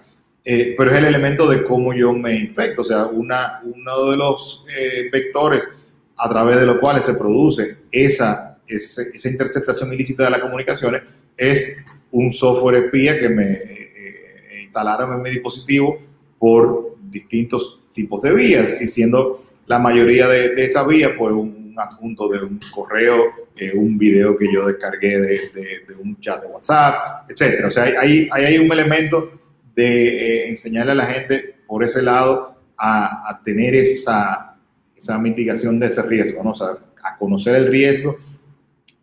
eh, 0.48 0.76
pero 0.78 0.92
es 0.92 0.98
el 0.98 1.06
elemento 1.06 1.48
de 1.48 1.64
cómo 1.64 1.92
yo 1.92 2.12
me 2.12 2.36
infecto, 2.36 2.82
o 2.82 2.84
sea, 2.84 3.06
una, 3.06 3.60
uno 3.64 4.10
de 4.12 4.16
los 4.16 4.64
eh, 4.78 5.08
vectores 5.10 5.68
a 6.16 6.28
través 6.28 6.60
de 6.60 6.66
los 6.66 6.78
cuales 6.78 7.04
se 7.04 7.14
produce 7.14 7.78
esa, 7.90 8.56
esa, 8.64 9.28
interceptación 9.28 9.92
ilícita 9.92 10.22
de 10.22 10.30
las 10.30 10.40
comunicaciones 10.40 11.02
es 11.36 11.84
un 12.12 12.32
software 12.32 12.84
espía 12.84 13.18
que 13.18 13.28
me 13.28 13.54
eh, 13.54 14.60
instalaron 14.62 15.14
en 15.14 15.22
mi 15.22 15.30
dispositivo 15.30 15.98
por 16.38 16.94
distintos 17.10 17.80
tipos 17.92 18.22
de 18.22 18.32
vías, 18.32 18.80
y 18.80 18.86
siendo 18.86 19.42
la 19.66 19.80
mayoría 19.80 20.28
de, 20.28 20.54
de 20.54 20.64
esas 20.64 20.86
vías 20.86 21.10
pues 21.18 21.32
un, 21.32 21.55
adjunto 21.78 22.28
de 22.28 22.42
un 22.42 22.60
correo, 22.74 23.24
un 23.74 23.98
video 23.98 24.36
que 24.36 24.52
yo 24.52 24.66
descargué 24.66 25.18
de, 25.20 25.50
de, 25.86 25.94
un 25.94 26.18
chat 26.20 26.42
de 26.42 26.48
WhatsApp, 26.48 27.30
etcétera. 27.30 27.68
O 27.68 27.70
sea, 27.70 27.84
hay, 27.84 28.28
hay, 28.30 28.44
hay 28.44 28.58
un 28.58 28.70
elemento 28.70 29.30
de 29.76 30.08
eh, 30.08 30.48
enseñarle 30.48 30.92
a 30.92 30.96
la 30.96 31.06
gente 31.06 31.56
por 31.66 31.84
ese 31.84 32.02
lado 32.02 32.56
a, 32.78 33.40
tener 33.44 33.74
esa, 33.74 34.56
esa, 34.96 35.18
mitigación 35.18 35.78
de 35.78 35.86
ese 35.86 36.02
riesgo, 36.02 36.42
¿no? 36.42 36.50
O 36.50 36.54
sea, 36.54 36.68
a 37.02 37.16
conocer 37.18 37.54
el 37.54 37.68
riesgo 37.68 38.16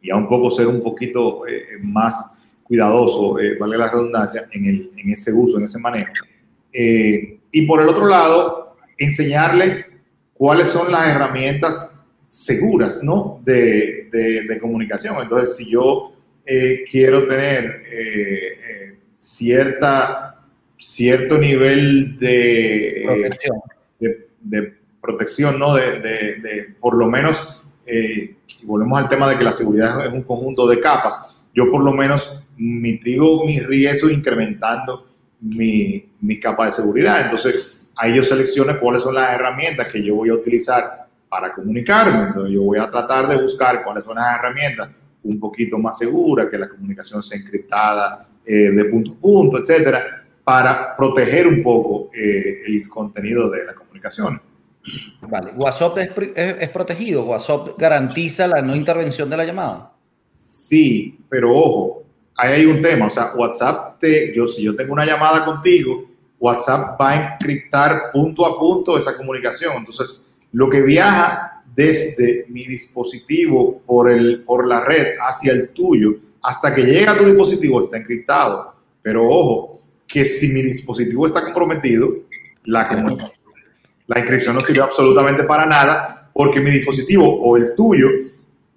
y 0.01 0.09
a 0.09 0.15
un 0.15 0.27
poco 0.27 0.51
ser 0.51 0.67
un 0.67 0.81
poquito 0.81 1.47
eh, 1.47 1.77
más 1.81 2.37
cuidadoso, 2.63 3.39
eh, 3.39 3.55
vale 3.57 3.77
la 3.77 3.89
redundancia, 3.89 4.47
en, 4.51 4.65
el, 4.65 4.91
en, 4.97 5.11
ese 5.11 5.31
uso, 5.31 5.57
en 5.57 5.65
ese 5.65 5.79
manejo. 5.79 6.11
y 6.71 7.61
por 7.67 7.81
el 7.81 7.89
otro 7.89 8.07
lado, 8.07 8.75
enseñarle 8.97 9.85
cuáles 10.33 10.69
son 10.69 10.91
las 10.91 11.07
herramientas 11.07 11.92
seguras, 12.33 13.03
¿no? 13.03 13.41
De, 13.45 14.09
de, 14.11 14.43
de 14.47 14.59
comunicación. 14.59 15.15
Entonces, 15.21 15.55
si 15.55 15.71
yo 15.71 16.13
quiero 16.89 17.27
tener 17.27 17.83
cierta 19.19 20.33
cierto 20.83 21.37
nivel 21.37 22.19
de 22.19 23.03
protección, 23.05 23.61
de, 24.41 24.73
protección 25.01 25.59
¿no? 25.59 25.75
De, 25.75 26.75
por 26.79 26.95
lo 26.95 27.07
menos, 27.07 27.61
eh, 27.85 28.35
volvemos 28.63 28.99
al 28.99 29.09
tema 29.09 29.29
de 29.29 29.37
que 29.37 29.43
la 29.43 29.53
seguridad 29.53 30.05
es 30.05 30.13
un 30.13 30.23
conjunto 30.23 30.67
de 30.67 30.79
capas, 30.79 31.19
yo 31.53 31.71
por 31.71 31.83
lo 31.83 31.93
menos 31.93 32.37
mitigo 32.57 33.45
mi 33.45 33.59
riesgo 33.59 34.09
incrementando 34.09 35.07
mi, 35.39 36.05
mi 36.19 36.39
capa 36.39 36.65
de 36.65 36.73
seguridad. 36.73 37.25
Entonces, 37.25 37.55
ahí 37.95 38.15
yo 38.15 38.23
selecciono 38.23 38.79
cuáles 38.79 39.03
son 39.03 39.15
las 39.15 39.33
herramientas 39.33 39.87
que 39.87 40.03
yo 40.03 40.15
voy 40.15 40.29
a 40.29 40.33
utilizar 40.33 41.02
para 41.33 41.51
comunicarme. 41.51 42.27
Entonces, 42.27 42.53
yo 42.53 42.61
voy 42.61 42.77
a 42.77 42.91
tratar 42.91 43.27
de 43.27 43.41
buscar 43.41 43.83
cuáles 43.83 44.03
son 44.03 44.15
las 44.15 44.37
herramientas 44.37 44.91
un 45.23 45.39
poquito 45.39 45.79
más 45.79 45.97
seguras, 45.97 46.47
que 46.51 46.59
la 46.59 46.69
comunicación 46.69 47.23
sea 47.23 47.39
encriptada 47.39 48.27
eh, 48.45 48.69
de 48.69 48.85
punto 48.85 49.13
a 49.13 49.15
punto, 49.15 49.57
etcétera 49.57 50.23
para 50.43 50.95
proteger 50.95 51.47
un 51.47 51.63
poco 51.63 52.09
eh, 52.13 52.63
el 52.67 52.89
contenido 52.89 53.49
de 53.49 53.65
la 53.65 53.73
comunicación. 53.73 54.41
Vale, 55.21 55.51
WhatsApp 55.55 55.97
es, 56.35 56.69
protegido, 56.69 57.23
WhatsApp 57.23 57.69
garantiza 57.77 58.47
la 58.47 58.61
no 58.61 58.75
intervención 58.75 59.29
de 59.29 59.37
la 59.37 59.45
llamada. 59.45 59.93
Sí, 60.33 61.17
pero 61.29 61.57
ojo, 61.57 62.03
ahí 62.35 62.53
hay 62.53 62.65
un 62.65 62.81
tema, 62.81 63.07
o 63.07 63.09
sea, 63.09 63.31
WhatsApp, 63.33 63.99
te, 63.99 64.35
yo, 64.35 64.45
si 64.45 64.61
yo 64.61 64.75
tengo 64.75 64.91
una 64.91 65.05
llamada 65.05 65.45
contigo, 65.45 66.03
WhatsApp 66.37 66.99
va 66.99 67.11
a 67.11 67.33
encriptar 67.35 68.11
punto 68.11 68.45
a 68.45 68.59
punto 68.59 68.97
esa 68.97 69.15
comunicación. 69.15 69.77
Entonces, 69.77 70.32
lo 70.53 70.69
que 70.69 70.81
viaja 70.81 71.63
desde 71.75 72.45
mi 72.49 72.65
dispositivo 72.65 73.81
por, 73.85 74.09
el, 74.09 74.43
por 74.43 74.67
la 74.67 74.85
red 74.85 75.15
hacia 75.19 75.51
el 75.51 75.69
tuyo, 75.69 76.15
hasta 76.41 76.73
que 76.73 76.83
llega 76.83 77.11
a 77.11 77.17
tu 77.17 77.25
dispositivo, 77.25 77.79
está 77.79 77.97
encriptado. 77.97 78.73
Pero 79.01 79.27
ojo, 79.27 79.81
que 80.07 80.23
si 80.23 80.49
mi 80.49 80.61
dispositivo 80.61 81.25
está 81.25 81.43
comprometido, 81.43 82.09
la, 82.65 82.89
la 84.07 84.19
inscripción 84.19 84.55
no 84.55 84.61
sirve 84.61 84.81
absolutamente 84.81 85.43
para 85.43 85.65
nada 85.65 86.29
porque 86.33 86.59
mi 86.59 86.71
dispositivo 86.71 87.25
o 87.25 87.57
el 87.57 87.75
tuyo 87.75 88.07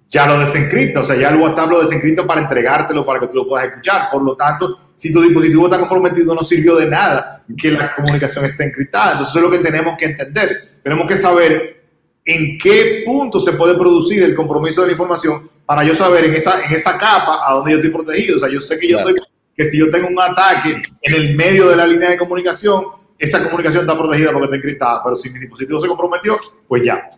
ya 0.09 0.25
lo 0.25 0.39
desencripta, 0.39 1.01
o 1.01 1.03
sea, 1.03 1.15
ya 1.15 1.29
el 1.29 1.37
WhatsApp 1.37 1.69
lo 1.69 1.81
desencripta 1.81 2.25
para 2.25 2.41
entregártelo, 2.41 3.05
para 3.05 3.19
que 3.19 3.27
tú 3.27 3.35
lo 3.35 3.47
puedas 3.47 3.67
escuchar. 3.67 4.09
Por 4.11 4.23
lo 4.23 4.35
tanto, 4.35 4.77
si 4.95 5.11
tu 5.13 5.21
dispositivo 5.21 5.65
está 5.65 5.79
comprometido, 5.79 6.33
no 6.33 6.43
sirvió 6.43 6.75
de 6.75 6.87
nada 6.87 7.43
que 7.57 7.71
la 7.71 7.93
comunicación 7.93 8.45
esté 8.45 8.63
encriptada. 8.63 9.13
Entonces, 9.13 9.35
eso 9.35 9.39
es 9.39 9.51
lo 9.51 9.51
que 9.51 9.63
tenemos 9.63 9.97
que 9.97 10.05
entender. 10.05 10.49
Tenemos 10.81 11.07
que 11.07 11.17
saber 11.17 11.83
en 12.23 12.57
qué 12.57 13.03
punto 13.05 13.39
se 13.39 13.53
puede 13.53 13.77
producir 13.77 14.23
el 14.23 14.35
compromiso 14.35 14.81
de 14.81 14.87
la 14.87 14.93
información 14.93 15.49
para 15.65 15.83
yo 15.83 15.93
saber 15.93 16.25
en 16.25 16.35
esa, 16.35 16.63
en 16.63 16.73
esa 16.73 16.97
capa 16.97 17.41
a 17.45 17.53
dónde 17.55 17.71
yo 17.71 17.77
estoy 17.77 17.91
protegido. 17.91 18.37
O 18.37 18.39
sea, 18.39 18.49
yo 18.49 18.61
sé 18.61 18.79
que 18.79 18.89
yo 18.89 18.99
estoy 18.99 19.15
que 19.57 19.65
si 19.65 19.79
yo 19.79 19.89
tengo 19.89 20.07
un 20.07 20.21
ataque 20.21 20.81
en 21.01 21.15
el 21.15 21.35
medio 21.35 21.67
de 21.67 21.75
la 21.75 21.87
línea 21.87 22.11
de 22.11 22.17
comunicación, 22.17 22.85
esa 23.17 23.43
comunicación 23.43 23.81
está 23.81 23.97
protegida 23.97 24.31
porque 24.31 24.45
está 24.45 24.55
encriptada, 24.55 25.03
pero 25.03 25.15
si 25.15 25.31
mi 25.31 25.39
dispositivo 25.39 25.81
se 25.81 25.87
comprometió, 25.87 26.37
pues 26.67 26.83
ya. 26.83 27.09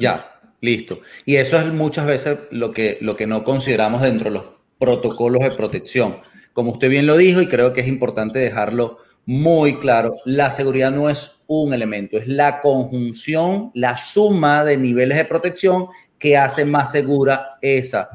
Ya, 0.00 0.35
listo. 0.60 1.00
Y 1.24 1.36
eso 1.36 1.58
es 1.58 1.72
muchas 1.72 2.06
veces 2.06 2.38
lo 2.50 2.72
que, 2.72 2.98
lo 3.00 3.16
que 3.16 3.26
no 3.26 3.44
consideramos 3.44 4.02
dentro 4.02 4.30
de 4.30 4.34
los 4.36 4.44
protocolos 4.78 5.42
de 5.42 5.50
protección. 5.50 6.18
Como 6.52 6.72
usted 6.72 6.88
bien 6.88 7.06
lo 7.06 7.16
dijo, 7.16 7.40
y 7.40 7.48
creo 7.48 7.72
que 7.72 7.82
es 7.82 7.88
importante 7.88 8.38
dejarlo 8.38 8.98
muy 9.26 9.74
claro, 9.74 10.14
la 10.24 10.50
seguridad 10.52 10.92
no 10.92 11.10
es 11.10 11.42
un 11.48 11.74
elemento, 11.74 12.16
es 12.16 12.28
la 12.28 12.60
conjunción, 12.60 13.72
la 13.74 13.98
suma 13.98 14.64
de 14.64 14.76
niveles 14.76 15.18
de 15.18 15.24
protección 15.24 15.88
que 16.18 16.36
hace 16.36 16.64
más 16.64 16.92
segura 16.92 17.58
esa 17.60 18.08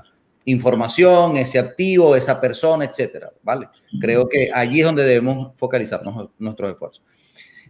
información, 0.46 1.38
ese 1.38 1.60
activo, 1.60 2.16
esa 2.16 2.40
persona, 2.40 2.86
etcétera, 2.86 3.32
¿vale? 3.44 3.68
Creo 4.00 4.28
que 4.28 4.50
allí 4.54 4.80
es 4.80 4.86
donde 4.86 5.04
debemos 5.04 5.52
focalizarnos 5.58 6.30
nuestros 6.40 6.72
esfuerzos. 6.72 7.04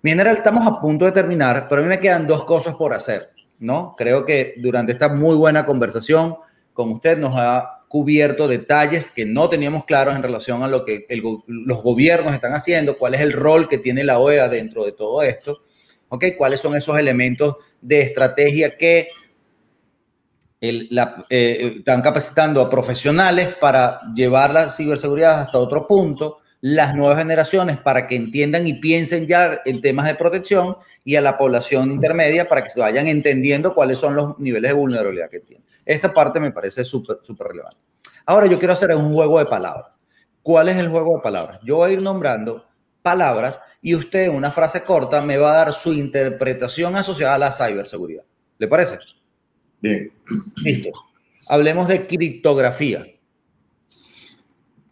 Mi 0.03 0.11
estamos 0.11 0.65
a 0.65 0.79
punto 0.79 1.05
de 1.05 1.11
terminar, 1.11 1.67
pero 1.67 1.81
a 1.81 1.83
mí 1.83 1.89
me 1.89 1.99
quedan 1.99 2.25
dos 2.25 2.45
cosas 2.45 2.75
por 2.75 2.93
hacer, 2.93 3.31
¿no? 3.61 3.95
Creo 3.97 4.25
que 4.25 4.55
durante 4.57 4.91
esta 4.91 5.07
muy 5.07 5.35
buena 5.35 5.65
conversación 5.65 6.35
con 6.73 6.91
usted 6.91 7.17
nos 7.17 7.33
ha 7.37 7.83
cubierto 7.87 8.47
detalles 8.47 9.11
que 9.11 9.25
no 9.25 9.49
teníamos 9.49 9.85
claros 9.85 10.15
en 10.15 10.23
relación 10.23 10.63
a 10.63 10.67
lo 10.67 10.83
que 10.83 11.05
los 11.47 11.83
gobiernos 11.83 12.33
están 12.33 12.53
haciendo, 12.53 12.97
cuál 12.97 13.13
es 13.13 13.21
el 13.21 13.33
rol 13.33 13.69
que 13.69 13.77
tiene 13.77 14.03
la 14.03 14.19
OEA 14.19 14.49
dentro 14.49 14.83
de 14.83 14.93
todo 14.93 15.21
esto, 15.21 15.63
¿ok? 16.09 16.25
¿Cuáles 16.37 16.59
son 16.59 16.75
esos 16.75 16.97
elementos 16.97 17.57
de 17.81 18.01
estrategia 18.01 18.77
que 18.77 19.09
eh, 20.61 21.73
están 21.77 22.01
capacitando 22.01 22.61
a 22.61 22.69
profesionales 22.69 23.55
para 23.59 24.01
llevar 24.13 24.53
la 24.53 24.69
ciberseguridad 24.69 25.41
hasta 25.41 25.57
otro 25.57 25.85
punto, 25.85 26.40
las 26.61 26.95
nuevas 26.95 27.17
generaciones 27.17 27.77
para 27.77 28.07
que 28.07 28.15
entiendan 28.15 28.67
y 28.67 28.75
piensen 28.75 29.25
ya 29.25 29.61
en 29.65 29.81
temas 29.81 30.05
de 30.05 30.15
protección 30.15 30.77
y 31.03 31.15
a 31.15 31.21
la 31.21 31.37
población 31.37 31.91
intermedia 31.91 32.47
para 32.47 32.63
que 32.63 32.69
se 32.69 32.79
vayan 32.79 33.07
entendiendo 33.07 33.73
cuáles 33.73 33.97
son 33.97 34.15
los 34.15 34.37
niveles 34.39 34.69
de 34.69 34.77
vulnerabilidad 34.77 35.29
que 35.29 35.39
tienen. 35.39 35.65
Esta 35.85 36.13
parte 36.13 36.39
me 36.39 36.51
parece 36.51 36.85
súper, 36.85 37.17
súper 37.23 37.47
relevante. 37.47 37.77
Ahora 38.27 38.45
yo 38.45 38.59
quiero 38.59 38.73
hacer 38.73 38.95
un 38.95 39.11
juego 39.13 39.39
de 39.39 39.45
palabras. 39.45 39.87
¿Cuál 40.43 40.69
es 40.69 40.77
el 40.77 40.89
juego 40.89 41.17
de 41.17 41.23
palabras? 41.23 41.59
Yo 41.63 41.77
voy 41.77 41.89
a 41.89 41.93
ir 41.93 42.01
nombrando 42.01 42.65
palabras 43.01 43.59
y 43.81 43.95
usted 43.95 44.25
en 44.25 44.35
una 44.35 44.51
frase 44.51 44.83
corta 44.83 45.21
me 45.21 45.37
va 45.37 45.53
a 45.53 45.57
dar 45.57 45.73
su 45.73 45.93
interpretación 45.93 46.95
asociada 46.95 47.35
a 47.35 47.39
la 47.39 47.51
ciberseguridad. 47.51 48.23
¿Le 48.59 48.67
parece? 48.67 48.99
Bien. 49.81 50.11
Listo. 50.57 50.91
Hablemos 51.47 51.87
de 51.87 52.05
criptografía. 52.05 53.05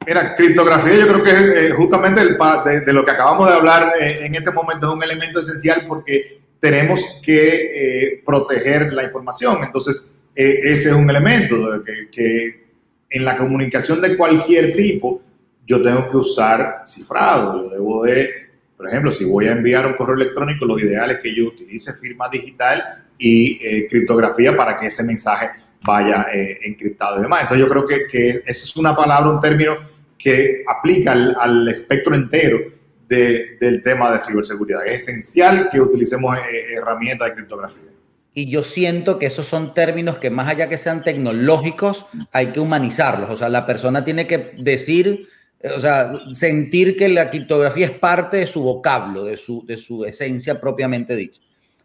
Mira, 0.06 0.34
criptografía 0.34 0.96
yo 0.96 1.08
creo 1.08 1.24
que 1.24 1.68
eh, 1.68 1.72
justamente 1.72 2.22
de, 2.22 2.94
lo 2.94 3.06
que 3.06 3.12
acabamos 3.12 3.48
de 3.48 3.54
hablar 3.54 3.94
eh, 4.00 4.26
en 4.26 4.34
este 4.34 4.52
momento 4.52 4.88
es 4.88 4.94
un 4.94 5.04
elemento 5.04 5.42
esencial 5.42 5.84
porque 5.88 6.40
tenemos 6.60 7.20
que 7.24 8.14
eh, 8.14 8.24
proteger 8.26 8.94
la 8.94 9.04
información. 9.04 9.64
Entonces, 9.64 10.16
ese 10.34 10.90
es 10.90 10.96
un 10.96 11.10
elemento 11.10 11.84
que, 12.12 12.70
en 13.10 13.26
la 13.26 13.36
comunicación 13.36 14.02
de 14.02 14.16
cualquier 14.16 14.74
tipo 14.74 15.22
yo 15.66 15.82
tengo 15.82 16.10
que 16.10 16.18
usar 16.18 16.84
cifrado. 16.88 17.64
Yo 17.64 17.70
debo 17.70 18.04
de, 18.04 18.30
por 18.78 18.88
ejemplo, 18.88 19.12
si 19.12 19.26
voy 19.26 19.48
a 19.48 19.52
enviar 19.52 19.86
un 19.86 19.94
correo 19.94 20.16
electrónico, 20.16 20.66
lo 20.66 20.80
ideal 20.80 21.12
es 21.12 21.20
que 21.20 21.36
yo 21.36 21.48
utilice 21.48 21.94
firma 21.94 22.30
digital 22.30 23.06
y 23.18 23.86
criptografía 23.88 24.56
para 24.56 24.78
que 24.78 24.88
ese 24.88 25.04
mensaje 25.04 25.50
vaya 25.84 26.28
encriptado 26.32 27.20
y 27.20 27.22
demás. 27.22 27.44
Entonces 27.44 27.66
yo 27.66 27.72
creo 27.72 27.88
que, 27.88 28.08
que 28.08 28.30
esa 28.46 28.66
es 28.66 28.76
una 28.76 28.96
palabra, 28.96 29.30
un 29.30 29.42
término 29.42 29.78
que 30.20 30.64
aplica 30.68 31.14
al, 31.14 31.68
espectro 31.70 32.14
entero 32.14 32.60
del 33.08 33.82
tema 33.82 34.12
de 34.12 34.20
ciberseguridad. 34.20 34.86
Es 34.86 35.08
esencial 35.08 35.70
que 35.72 35.82
utilicemos 35.82 36.38
eh, 36.38 36.76
herramientas 36.76 37.30
de 37.30 37.36
criptografía. 37.36 37.90
Y 38.34 38.52
yo 38.52 38.64
siento 38.64 39.18
que 39.18 39.26
esos 39.26 39.48
son 39.48 39.74
términos 39.74 40.18
que 40.18 40.30
más 40.30 40.48
allá 40.48 40.70
que 40.70 40.78
sean 40.78 41.04
tecnológicos, 41.04 42.06
hay 42.32 42.48
que 42.48 42.60
humanizarlos. 42.60 43.32
O 43.32 43.38
sea, 43.38 43.50
la 43.50 43.66
persona 43.66 44.04
tiene 44.04 44.28
que 44.28 44.54
decir, 44.60 45.28
eh, 45.60 45.70
o 45.76 45.80
sea, 45.80 46.14
sentir 46.34 46.96
que 46.96 47.10
la 47.10 47.32
criptografía 47.32 47.88
es 47.88 47.94
parte 47.94 48.38
de 48.38 48.48
su 48.48 48.62
vocablo, 48.62 49.24
de 49.24 49.38
su, 49.38 49.66
de 49.66 49.78
su 49.78 50.06
esencia 50.06 50.62
propiamente 50.62 51.16
dicha. 51.16 51.42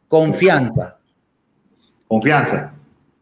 Confianza. 0.09 0.99
Confianza. 2.07 2.75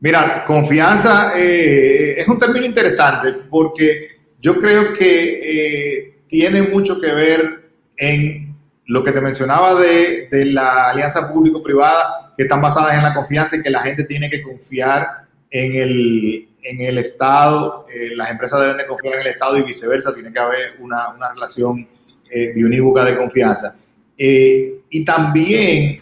Mira, 0.02 0.44
confianza 0.44 1.32
eh, 1.36 2.16
es 2.18 2.26
un 2.26 2.36
término 2.36 2.66
interesante 2.66 3.34
porque 3.48 4.08
yo 4.40 4.58
creo 4.58 4.92
que 4.92 5.38
eh, 5.44 6.18
tiene 6.26 6.62
mucho 6.62 7.00
que 7.00 7.12
ver 7.12 7.70
en 7.96 8.52
lo 8.86 9.04
que 9.04 9.12
te 9.12 9.20
mencionaba 9.20 9.80
de, 9.80 10.28
la 10.46 10.90
alianza 10.90 11.32
público-privada, 11.32 12.34
que 12.36 12.42
están 12.42 12.60
basadas 12.60 12.96
en 12.96 13.04
la 13.04 13.14
confianza 13.14 13.56
y 13.56 13.62
que 13.62 13.70
la 13.70 13.80
gente 13.82 14.02
tiene 14.02 14.28
que 14.28 14.42
confiar 14.42 15.06
en 15.48 15.76
el, 15.76 16.48
en 16.64 16.80
el 16.80 16.98
Estado, 16.98 17.86
eh, 17.88 18.10
las 18.16 18.28
empresas 18.28 18.60
deben 18.60 18.78
de 18.78 18.86
confiar 18.88 19.14
en 19.14 19.20
el 19.20 19.26
Estado 19.28 19.56
y 19.56 19.62
viceversa, 19.62 20.12
tiene 20.12 20.32
que 20.32 20.38
haber 20.40 20.72
una, 20.80 21.10
una 21.14 21.32
relación 21.32 21.86
eh, 22.34 22.52
de 22.56 23.16
confianza. 23.16 23.76
y 24.18 25.04
también 25.04 26.00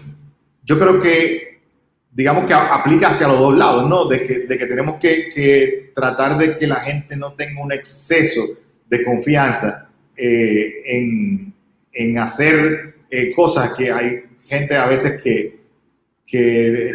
yo 0.64 0.78
creo 0.78 0.98
que, 0.98 1.49
digamos 2.12 2.44
que 2.44 2.54
aplica 2.54 3.08
hacia 3.08 3.28
los 3.28 3.38
dos 3.38 3.56
lados, 3.56 3.88
¿no? 3.88 4.06
De 4.06 4.26
que, 4.26 4.40
tenemos 4.66 4.98
que, 4.98 5.30
que 5.30 5.92
tratar 5.94 6.36
de 6.36 6.58
que 6.58 6.66
la 6.66 6.80
gente 6.80 7.16
no 7.16 7.34
tenga 7.34 7.62
un 7.62 7.72
exceso 7.72 8.42
de 8.88 9.04
confianza 9.04 9.88
eh, 10.16 10.82
en, 10.84 11.54
en, 11.92 12.18
hacer 12.18 12.94
eh, 13.11 13.32
cosas 13.34 13.74
que 13.74 13.92
hay 13.92 14.24
gente 14.44 14.76
a 14.76 14.86
veces 14.86 15.22
que, 15.22 15.61
que 16.26 16.94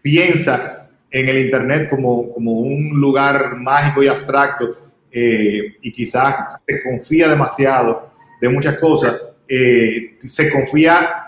piensa 0.00 0.88
en 1.10 1.28
el 1.28 1.38
Internet 1.38 1.88
como, 1.90 2.32
como 2.32 2.60
un 2.60 2.90
lugar 3.00 3.56
mágico 3.56 4.02
y 4.02 4.08
abstracto 4.08 4.70
eh, 5.10 5.76
y 5.82 5.92
quizás 5.92 6.62
se 6.66 6.82
confía 6.82 7.28
demasiado 7.28 8.12
de 8.40 8.48
muchas 8.48 8.78
cosas, 8.78 9.20
se 9.46 10.50
confía 10.50 11.23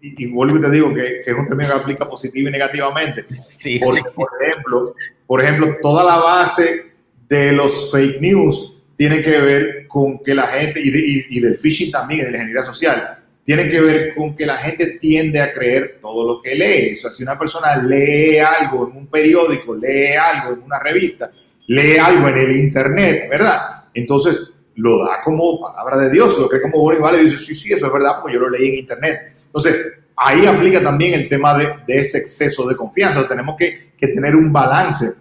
y, 0.00 0.26
vuelvo 0.26 0.58
y 0.58 0.62
te 0.62 0.70
digo 0.70 0.94
que, 0.94 1.20
es 1.26 1.34
un 1.36 1.48
término 1.48 1.68
que 1.70 1.80
aplica 1.80 2.08
positivo 2.08 2.48
y 2.48 2.52
negativamente. 2.52 3.24
Sí, 3.48 3.80
Por 4.14 4.28
ejemplo, 4.40 4.94
por 5.26 5.42
ejemplo, 5.42 5.76
toda 5.82 6.04
la 6.04 6.18
base 6.18 6.92
de 7.28 7.52
los 7.52 7.90
fake 7.90 8.20
news 8.20 8.74
tiene 8.96 9.22
que 9.22 9.38
ver 9.38 9.86
con 9.86 10.22
que 10.22 10.34
la 10.34 10.46
gente, 10.46 10.80
y, 10.82 11.40
del 11.40 11.56
phishing 11.56 11.90
también, 11.90 12.20
y 12.20 12.24
de 12.24 12.30
la 12.30 12.38
ingeniería 12.38 12.62
social, 12.62 13.18
tiene 13.44 13.68
que 13.70 13.80
ver 13.80 14.14
con 14.14 14.36
que 14.36 14.44
la 14.44 14.56
gente 14.56 14.98
tiende 15.00 15.40
a 15.40 15.52
creer 15.52 15.98
todo 16.00 16.26
lo 16.26 16.42
que 16.42 16.54
lee. 16.54 16.92
O 16.92 16.96
sea, 16.96 17.12
si 17.12 17.22
una 17.22 17.38
persona 17.38 17.76
lee 17.76 18.38
algo 18.38 18.88
en 18.88 18.96
un 18.96 19.06
periódico, 19.06 19.74
lee 19.74 20.12
algo 20.12 20.54
en 20.54 20.62
una 20.62 20.78
revista, 20.80 21.30
lee 21.66 21.96
algo 21.96 22.28
en 22.28 22.38
el 22.38 22.56
internet, 22.56 23.28
¿verdad? 23.30 23.86
Entonces 23.94 24.54
lo 24.74 25.04
da 25.04 25.20
como 25.22 25.60
palabra 25.60 25.98
de 25.98 26.10
Dios, 26.10 26.38
lo 26.38 26.48
cree 26.48 26.62
como 26.62 26.80
bueno 26.80 27.00
y 27.00 27.02
vale, 27.02 27.22
y 27.22 27.24
dice, 27.24 27.38
sí, 27.38 27.54
sí, 27.54 27.72
eso 27.72 27.86
es 27.86 27.92
verdad, 27.92 28.20
pues 28.20 28.34
yo 28.34 28.40
lo 28.40 28.50
leí 28.50 28.68
en 28.68 28.74
internet. 28.76 29.37
Entonces, 29.48 29.76
ahí 30.16 30.46
aplica 30.46 30.82
también 30.82 31.14
el 31.14 31.28
tema 31.28 31.56
de, 31.56 31.76
ese 31.88 32.18
exceso 32.18 32.68
de 32.68 32.76
confianza. 32.76 33.26
Tenemos 33.26 33.56
que, 33.56 33.88
tener 33.98 34.36
un 34.36 34.52
balance. 34.52 35.14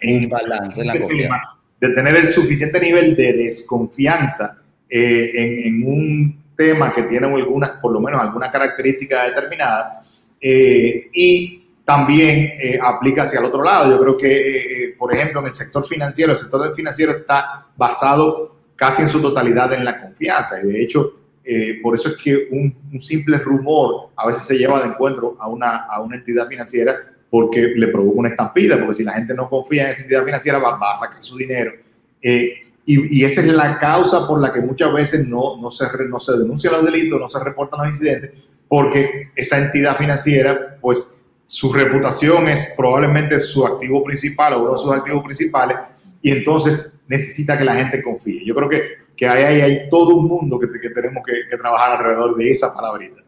En, 0.00 0.28
balance 0.28 0.80
en 0.80 0.86
la 0.86 0.98
confianza. 0.98 1.58
De 1.78 1.94
tener 1.94 2.16
el 2.16 2.32
suficiente 2.32 2.80
nivel 2.80 3.16
de 3.16 3.32
desconfianza 3.32 4.58
eh, 4.88 5.32
en, 5.66 5.86
un 5.86 6.42
tema 6.56 6.94
que 6.94 7.04
tiene 7.04 7.26
algunas, 7.26 7.70
por 7.80 7.92
lo 7.92 8.00
menos 8.00 8.20
alguna 8.20 8.50
característica 8.50 9.24
determinada. 9.24 10.02
Eh, 10.40 11.08
y 11.12 11.64
también 11.84 12.52
eh, 12.60 12.78
aplica 12.82 13.24
hacia 13.24 13.40
el 13.40 13.46
otro 13.46 13.62
lado. 13.62 13.90
Yo 13.90 14.00
creo 14.00 14.16
que, 14.16 14.94
por 14.98 15.12
ejemplo, 15.14 15.40
en 15.40 15.46
el 15.46 15.54
sector 15.54 15.86
financiero, 15.86 16.32
el 16.32 16.38
sector 16.38 16.74
financiero 16.74 17.12
está 17.12 17.66
basado 17.76 18.56
casi 18.76 19.02
en 19.02 19.08
su 19.08 19.20
totalidad 19.20 19.72
en 19.72 19.84
la 19.84 20.00
confianza. 20.00 20.62
Y 20.62 20.68
de 20.68 20.82
hecho, 20.82 21.19
eh, 21.44 21.80
por 21.82 21.94
eso 21.94 22.10
es 22.10 22.16
que 22.16 22.48
un, 22.50 23.00
simple 23.00 23.38
rumor 23.38 24.10
a 24.16 24.26
veces 24.26 24.42
se 24.42 24.58
lleva 24.58 24.82
de 24.82 24.88
encuentro 24.88 25.36
a 25.38 25.48
una, 25.48 25.86
a 25.86 26.00
una 26.00 26.16
entidad 26.16 26.46
financiera 26.46 26.96
porque 27.30 27.72
le 27.76 27.88
provoca 27.88 28.18
una 28.18 28.28
estampida, 28.28 28.76
porque 28.78 28.94
si 28.94 29.04
la 29.04 29.12
gente 29.12 29.34
no 29.34 29.48
confía 29.48 29.84
en 29.84 29.90
esa 29.90 30.02
entidad 30.02 30.24
financiera 30.24 30.58
va, 30.58 30.92
a 30.92 30.96
sacar 30.96 31.22
su 31.22 31.36
dinero. 31.36 31.72
Eh, 32.20 32.52
y, 32.84 33.24
esa 33.24 33.40
es 33.40 33.46
la 33.46 33.78
causa 33.78 34.26
por 34.26 34.40
la 34.40 34.52
que 34.52 34.60
muchas 34.60 34.92
veces 34.92 35.28
no, 35.28 35.56
no, 35.60 35.70
se, 35.70 35.84
no 36.08 36.18
se 36.18 36.32
denuncian 36.32 36.72
los 36.72 36.84
delitos, 36.84 37.20
no 37.20 37.30
se 37.30 37.42
reportan 37.42 37.84
los 37.84 37.94
incidentes, 37.94 38.32
porque 38.66 39.30
esa 39.36 39.58
entidad 39.58 39.96
financiera, 39.96 40.76
pues 40.80 41.24
su 41.46 41.72
reputación 41.72 42.48
es 42.48 42.74
probablemente 42.76 43.38
su 43.38 43.64
activo 43.64 44.02
principal 44.02 44.54
o 44.54 44.62
uno 44.62 44.72
de 44.72 44.78
sus 44.78 44.92
activos 44.92 45.22
principales, 45.22 45.76
y 46.20 46.32
entonces 46.32 46.90
necesita 47.06 47.56
que 47.56 47.64
la 47.64 47.76
gente 47.76 48.02
confíe. 48.02 48.44
Yo 48.44 48.54
creo 48.56 48.68
que 48.68 48.82
que 49.20 49.28
hay, 49.28 49.60
hay 49.60 49.88
todo 49.90 50.16
un 50.16 50.28
mundo 50.28 50.58
que, 50.58 50.66
que 50.80 50.88
tenemos 50.88 51.22
que, 51.26 51.54
trabajar 51.58 51.98
alrededor 51.98 52.34
de 52.36 52.50
esa 52.50 52.74
palabrita. 52.74 53.20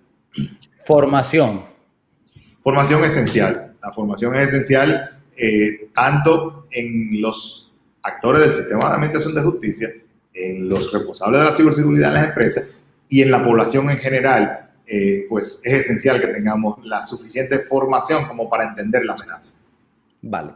Formación. 0.86 1.66
Formación 2.62 3.05
esencial. 3.05 3.74
La 3.82 3.93
formación 3.93 4.34
es 4.36 4.49
esencial 4.49 5.20
eh, 5.36 5.90
tanto 5.95 6.66
en 6.70 7.20
los 7.20 7.70
actores 8.03 8.40
del 8.40 8.55
sistema 8.55 8.88
de 8.88 8.95
administración 8.95 9.34
de 9.34 9.43
justicia, 9.43 9.93
en 10.32 10.66
los 10.66 10.90
responsables 10.90 11.40
de 11.43 11.47
la 11.47 11.55
ciberseguridad 11.55 12.09
en 12.09 12.14
las 12.14 12.28
empresas 12.28 12.70
y 13.11 13.20
en 13.20 13.30
la 13.30 13.45
población 13.45 13.90
en 13.90 13.99
general, 13.99 14.70
eh, 14.86 15.26
pues 15.28 15.61
es 15.62 15.74
esencial 15.74 16.22
que 16.22 16.28
tengamos 16.28 16.82
la 16.86 17.05
suficiente 17.05 17.59
formación 17.64 18.26
como 18.26 18.49
para 18.49 18.66
entender 18.66 19.05
la 19.05 19.12
amenaza. 19.12 19.61
Vale. 20.22 20.53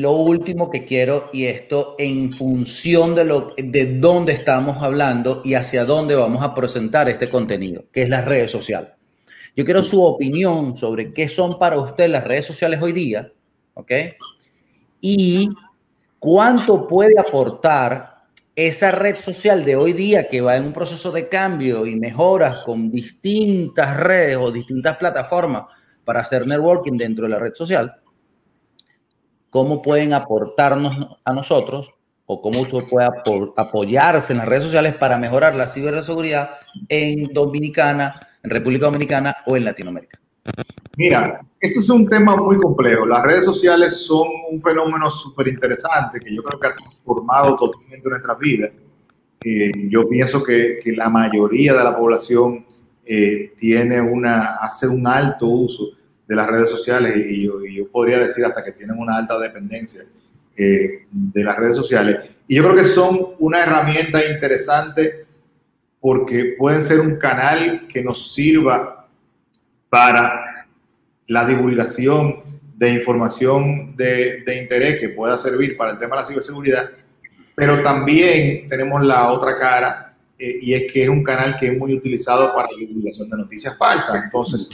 Lo 0.00 0.12
último 0.12 0.70
que 0.70 0.84
quiero, 0.84 1.30
y 1.32 1.46
esto 1.46 1.94
en 1.98 2.32
función 2.32 3.14
de, 3.14 3.24
lo, 3.24 3.54
de 3.56 3.98
dónde 3.98 4.32
estamos 4.32 4.82
hablando 4.82 5.40
y 5.44 5.54
hacia 5.54 5.84
dónde 5.84 6.14
vamos 6.14 6.42
a 6.42 6.54
presentar 6.54 7.08
este 7.08 7.28
contenido, 7.28 7.84
que 7.92 8.02
es 8.02 8.08
las 8.08 8.24
redes 8.24 8.50
sociales. 8.50 8.90
Yo 9.54 9.64
quiero 9.64 9.82
su 9.82 10.02
opinión 10.02 10.76
sobre 10.76 11.12
qué 11.14 11.28
son 11.28 11.58
para 11.58 11.78
usted 11.78 12.10
las 12.10 12.24
redes 12.24 12.44
sociales 12.44 12.80
hoy 12.82 12.92
día, 12.92 13.32
¿ok? 13.74 13.92
Y 15.00 15.48
cuánto 16.18 16.86
puede 16.86 17.18
aportar 17.18 18.24
esa 18.54 18.90
red 18.90 19.16
social 19.16 19.64
de 19.64 19.76
hoy 19.76 19.92
día 19.92 20.28
que 20.28 20.40
va 20.40 20.56
en 20.56 20.66
un 20.66 20.72
proceso 20.72 21.10
de 21.10 21.28
cambio 21.28 21.86
y 21.86 21.96
mejoras 21.96 22.64
con 22.64 22.90
distintas 22.90 23.96
redes 23.96 24.36
o 24.36 24.50
distintas 24.50 24.96
plataformas 24.96 25.64
para 26.04 26.20
hacer 26.20 26.46
networking 26.46 26.96
dentro 26.96 27.24
de 27.24 27.30
la 27.30 27.38
red 27.38 27.54
social 27.54 28.00
cómo 29.56 29.80
pueden 29.80 30.12
aportarnos 30.12 31.16
a 31.24 31.32
nosotros 31.32 31.94
o 32.26 32.42
cómo 32.42 32.60
usted 32.60 32.80
puede 32.90 33.08
apoyarse 33.56 34.34
en 34.34 34.40
las 34.40 34.46
redes 34.46 34.64
sociales 34.64 34.94
para 34.96 35.16
mejorar 35.16 35.54
la 35.54 35.66
ciberseguridad 35.66 36.50
en 36.90 37.32
Dominicana, 37.32 38.12
en 38.42 38.50
República 38.50 38.84
Dominicana 38.84 39.34
o 39.46 39.56
en 39.56 39.64
Latinoamérica. 39.64 40.20
Mira, 40.98 41.40
ese 41.58 41.78
es 41.78 41.88
un 41.88 42.06
tema 42.06 42.36
muy 42.36 42.58
complejo. 42.58 43.06
Las 43.06 43.22
redes 43.22 43.46
sociales 43.46 43.96
son 43.96 44.28
un 44.50 44.60
fenómeno 44.60 45.10
súper 45.10 45.48
interesante 45.48 46.20
que 46.20 46.34
yo 46.34 46.42
creo 46.42 46.60
que 46.60 46.66
ha 46.66 46.76
transformado 46.76 47.56
totalmente 47.56 48.10
nuestra 48.10 48.34
vida. 48.34 48.68
Eh, 49.42 49.72
yo 49.88 50.06
pienso 50.06 50.44
que, 50.44 50.80
que, 50.84 50.92
la 50.92 51.08
mayoría 51.08 51.72
de 51.72 51.82
la 51.82 51.96
población 51.96 52.66
eh, 53.06 53.54
tiene 53.56 54.02
una, 54.02 54.56
hace 54.56 54.86
un 54.86 55.06
alto 55.06 55.46
uso 55.46 55.92
de 56.26 56.34
las 56.34 56.46
redes 56.48 56.70
sociales 56.70 57.16
y 57.16 57.44
yo, 57.44 57.88
podría 57.90 58.18
decir 58.18 58.44
hasta 58.44 58.64
que 58.64 58.72
tienen 58.72 58.98
una 58.98 59.16
alta 59.16 59.38
dependencia 59.38 60.02
eh, 60.56 61.06
de 61.10 61.44
las 61.44 61.56
redes 61.56 61.76
sociales. 61.76 62.18
Y 62.48 62.56
yo 62.56 62.64
creo 62.64 62.76
que 62.76 62.84
son 62.84 63.34
una 63.38 63.62
herramienta 63.62 64.24
interesante 64.24 65.26
porque 66.00 66.54
pueden 66.58 66.82
ser 66.82 67.00
un 67.00 67.16
canal 67.16 67.86
que 67.88 68.02
nos 68.02 68.34
sirva 68.34 69.08
para 69.88 70.66
la 71.26 71.46
divulgación 71.46 72.60
de 72.76 72.90
información 72.90 73.96
de, 73.96 74.44
interés 74.60 75.00
que 75.00 75.08
pueda 75.08 75.38
servir 75.38 75.76
para 75.76 75.92
el 75.92 75.98
tema 75.98 76.16
de 76.16 76.22
la 76.22 76.28
ciberseguridad, 76.28 76.90
pero 77.54 77.82
también 77.82 78.68
tenemos 78.68 79.02
la 79.02 79.30
otra 79.30 79.58
cara 79.58 80.14
eh, 80.38 80.58
y 80.60 80.74
es 80.74 80.92
que 80.92 81.04
es 81.04 81.08
un 81.08 81.24
canal 81.24 81.56
que 81.58 81.68
es 81.68 81.78
muy 81.78 81.94
utilizado 81.94 82.54
para 82.54 82.68
la 82.70 82.76
divulgación 82.78 83.30
de 83.30 83.36
noticias 83.38 83.76
falsas. 83.78 84.22
Entonces, 84.24 84.68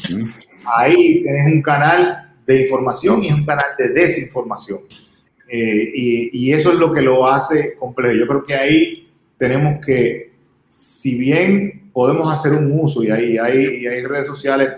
ahí 0.65 1.23
tienes 1.23 1.53
un 1.53 1.63
canal 1.63 2.33
de 2.47 2.63
información 2.63 3.25
y 3.25 3.29
es 3.29 3.35
un 3.35 3.45
canal 3.45 3.67
de 3.79 3.89
desinformación. 3.89 4.81
Eh, 5.49 5.91
y, 6.33 6.53
eso 6.53 6.73
es 6.73 6.79
lo 6.79 6.93
que 6.93 7.03
lo 7.03 7.27
hace 7.27 7.75
complejo. 7.75 8.15
Yo 8.15 8.27
creo 8.27 8.45
que 8.45 8.55
ahí 8.55 9.09
tenemos 9.37 9.85
que, 9.85 10.33
si 10.67 11.19
bien 11.19 11.91
podemos 11.93 12.33
hacer 12.33 12.53
un 12.53 12.73
uso 12.73 13.03
y 13.05 13.11
hay, 13.11 13.37
hay, 13.37 14.03
redes 14.07 14.27
sociales 14.27 14.71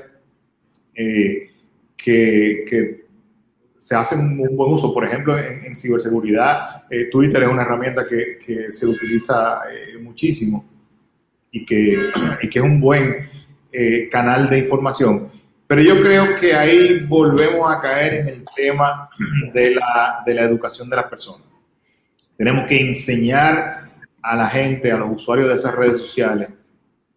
eh, 0.95 1.51
que, 1.97 3.05
se 3.78 3.95
hacen 3.95 4.41
un 4.41 4.57
buen 4.57 4.72
uso, 4.72 4.95
por 4.95 5.05
ejemplo, 5.05 5.39
en, 5.39 5.76
ciberseguridad, 5.76 6.85
Twitter 7.11 7.43
es 7.43 7.51
una 7.51 7.62
herramienta 7.62 8.07
que, 8.09 8.72
se 8.72 8.87
utiliza 8.87 9.61
muchísimo 10.01 10.64
y 11.55 11.64
que, 11.64 12.11
es 12.41 12.62
un 12.62 12.80
buen 12.80 13.28
eh, 13.70 14.09
canal 14.09 14.49
de 14.51 14.59
información. 14.59 15.30
Pero 15.75 15.97
yo 15.97 16.01
creo 16.01 16.37
que 16.39 16.55
ahí 16.55 17.01
volvemos 17.01 17.68
a 17.68 17.81
caer 17.81 18.14
en 18.14 18.29
el 18.29 18.45
tema 18.55 19.11
de 19.53 19.75
la, 19.75 20.22
de 20.25 20.33
la 20.33 20.43
educación 20.43 20.89
de 20.89 20.95
las 20.95 21.07
personas. 21.07 21.49
Tenemos 22.37 22.68
que 22.68 22.81
enseñar 22.81 23.91
a 24.22 24.37
la 24.37 24.47
gente, 24.47 24.93
a 24.93 24.99
los 24.99 25.11
usuarios 25.11 25.49
de 25.49 25.57
esas 25.57 25.75
redes 25.75 25.99
sociales, 25.99 26.49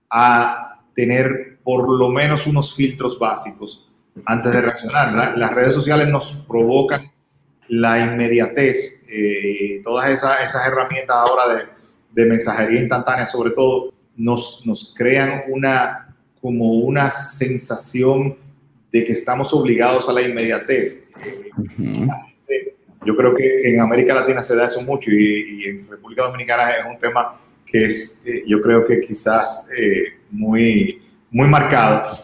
a 0.09 0.81
tener 0.95 1.59
por 1.63 1.87
lo 1.87 2.09
menos 2.09 2.47
unos 2.47 2.75
filtros 2.75 3.19
básicos 3.19 3.87
antes 4.25 4.51
de 4.51 4.61
reaccionar. 4.61 5.37
Las 5.37 5.53
redes 5.53 5.73
sociales 5.75 6.07
nos 6.07 6.33
provocan 6.47 7.11
la 7.67 7.99
inmediatez, 7.99 9.03
eh, 9.07 9.81
todas 9.83 10.09
esas, 10.09 10.47
esas 10.47 10.65
herramientas 10.65 11.15
ahora 11.15 11.53
de, 11.53 11.63
de 12.11 12.25
mensajería 12.27 12.79
instantánea, 12.79 13.27
sobre 13.27 13.51
todo, 13.51 13.93
nos, 14.15 14.63
nos 14.65 14.95
crean 14.97 15.43
una, 15.49 16.15
como 16.41 16.73
una 16.79 17.11
sensación 17.11 18.46
de 18.99 19.05
que 19.05 19.13
estamos 19.13 19.53
obligados 19.53 20.07
a 20.09 20.13
la 20.13 20.21
inmediatez. 20.21 21.07
Yo 23.05 23.15
creo 23.15 23.33
que 23.33 23.69
en 23.69 23.79
América 23.79 24.13
Latina 24.13 24.43
se 24.43 24.55
da 24.55 24.65
eso 24.65 24.81
mucho 24.81 25.11
y, 25.11 25.65
en 25.65 25.87
República 25.89 26.23
Dominicana 26.23 26.71
es 26.71 26.85
un 26.85 26.99
tema 26.99 27.35
que 27.65 27.85
es, 27.85 28.21
eh, 28.25 28.43
yo 28.47 28.61
creo 28.61 28.85
que 28.85 29.01
quizás 29.01 29.67
eh, 29.77 30.13
muy, 30.31 31.01
muy 31.31 31.47
marcado, 31.47 32.17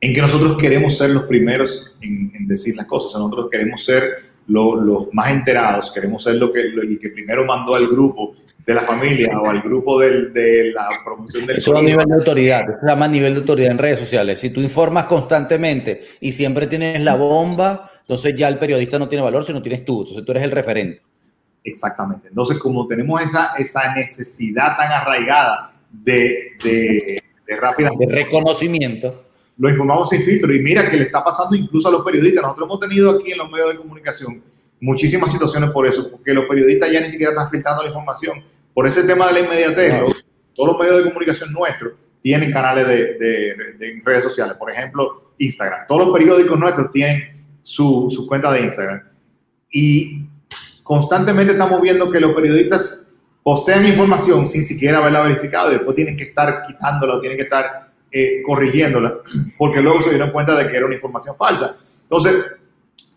en 0.00 0.14
que 0.14 0.20
nosotros 0.20 0.56
queremos 0.58 0.96
ser 0.96 1.10
los 1.10 1.24
primeros 1.24 1.94
en, 2.00 2.46
decir 2.46 2.76
las 2.76 2.86
cosas, 2.86 3.20
nosotros 3.20 3.48
queremos 3.50 3.84
ser 3.84 4.28
los 4.46 5.12
más 5.12 5.30
enterados, 5.30 5.92
queremos 5.92 6.24
ser 6.24 6.36
lo 6.36 6.52
que, 6.52 6.60
el 6.60 6.98
que 7.00 7.10
primero 7.10 7.44
mandó 7.44 7.74
al 7.74 7.86
grupo 7.86 8.34
de 8.68 8.74
la 8.74 8.82
familia 8.82 9.30
o 9.40 9.48
al 9.48 9.62
grupo 9.62 9.98
de 9.98 10.72
la 10.74 10.90
promoción 11.02 11.46
del... 11.46 11.56
Eso 11.56 11.72
es 11.72 11.80
un 11.80 11.86
nivel 11.86 12.06
de 12.06 12.14
autoridad, 12.16 12.66
se 12.78 12.86
llama 12.86 13.08
nivel 13.08 13.32
de 13.32 13.40
autoridad 13.40 13.70
en 13.70 13.78
redes 13.78 13.98
sociales. 13.98 14.40
Si 14.40 14.50
tú 14.50 14.60
informas 14.60 15.06
constantemente 15.06 16.02
y 16.20 16.32
siempre 16.32 16.66
tienes 16.66 17.00
la 17.00 17.14
bomba, 17.14 17.90
entonces 18.00 18.36
ya 18.36 18.46
el 18.46 18.58
periodista 18.58 18.98
no 18.98 19.08
tiene 19.08 19.24
valor 19.24 19.46
si 19.46 19.54
no 19.54 19.62
tienes 19.62 19.86
tú, 19.86 20.00
entonces 20.02 20.22
tú 20.22 20.32
eres 20.32 20.44
el 20.44 20.50
referente. 20.50 21.00
Exactamente. 21.64 22.28
Entonces, 22.28 22.58
como 22.58 22.86
tenemos 22.86 23.22
esa, 23.22 23.54
esa 23.56 23.94
necesidad 23.94 24.76
tan 24.76 24.92
arraigada 24.92 25.72
de, 25.90 26.50
de, 26.62 27.22
de 27.46 27.54
De 27.56 28.14
reconocimiento. 28.14 29.24
Lo 29.56 29.70
informamos 29.70 30.10
sin 30.10 30.20
filtro 30.20 30.54
y 30.54 30.60
mira 30.60 30.90
que 30.90 30.98
le 30.98 31.04
está 31.04 31.24
pasando 31.24 31.56
incluso 31.56 31.88
a 31.88 31.90
los 31.90 32.04
periodistas. 32.04 32.42
Nosotros 32.42 32.66
hemos 32.66 32.80
tenido 32.80 33.10
aquí 33.12 33.32
en 33.32 33.38
los 33.38 33.50
medios 33.50 33.70
de 33.70 33.76
comunicación 33.76 34.42
muchísimas 34.78 35.32
situaciones 35.32 35.70
por 35.70 35.86
eso, 35.86 36.10
porque 36.10 36.34
los 36.34 36.44
periodistas 36.44 36.92
ya 36.92 37.00
ni 37.00 37.08
siquiera 37.08 37.32
están 37.32 37.50
filtrando 37.50 37.82
la 37.82 37.88
información 37.88 38.44
por 38.78 38.86
ese 38.86 39.02
tema 39.02 39.26
de 39.26 39.32
la 39.32 39.40
inmediatez, 39.40 39.92
todos 40.54 40.68
los 40.68 40.78
medios 40.78 40.98
de 40.98 41.10
comunicación 41.10 41.52
nuestros 41.52 41.94
tienen 42.22 42.52
canales 42.52 42.86
de, 42.86 44.00
redes 44.04 44.22
sociales, 44.22 44.56
por 44.56 44.70
ejemplo, 44.70 45.32
Instagram. 45.36 45.88
Todos 45.88 46.06
los 46.06 46.16
periódicos 46.16 46.56
nuestros 46.56 46.92
tienen 46.92 47.44
su, 47.60 48.06
su 48.08 48.28
cuenta 48.28 48.52
de 48.52 48.60
Instagram. 48.60 49.02
Y 49.72 50.26
constantemente 50.84 51.54
estamos 51.54 51.82
viendo 51.82 52.08
que 52.08 52.20
los 52.20 52.32
periodistas 52.36 53.04
postean 53.42 53.84
información 53.84 54.46
sin 54.46 54.62
siquiera 54.62 54.98
haberla 54.98 55.22
verificado 55.22 55.70
y 55.70 55.74
después 55.74 55.96
tienen 55.96 56.16
que 56.16 56.22
estar 56.22 56.62
quitándola, 56.64 57.18
tienen 57.18 57.36
que 57.36 57.44
estar 57.46 57.90
eh, 58.12 58.42
corrigiéndola, 58.46 59.14
porque 59.58 59.82
luego 59.82 60.02
se 60.02 60.10
dieron 60.10 60.30
cuenta 60.30 60.54
de 60.54 60.70
que 60.70 60.76
era 60.76 60.86
una 60.86 60.94
información 60.94 61.34
falsa. 61.36 61.76
Entonces, 62.02 62.44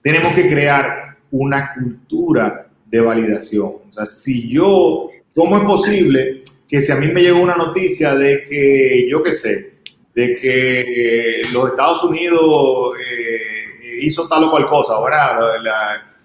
tenemos 0.01 0.33
que 0.33 0.49
crear 0.49 1.17
una 1.29 1.71
cultura 1.75 2.65
de 2.83 2.99
validación. 2.99 3.73
O 3.91 3.93
sea, 3.93 4.07
si 4.07 4.49
yo 4.49 5.11
¿Cómo 5.35 5.57
es 5.57 5.63
posible 5.63 6.43
que 6.67 6.81
si 6.81 6.91
a 6.91 6.95
mí 6.95 7.07
me 7.07 7.21
llegó 7.21 7.39
una 7.39 7.55
noticia 7.55 8.15
de 8.15 8.43
que, 8.43 9.07
yo 9.09 9.21
qué 9.23 9.33
sé, 9.33 9.71
de 10.13 10.37
que 10.37 11.41
los 11.53 11.69
Estados 11.69 12.03
Unidos 12.03 12.95
eh, 12.99 13.99
hizo 14.01 14.27
tal 14.27 14.45
o 14.45 14.51
cual 14.51 14.67
cosa, 14.67 14.95
ahora 14.95 15.39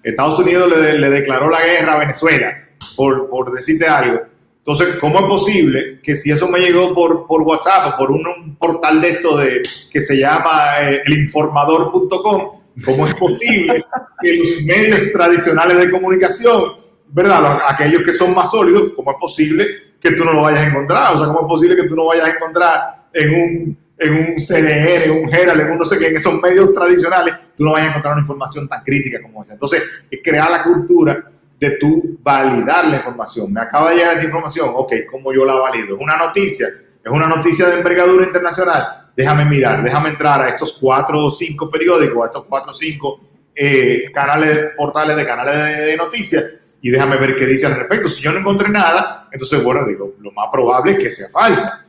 Estados 0.02 0.38
Unidos 0.38 0.72
le, 0.76 1.10
declaró 1.10 1.48
la 1.48 1.64
guerra 1.64 1.94
a 1.94 1.98
Venezuela, 1.98 2.68
por, 2.96 3.28
por, 3.28 3.52
decirte 3.52 3.86
algo. 3.86 4.20
Entonces, 4.58 4.96
¿cómo 4.96 5.18
es 5.20 5.24
posible 5.26 6.00
que 6.02 6.16
si 6.16 6.32
eso 6.32 6.48
me 6.48 6.58
llegó 6.58 6.94
por, 6.94 7.26
por 7.26 7.42
WhatsApp 7.42 7.94
o 7.94 7.98
por 7.98 8.10
un, 8.10 8.56
portal 8.56 9.00
de 9.00 9.10
esto 9.10 9.36
de, 9.36 9.62
que 9.92 10.00
se 10.00 10.16
llama 10.16 10.80
eh, 10.82 11.02
elinformador.com, 11.04 12.62
cómo 12.84 13.04
es 13.04 13.14
posible 13.14 13.84
que 14.20 14.34
los 14.34 14.62
medios 14.62 15.12
tradicionales 15.12 15.78
de 15.78 15.90
comunicación 15.90 16.85
¿verdad? 17.08 17.60
Aquellos 17.68 18.02
que 18.02 18.12
son 18.12 18.34
más 18.34 18.50
sólidos, 18.50 18.92
¿cómo 18.94 19.10
es 19.10 19.16
posible 19.18 19.66
que 20.00 20.12
tú 20.12 20.24
no 20.24 20.32
lo 20.32 20.42
vayas 20.42 20.64
a 20.64 20.68
encontrar? 20.68 21.14
O 21.14 21.18
sea, 21.18 21.26
¿cómo 21.28 21.40
es 21.40 21.46
posible 21.46 21.76
que 21.76 21.88
tú 21.88 21.96
no 21.96 22.06
vayas 22.06 22.28
a 22.28 22.32
encontrar 22.32 23.06
en 23.12 23.34
un, 23.34 23.78
en 23.98 24.12
un 24.12 24.36
CDR, 24.36 25.04
en 25.04 25.24
un 25.24 25.34
Herald, 25.34 25.60
en 25.60 25.70
un 25.70 25.78
no 25.78 25.84
sé 25.84 25.98
qué, 25.98 26.08
en 26.08 26.16
esos 26.16 26.40
medios 26.40 26.72
tradicionales, 26.74 27.34
tú 27.56 27.64
no 27.64 27.72
vayas 27.72 27.88
a 27.88 27.90
encontrar 27.90 28.14
una 28.14 28.22
información 28.22 28.68
tan 28.68 28.82
crítica 28.82 29.22
como 29.22 29.42
esa? 29.42 29.54
Entonces, 29.54 29.82
es 30.10 30.20
crear 30.22 30.50
la 30.50 30.62
cultura 30.62 31.30
de 31.58 31.70
tú 31.78 32.18
validar 32.22 32.86
la 32.86 32.96
información. 32.96 33.52
Me 33.52 33.60
acaba 33.60 33.90
de 33.90 33.96
llegar 33.96 34.12
esta 34.12 34.24
información, 34.24 34.70
ok, 34.74 34.92
¿cómo 35.10 35.32
yo 35.32 35.44
la 35.44 35.54
valido? 35.54 35.96
Es 35.96 36.02
una 36.02 36.16
noticia, 36.16 36.68
es 36.68 37.12
una 37.12 37.26
noticia 37.26 37.66
de 37.68 37.78
envergadura 37.78 38.26
internacional. 38.26 39.10
Déjame 39.16 39.46
mirar, 39.46 39.82
déjame 39.82 40.10
entrar 40.10 40.42
a 40.42 40.48
estos 40.50 40.76
cuatro 40.78 41.24
o 41.24 41.30
cinco 41.30 41.70
periódicos, 41.70 42.22
a 42.22 42.26
estos 42.26 42.44
cuatro 42.44 42.72
o 42.72 42.74
cinco 42.74 43.20
eh, 43.54 44.10
canales, 44.12 44.72
portales 44.76 45.16
de 45.16 45.24
canales 45.24 45.86
de 45.86 45.96
noticias 45.96 46.44
y 46.80 46.90
déjame 46.90 47.16
ver 47.16 47.36
qué 47.36 47.46
dice 47.46 47.66
al 47.66 47.76
respecto. 47.76 48.08
Si 48.08 48.22
yo 48.22 48.32
no 48.32 48.40
encontré 48.40 48.68
nada, 48.68 49.28
entonces, 49.32 49.62
bueno, 49.62 49.86
digo, 49.86 50.14
lo 50.20 50.30
más 50.32 50.48
probable 50.52 50.92
es 50.92 50.98
que 50.98 51.10
sea 51.10 51.28
falsa. 51.28 51.86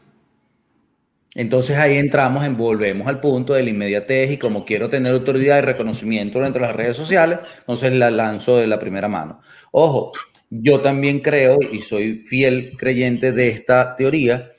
Entonces 1.35 1.77
ahí 1.77 1.97
entramos 1.97 2.43
en, 2.45 2.57
volvemos 2.57 3.07
al 3.07 3.19
punto 3.19 3.53
de 3.53 3.61
la 3.61 3.69
inmediatez 3.69 4.31
y 4.31 4.37
como 4.37 4.65
quiero 4.65 4.89
tener 4.89 5.13
autoridad 5.13 5.59
y 5.59 5.61
reconocimiento 5.61 6.39
dentro 6.39 6.61
de 6.61 6.67
las 6.67 6.75
redes 6.75 6.97
sociales, 6.97 7.39
entonces 7.59 7.93
la 7.93 8.09
lanzo 8.09 8.57
de 8.57 8.65
la 8.65 8.79
primera 8.79 9.07
mano. 9.07 9.39
Ojo, 9.71 10.13
yo 10.49 10.79
también 10.79 11.19
creo 11.19 11.59
y 11.61 11.79
soy 11.81 12.19
fiel 12.19 12.71
creyente 12.75 13.33
de 13.33 13.49
esta 13.49 13.95
teoría, 13.95 14.49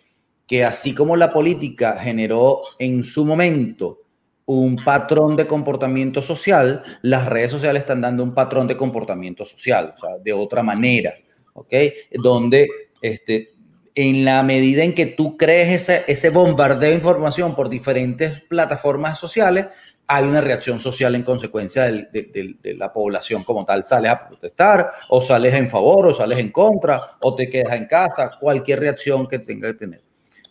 que 0.46 0.64
así 0.64 0.94
como 0.94 1.16
la 1.16 1.32
política 1.32 1.98
generó 1.98 2.60
en 2.78 3.02
su 3.02 3.24
momento 3.24 4.02
un 4.48 4.76
patrón 4.76 5.36
de 5.36 5.46
comportamiento 5.46 6.22
social, 6.22 6.82
las 7.02 7.26
redes 7.26 7.50
sociales 7.50 7.82
están 7.82 8.00
dando 8.00 8.24
un 8.24 8.32
patrón 8.32 8.66
de 8.66 8.78
comportamiento 8.78 9.44
social, 9.44 9.92
o 9.94 10.00
sea, 10.00 10.18
de 10.18 10.32
otra 10.32 10.62
manera, 10.62 11.12
¿ok? 11.52 11.74
Donde 12.12 12.66
este, 13.02 13.48
en 13.94 14.24
la 14.24 14.42
medida 14.42 14.82
en 14.84 14.94
que 14.94 15.04
tú 15.04 15.36
crees 15.36 15.82
ese, 15.82 16.04
ese 16.10 16.30
bombardeo 16.30 16.88
de 16.88 16.94
información 16.94 17.54
por 17.54 17.68
diferentes 17.68 18.40
plataformas 18.40 19.18
sociales, 19.18 19.66
hay 20.06 20.24
una 20.24 20.40
reacción 20.40 20.80
social 20.80 21.14
en 21.14 21.22
consecuencia 21.24 21.84
de, 21.84 22.74
la 22.78 22.90
población 22.90 23.44
como 23.44 23.66
tal. 23.66 23.84
Sales 23.84 24.10
a 24.10 24.28
protestar, 24.28 24.90
o 25.10 25.20
sales 25.20 25.52
en 25.52 25.68
favor, 25.68 26.06
o 26.06 26.14
sales 26.14 26.38
en 26.38 26.50
contra, 26.50 27.02
o 27.20 27.34
te 27.34 27.50
quedas 27.50 27.74
en 27.74 27.84
casa, 27.84 28.30
cualquier 28.40 28.80
reacción 28.80 29.28
que 29.28 29.38
tenga 29.40 29.68
que 29.72 29.78
tener. 29.78 30.02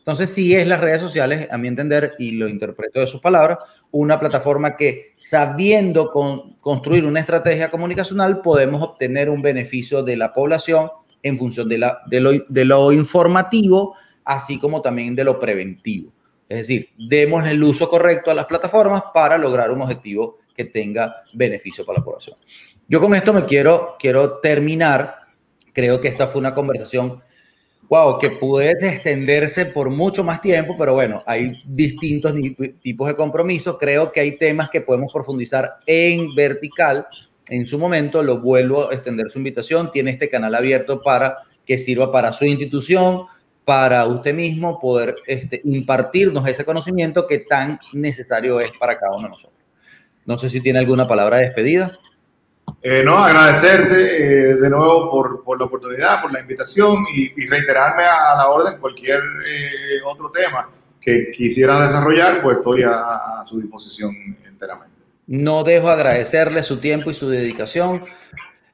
Entonces, 0.08 0.30
sí 0.30 0.56
es 0.56 0.66
las 0.68 0.80
redes 0.80 1.02
sociales, 1.02 1.50
a 1.52 1.58
mi 1.58 1.68
entender, 1.68 2.14
y 2.18 2.32
lo 2.32 2.48
interpreto 2.48 3.02
de 3.02 3.08
sus 3.08 3.20
palabras, 3.20 3.58
una 4.00 4.20
plataforma 4.20 4.78
que 4.78 5.14
sabiendo 5.16 6.12
construir 6.62 7.04
una 7.04 7.20
estrategia 7.20 7.72
comunicacional 7.72 8.42
podemos 8.42 8.82
obtener 8.84 9.28
un 9.30 9.42
beneficio 9.42 10.04
de 10.04 10.16
la 10.18 10.34
población 10.34 10.92
en 11.24 11.38
función 11.38 11.68
de, 11.68 11.80
lo, 11.80 12.32
de 12.48 12.66
lo 12.66 12.92
informativo, 12.92 13.96
así 14.24 14.60
como 14.60 14.82
también 14.82 15.16
de 15.16 15.24
lo 15.24 15.40
preventivo. 15.40 16.12
Es 16.48 16.60
decir, 16.60 16.90
demos 16.98 17.48
el 17.48 17.62
uso 17.64 17.90
correcto 17.90 18.30
a 18.30 18.36
las 18.36 18.46
plataformas 18.46 19.02
para 19.14 19.36
lograr 19.38 19.72
un 19.72 19.82
objetivo 19.82 20.38
que 20.56 20.66
tenga 20.66 21.24
beneficio 21.34 21.84
para 21.84 22.00
la 22.00 22.06
población. 22.06 22.38
Yo 22.88 23.02
con 23.02 23.16
esto 23.16 23.34
me 23.34 23.46
quiero, 23.46 23.96
quiero 24.00 24.38
terminar. 24.40 25.16
Creo 25.74 26.00
que 26.00 26.08
esta 26.08 26.28
fue 26.28 26.40
una 26.40 26.54
conversación, 26.54 27.20
wow, 27.90 28.20
que 28.20 28.32
puede 28.32 28.72
extenderse 28.88 29.66
por 29.66 29.90
mucho 29.90 30.24
más 30.24 30.42
tiempo, 30.42 30.76
pero 30.78 30.94
bueno, 30.94 31.24
hay 31.26 31.52
distintos 31.66 32.34
tipos 32.82 33.08
de 33.08 33.16
compromisos. 33.16 33.78
Creo 33.80 34.12
que 34.12 34.20
hay 34.20 34.38
temas 34.38 34.70
que 34.70 34.82
podemos 34.82 35.14
profundizar 35.14 35.78
en 35.86 36.34
vertical 36.36 37.08
en 37.50 37.66
su 37.66 37.80
momento, 37.80 38.24
lo 38.24 38.40
vuelvo 38.40 38.90
a 38.90 38.94
extender 38.94 39.30
su 39.30 39.38
invitación, 39.38 39.92
tiene 39.92 40.12
este 40.12 40.30
canal 40.30 40.54
abierto 40.54 41.02
para 41.02 41.38
que 41.66 41.78
sirva 41.78 42.12
para 42.12 42.34
su 42.34 42.46
institución, 42.46 43.24
para 43.64 44.06
usted 44.06 44.34
mismo 44.34 44.80
poder 44.80 45.16
este, 45.28 45.62
impartirnos 45.64 46.48
ese 46.48 46.66
conocimiento 46.66 47.28
que 47.28 47.40
tan 47.40 47.80
necesario 47.94 48.60
es 48.60 48.72
para 48.78 48.98
cada 48.98 49.14
uno 49.14 49.24
de 49.24 49.30
nosotros. 49.30 49.62
No 50.26 50.38
sé 50.38 50.50
si 50.50 50.60
tiene 50.60 50.80
alguna 50.80 51.06
palabra 51.06 51.38
de 51.38 51.44
despedida. 51.44 51.92
Eh, 52.82 53.04
no, 53.04 53.18
agradecerte 53.18 53.96
eh, 53.96 54.56
de 54.56 54.70
nuevo 54.70 55.10
por, 55.10 55.44
por, 55.44 55.60
la 55.60 55.66
oportunidad, 55.66 56.22
por 56.22 56.32
la 56.32 56.42
invitación 56.42 57.06
y, 57.14 57.46
reiterarme 57.48 58.04
a, 58.04 58.36
la 58.36 58.50
orden 58.50 58.80
cualquier 58.80 59.20
eh, 59.20 60.00
otro 60.06 60.30
tema 60.32 60.70
que 61.02 61.32
quisiera 61.32 61.82
desarrollar, 61.82 62.42
pues 62.42 62.58
estoy 62.58 62.84
a, 62.84 63.42
a 63.42 63.46
su 63.46 63.60
disposición 63.60 64.16
enteramente. 64.46 64.96
No 65.26 65.64
dejo 65.64 65.90
agradecerle 65.90 66.64
su 66.64 66.78
tiempo 66.78 67.10
y 67.10 67.14
su 67.14 67.28
dedicación, 67.30 68.06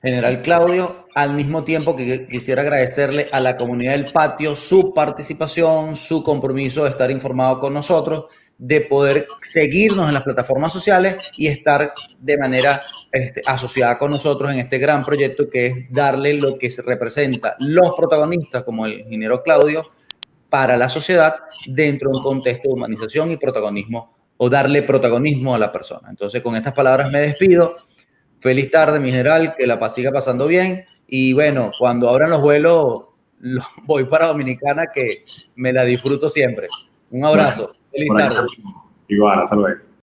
General 0.01 0.41
Claudio, 0.41 1.07
al 1.15 1.33
mismo 1.33 1.63
tiempo 1.63 1.95
que 1.95 2.27
quisiera 2.27 2.61
agradecerle 2.61 3.29
a 3.31 3.39
la 3.39 3.55
comunidad 3.55 3.93
del 3.93 4.11
patio 4.11 4.55
su 4.55 4.93
participación, 4.93 5.95
su 5.95 6.23
compromiso 6.23 6.83
de 6.83 6.89
estar 6.89 7.09
informado 7.09 7.59
con 7.59 7.73
nosotros, 7.73 8.25
de 8.65 8.79
poder 8.79 9.27
seguirnos 9.41 10.07
en 10.07 10.13
las 10.13 10.23
plataformas 10.23 10.71
sociales 10.71 11.17
y 11.35 11.47
estar 11.47 11.93
de 12.17 12.37
manera 12.37 12.81
este, 13.11 13.41
asociada 13.45 13.97
con 13.97 14.09
nosotros 14.09 14.49
en 14.51 14.59
este 14.59 14.77
gran 14.77 15.03
proyecto 15.03 15.49
que 15.49 15.65
es 15.65 15.91
darle 15.91 16.33
lo 16.35 16.57
que 16.57 16.71
se 16.71 16.81
representa 16.81 17.57
los 17.59 17.93
protagonistas 17.93 18.63
como 18.63 18.85
el 18.85 19.01
ingeniero 19.01 19.43
Claudio 19.43 19.91
para 20.49 20.77
la 20.77 20.87
sociedad 20.87 21.35
dentro 21.67 22.09
de 22.09 22.17
un 22.17 22.23
contexto 22.23 22.69
de 22.69 22.75
humanización 22.75 23.31
y 23.31 23.37
protagonismo 23.37 24.15
o 24.37 24.49
darle 24.49 24.83
protagonismo 24.83 25.53
a 25.53 25.59
la 25.59 25.69
persona. 25.69 26.09
Entonces, 26.09 26.41
con 26.41 26.55
estas 26.55 26.73
palabras 26.73 27.11
me 27.11 27.19
despido. 27.19 27.75
Feliz 28.39 28.71
tarde, 28.71 28.99
mi 28.99 29.11
general, 29.11 29.55
que 29.57 29.67
la 29.67 29.89
siga 29.89 30.11
pasando 30.11 30.47
bien. 30.47 30.85
Y 31.05 31.33
bueno, 31.33 31.71
cuando 31.77 32.09
abran 32.09 32.29
los 32.29 32.41
vuelos, 32.41 33.03
voy 33.83 34.05
para 34.05 34.27
Dominicana, 34.27 34.87
que 34.87 35.25
me 35.55 35.73
la 35.73 35.83
disfruto 35.83 36.29
siempre. 36.29 36.67
Un 37.11 37.25
abrazo. 37.25 37.69
Feliz 37.93 38.09
tarde. 38.09 38.47
Igual, 39.07 39.39
hasta 39.39 39.55
luego. 39.55 39.83